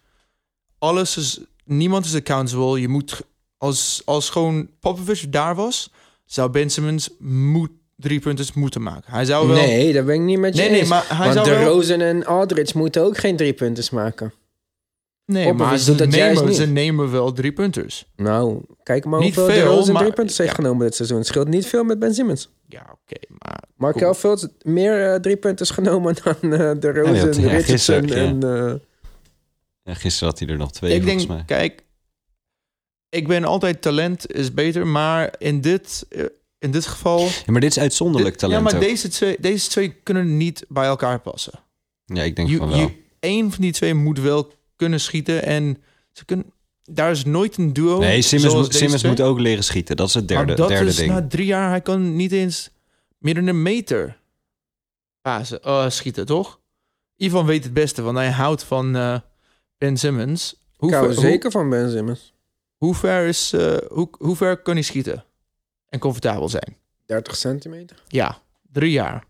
Alles 0.80 1.18
is... 1.18 1.40
Niemand 1.66 2.06
is 2.06 2.16
accountable. 2.16 2.82
Je 2.82 2.88
moet... 2.88 3.22
Als, 3.58 4.02
als 4.06 4.30
gewoon 4.30 4.70
Popovich 4.80 5.30
daar 5.30 5.56
was, 5.56 5.92
zou 6.26 6.50
Ben 6.50 6.70
Simmons 6.70 7.10
moet, 7.20 7.70
drie 7.96 8.20
punten 8.20 8.46
moeten 8.54 8.82
maken. 8.82 9.14
Hij 9.14 9.26
zou 9.26 9.48
wel... 9.48 9.56
Nee, 9.58 9.94
daar 9.94 10.04
ben 10.06 10.16
ik 10.16 10.22
niet 10.22 10.40
met 10.40 10.56
je 10.56 10.62
Nee, 10.62 10.70
nee, 10.70 10.80
eens. 10.80 10.90
maar 10.90 11.06
hij 11.08 11.18
Want 11.34 11.34
zou 11.34 11.46
de 11.58 11.64
wel- 11.64 11.74
Rosen 11.74 12.02
en 12.02 12.26
Aldridge 12.26 12.78
moeten 12.78 13.02
ook 13.04 13.18
geen 13.18 13.36
drie 13.36 13.54
punters 13.54 13.90
maken. 13.90 14.34
Nee 15.28 15.54
maar 15.54 15.78
ze 15.78 15.86
doet 15.86 15.98
dat 15.98 16.14
juist 16.14 16.34
nemen, 16.36 16.50
niet. 16.50 16.60
ze 16.60 16.66
nemen 16.68 17.12
wel 17.12 17.34
drie 17.34 17.52
punters. 17.52 18.06
Nou, 18.16 18.62
kijk 18.84 19.06
maar 19.06 19.20
Niet 19.20 19.36
hoeveel 19.36 19.54
de 19.56 19.60
veel, 19.62 19.72
Rosen 19.76 19.94
maar- 19.94 20.02
drie 20.02 20.14
punters 20.14 20.38
heeft 20.38 20.50
ja. 20.50 20.56
genomen 20.56 20.86
dit 20.86 20.96
seizoen. 20.96 21.18
Het 21.18 21.28
scheelt 21.28 21.48
niet 21.48 21.66
veel 21.68 21.84
met 21.84 22.00
Ben 22.00 22.14
Simmons. 22.14 22.50
Ja, 22.68 22.82
oké, 22.92 23.20
maar... 23.38 23.64
Markel 23.76 24.14
Fultz 24.14 24.46
meer 24.62 25.14
eh, 25.14 25.20
drie 25.20 25.38
punters 25.38 25.70
genomen 25.70 26.16
dan 26.24 26.36
eh, 26.42 26.50
de 26.50 26.78
hij- 26.82 26.94
ja, 26.94 27.50
Richardson 27.58 27.64
gisteren 27.64 28.08
ja. 28.08 28.16
en... 28.16 28.68
eh, 28.68 28.74
Ja, 29.84 29.94
gisteren 29.94 30.30
had 30.30 30.40
hij 30.40 30.48
er 30.48 30.58
nog 30.58 30.72
twee, 30.72 30.94
ik 30.96 31.02
volgens 31.04 31.26
denk, 31.26 31.38
mij. 31.38 31.58
kijk, 31.58 31.84
ik 33.10 33.28
ben 33.28 33.44
altijd 33.44 33.82
talent 33.82 34.32
is 34.32 34.54
beter, 34.54 34.88
maar 34.88 35.36
in 35.38 35.62
dit, 35.62 36.06
in 36.60 36.72
dit 36.72 36.86
geval... 36.86 37.20
Ja, 37.20 37.30
maar 37.46 37.62
dit 37.62 37.70
is 37.70 37.80
uitzonderlijk 37.80 38.32
Dit- 38.32 38.40
talent 38.40 38.58
Ja, 38.58 38.64
maar 38.72 38.82
ook. 38.82 38.88
deze 38.90 39.08
twee, 39.08 39.38
deze 39.40 39.70
twee 39.70 39.90
kunnen 40.04 40.38
niet 40.38 40.66
bij 40.68 40.86
elkaar 40.86 41.20
passen. 41.20 41.54
Ja, 42.06 42.24
ik 42.24 42.36
denk 42.36 42.50
van 42.58 42.70
wel. 42.70 42.78
je, 42.78 42.90
één 43.20 43.52
van 43.52 43.62
die 43.62 43.72
twee 43.72 43.94
moet 43.94 44.20
wel 44.20 44.52
kunnen 44.78 45.00
schieten 45.00 45.44
en 45.44 45.84
ze 46.12 46.26
kunnen... 46.26 46.46
Daar 46.84 47.12
is 47.12 47.26
nooit 47.26 47.58
een 47.58 47.74
duo. 47.74 48.00
nee, 48.00 48.22
Simmons, 48.22 48.52
zoals 48.52 48.66
moet, 48.68 48.72
deze 48.72 48.78
Simmons 48.98 49.04
moet 49.04 49.22
ook 49.28 49.40
leren 49.40 49.64
schieten. 49.64 49.96
Dat 49.96 50.08
is 50.08 50.14
het 50.14 50.28
derde, 50.28 50.46
maar 50.46 50.56
dat 50.56 50.68
derde 50.68 50.90
is 50.90 50.96
ding. 50.96 51.12
na 51.12 51.28
drie 51.28 51.46
jaar, 51.46 51.70
hij 51.70 51.82
kan 51.82 52.16
niet 52.16 52.32
eens 52.32 52.70
meer 53.18 53.34
dan 53.34 53.48
een 53.48 53.62
meter 53.62 54.18
pasen, 55.22 55.62
eh, 55.62 55.90
schieten, 55.90 56.26
toch? 56.26 56.60
Ivan 57.16 57.46
weet 57.46 57.64
het 57.64 57.74
beste, 57.74 58.02
want 58.02 58.18
hij 58.18 58.30
houdt 58.32 58.64
van 58.64 58.96
eh, 58.96 59.20
Ben 59.78 59.98
Simmons. 59.98 60.56
Hoe 60.76 60.90
ik 60.90 60.96
hou 60.96 61.14
ver- 61.14 61.22
zeker 61.22 61.52
van 61.52 61.70
Ben 61.70 61.92
Simmons. 61.92 62.34
Hoe, 62.76 62.88
hoe, 62.88 62.96
ver 62.98 63.28
is, 63.28 63.54
eh, 63.54 63.78
hoe, 63.88 64.10
hoe 64.20 64.36
ver 64.36 64.58
kan 64.58 64.74
hij 64.74 64.84
schieten 64.84 65.26
en 65.90 66.00
comfortabel 66.00 66.50
zijn? 66.50 66.78
30 67.06 67.36
centimeter. 67.36 68.04
Ja, 68.08 68.42
drie 68.72 68.92
jaar. 68.92 69.26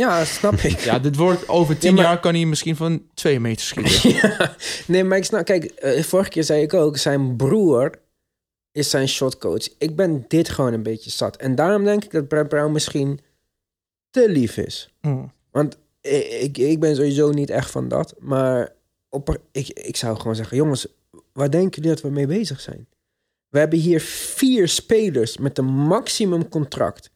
Ja, 0.00 0.24
snap 0.24 0.54
ik. 0.54 0.78
Ja, 0.78 0.98
dit 0.98 1.16
wordt 1.16 1.48
over 1.48 1.78
tien 1.78 1.94
maar- 1.94 2.04
jaar 2.04 2.20
kan 2.20 2.34
hij 2.34 2.44
misschien 2.44 2.76
van 2.76 3.02
twee 3.14 3.40
meter 3.40 3.66
schieten. 3.66 4.10
Ja. 4.20 4.56
Nee, 4.86 5.04
maar 5.04 5.18
ik 5.18 5.24
snap... 5.24 5.44
Kijk, 5.44 5.64
eh, 5.64 6.02
vorige 6.02 6.30
keer 6.30 6.44
zei 6.44 6.62
ik 6.62 6.74
ook... 6.74 6.96
Zijn 6.96 7.36
broer 7.36 7.98
is 8.72 8.90
zijn 8.90 9.08
shotcoach. 9.08 9.68
Ik 9.78 9.96
ben 9.96 10.24
dit 10.28 10.48
gewoon 10.48 10.72
een 10.72 10.82
beetje 10.82 11.10
zat. 11.10 11.36
En 11.36 11.54
daarom 11.54 11.84
denk 11.84 12.04
ik 12.04 12.10
dat 12.10 12.28
Brad 12.28 12.48
Brown 12.48 12.72
misschien 12.72 13.20
te 14.10 14.28
lief 14.30 14.56
is. 14.56 14.90
Hmm. 15.00 15.32
Want 15.50 15.78
ik, 16.40 16.58
ik, 16.58 16.80
ben 16.80 16.96
sowieso 16.96 17.30
niet 17.30 17.50
echt 17.50 17.70
van 17.70 17.88
dat. 17.88 18.14
Maar 18.18 18.72
op, 19.08 19.38
ik, 19.52 19.68
ik 19.68 19.96
zou 19.96 20.16
gewoon 20.16 20.36
zeggen... 20.36 20.56
Jongens, 20.56 20.86
waar 21.32 21.50
denken 21.50 21.82
jullie 21.82 21.94
dat 21.96 22.04
we 22.04 22.10
mee 22.10 22.26
bezig 22.26 22.60
zijn? 22.60 22.86
We 22.90 22.96
We 23.48 23.58
hebben 23.58 23.78
hier 23.78 24.00
vier 24.00 24.68
spelers 24.68 25.36
met 25.38 25.58
een 25.58 25.72
maximum 25.74 26.48
contract. 26.48 27.10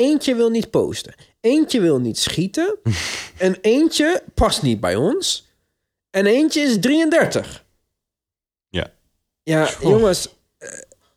Eentje 0.00 0.34
wil 0.34 0.50
niet 0.50 0.70
posten. 0.70 1.14
Eentje 1.40 1.80
wil 1.80 1.98
niet 1.98 2.18
schieten. 2.18 2.76
en 3.38 3.56
eentje 3.60 4.22
past 4.34 4.62
niet 4.62 4.80
bij 4.80 4.96
ons. 4.96 5.48
En 6.10 6.26
eentje 6.26 6.60
is 6.60 6.78
33. 6.80 7.64
Ja. 8.68 8.92
Ja, 9.42 9.68
jongens. 9.82 10.28
eh, 10.58 10.68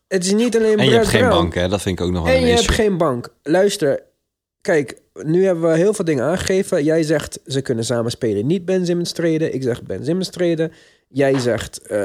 Het 0.08 0.26
is 0.26 0.32
niet 0.34 0.56
alleen 0.56 0.80
En 0.80 0.86
je 0.86 0.92
hebt 0.92 1.08
geen 1.08 1.30
bank, 1.30 1.54
hè? 1.54 1.68
Dat 1.68 1.82
vind 1.82 2.00
ik 2.00 2.06
ook 2.06 2.12
nog 2.12 2.24
wel 2.24 2.34
En 2.34 2.42
een 2.42 2.48
je 2.48 2.54
hebt 2.54 2.72
geen 2.72 2.98
bank. 2.98 3.28
Luister, 3.44 4.04
kijk, 4.62 5.02
nu 5.14 5.46
hebben 5.46 5.70
we 5.72 5.78
heel 5.78 5.94
veel 5.94 6.06
dingen 6.06 6.24
aangegeven. 6.24 6.84
Jij 6.84 7.04
zegt 7.04 7.40
ze 7.46 7.62
kunnen 7.62 7.86
samen 7.86 8.12
spelen, 8.12 8.48
niet 8.48 8.66
Ben 8.66 8.86
Simmons 8.86 9.12
treden. 9.12 9.54
Ik 9.54 9.64
zeg 9.64 9.84
Ben 9.84 10.06
Simmons 10.06 10.30
treden. 10.30 10.72
Jij 11.08 11.40
zegt... 11.40 11.82
eh, 11.82 11.98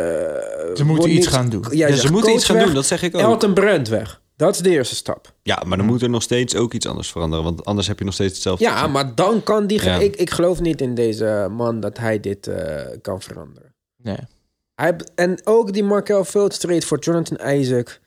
Ze 0.74 0.82
moeten 0.84 1.08
iets 1.10 1.18
niet- 1.26 1.34
gaan 1.34 1.48
doen. 1.48 1.62
Jij 1.70 1.76
Ja, 1.76 1.86
zegt 1.88 2.00
ze 2.06 2.12
moeten 2.12 2.32
iets 2.32 2.44
gaan 2.44 2.56
weg. 2.56 2.64
doen, 2.64 2.74
dat 2.74 2.86
zeg 2.86 3.02
ik 3.02 3.14
ook. 3.14 3.20
Elton 3.20 3.54
Brand 3.54 3.88
weg. 3.88 4.22
Dat 4.38 4.54
is 4.54 4.60
de 4.60 4.70
eerste 4.70 4.94
stap. 4.94 5.34
Ja, 5.42 5.62
maar 5.66 5.76
dan 5.76 5.86
moet 5.86 6.02
er 6.02 6.10
nog 6.10 6.22
steeds 6.22 6.54
ook 6.54 6.72
iets 6.72 6.86
anders 6.86 7.10
veranderen. 7.10 7.44
Want 7.44 7.64
anders 7.64 7.86
heb 7.86 7.98
je 7.98 8.04
nog 8.04 8.14
steeds 8.14 8.32
hetzelfde. 8.32 8.64
Ja, 8.64 8.86
maar 8.86 9.14
dan 9.14 9.42
kan 9.42 9.66
die... 9.66 9.82
Ja. 9.84 9.96
Ik, 9.96 10.16
ik 10.16 10.30
geloof 10.30 10.60
niet 10.60 10.80
in 10.80 10.94
deze 10.94 11.48
man 11.50 11.80
dat 11.80 11.98
hij 11.98 12.20
dit 12.20 12.46
eh, 12.46 12.86
kan 13.02 13.22
veranderen. 13.22 13.74
Nee. 13.96 14.18
Hij, 14.74 14.96
en 15.14 15.46
ook 15.46 15.72
die 15.72 15.82
Markel 15.84 16.24
Fultz 16.24 16.58
trade 16.58 16.82
voor 16.86 16.98
Jonathan 16.98 17.48
Isaac... 17.50 18.00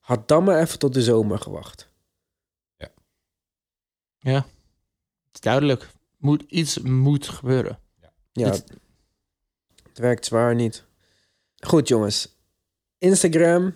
had 0.00 0.28
dan 0.28 0.44
maar 0.44 0.60
even 0.60 0.78
tot 0.78 0.94
de 0.94 1.02
zomer 1.02 1.38
gewacht. 1.38 1.88
Ja. 4.18 4.34
Het 4.34 5.34
is 5.34 5.40
duidelijk. 5.40 5.88
Moet, 6.16 6.42
iets 6.48 6.78
moet 6.78 7.28
gebeuren. 7.28 7.78
Ja, 8.32 8.50
Het- 8.50 8.64
het 9.88 9.98
werkt 9.98 10.24
zwaar 10.24 10.54
niet. 10.54 10.84
Goed, 11.56 11.88
jongens. 11.88 12.36
Instagram. 12.98 13.74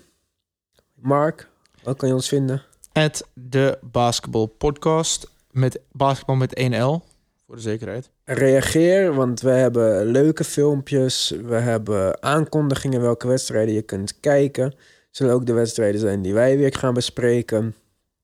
Mark, 0.95 1.49
waar 1.89 1.97
kan 1.97 2.09
je 2.09 2.14
ons 2.14 2.28
vinden? 2.28 2.62
Het 2.93 3.26
de 3.34 3.78
Basketball 3.82 4.47
Podcast. 4.47 5.30
Met 5.51 5.80
basketbal 5.93 6.36
met 6.36 6.61
1L. 6.61 7.07
Voor 7.47 7.57
de 7.57 7.61
zekerheid. 7.61 8.11
Reageer, 8.24 9.14
want 9.14 9.41
we 9.41 9.51
hebben 9.51 10.07
leuke 10.07 10.45
filmpjes. 10.45 11.34
We 11.45 11.55
hebben 11.55 12.22
aankondigingen 12.22 13.01
welke 13.01 13.26
wedstrijden 13.26 13.74
je 13.74 13.82
kunt 13.82 14.20
kijken. 14.20 14.74
Zullen 15.11 15.34
ook 15.34 15.47
de 15.47 15.53
wedstrijden 15.53 16.01
zijn 16.01 16.22
die 16.22 16.34
wij 16.34 16.57
weer 16.57 16.74
gaan 16.74 16.95
bespreken. 16.95 17.74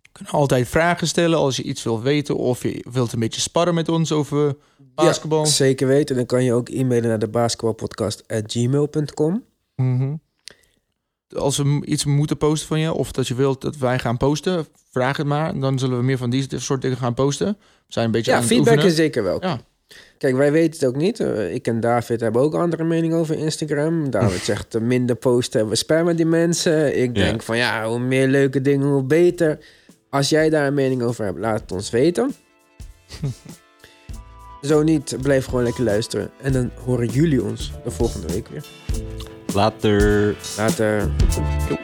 Je 0.02 0.08
kunt 0.12 0.30
altijd 0.30 0.68
vragen 0.68 1.06
stellen 1.06 1.38
als 1.38 1.56
je 1.56 1.62
iets 1.62 1.82
wil 1.82 2.02
weten. 2.02 2.36
Of 2.36 2.62
je 2.62 2.84
wilt 2.90 3.12
een 3.12 3.20
beetje 3.20 3.40
sparren 3.40 3.74
met 3.74 3.88
ons 3.88 4.12
over 4.12 4.56
basketbal. 4.78 5.44
Ja, 5.44 5.50
zeker 5.50 5.86
weten. 5.86 6.16
Dan 6.16 6.26
kan 6.26 6.44
je 6.44 6.52
ook 6.52 6.68
e-mailen 6.68 7.08
naar 7.08 7.18
de 7.18 7.28
basketbalpodcast.gmail.com. 7.28 9.44
Mhm. 9.76 10.14
Als 11.28 11.56
we 11.56 11.80
iets 11.84 12.04
moeten 12.04 12.36
posten 12.36 12.68
van 12.68 12.80
je, 12.80 12.92
of 12.92 13.12
dat 13.12 13.28
je 13.28 13.34
wilt 13.34 13.60
dat 13.60 13.76
wij 13.76 13.98
gaan 13.98 14.16
posten, 14.16 14.66
vraag 14.90 15.16
het 15.16 15.26
maar. 15.26 15.58
Dan 15.60 15.78
zullen 15.78 15.98
we 15.98 16.04
meer 16.04 16.18
van 16.18 16.30
die 16.30 16.46
soort 16.58 16.82
dingen 16.82 16.96
gaan 16.96 17.14
posten. 17.14 17.46
We 17.58 17.92
zijn 17.92 18.04
een 18.06 18.10
beetje 18.10 18.30
Ja, 18.30 18.36
aan 18.36 18.44
feedback 18.44 18.78
is 18.82 18.94
zeker. 18.94 19.38
Ja. 19.40 19.60
Kijk, 20.18 20.36
wij 20.36 20.52
weten 20.52 20.72
het 20.80 20.88
ook 20.88 20.96
niet. 21.02 21.20
Eh, 21.20 21.54
ik 21.54 21.66
en 21.66 21.80
David 21.80 22.20
hebben 22.20 22.42
ook 22.42 22.54
andere 22.54 22.84
mening 22.84 23.14
over 23.14 23.38
Instagram. 23.38 24.10
David 24.10 24.40
zegt, 24.50 24.74
eh, 24.74 24.80
minder 24.80 25.16
posten, 25.16 25.68
we 25.68 25.76
spammen 25.76 26.16
die 26.16 26.26
mensen. 26.26 26.98
Ik 27.00 27.16
Ja. 27.16 27.24
denk 27.24 27.42
van, 27.42 27.56
ja, 27.56 27.86
hoe 27.88 27.98
meer 27.98 28.26
leuke 28.28 28.60
dingen, 28.60 28.86
hoe 28.86 29.02
beter. 29.04 29.58
Als 30.10 30.28
jij 30.28 30.50
daar 30.50 30.66
een 30.66 30.74
mening 30.74 31.02
over 31.02 31.24
hebt, 31.24 31.38
laat 31.38 31.60
het 31.60 31.72
ons 31.72 31.90
weten. 31.90 32.34
Zo 34.62 34.82
niet, 34.82 35.16
blijf 35.22 35.44
gewoon 35.44 35.62
lekker 35.62 35.84
luisteren. 35.84 36.30
En 36.42 36.52
dan 36.52 36.70
horen 36.84 37.06
jullie 37.08 37.42
ons 37.44 37.72
de 37.84 37.90
volgende 37.90 38.26
week 38.26 38.48
weer. 38.48 38.64
Later. 39.55 40.36
Later. 40.59 41.11
Jo. 41.68 41.84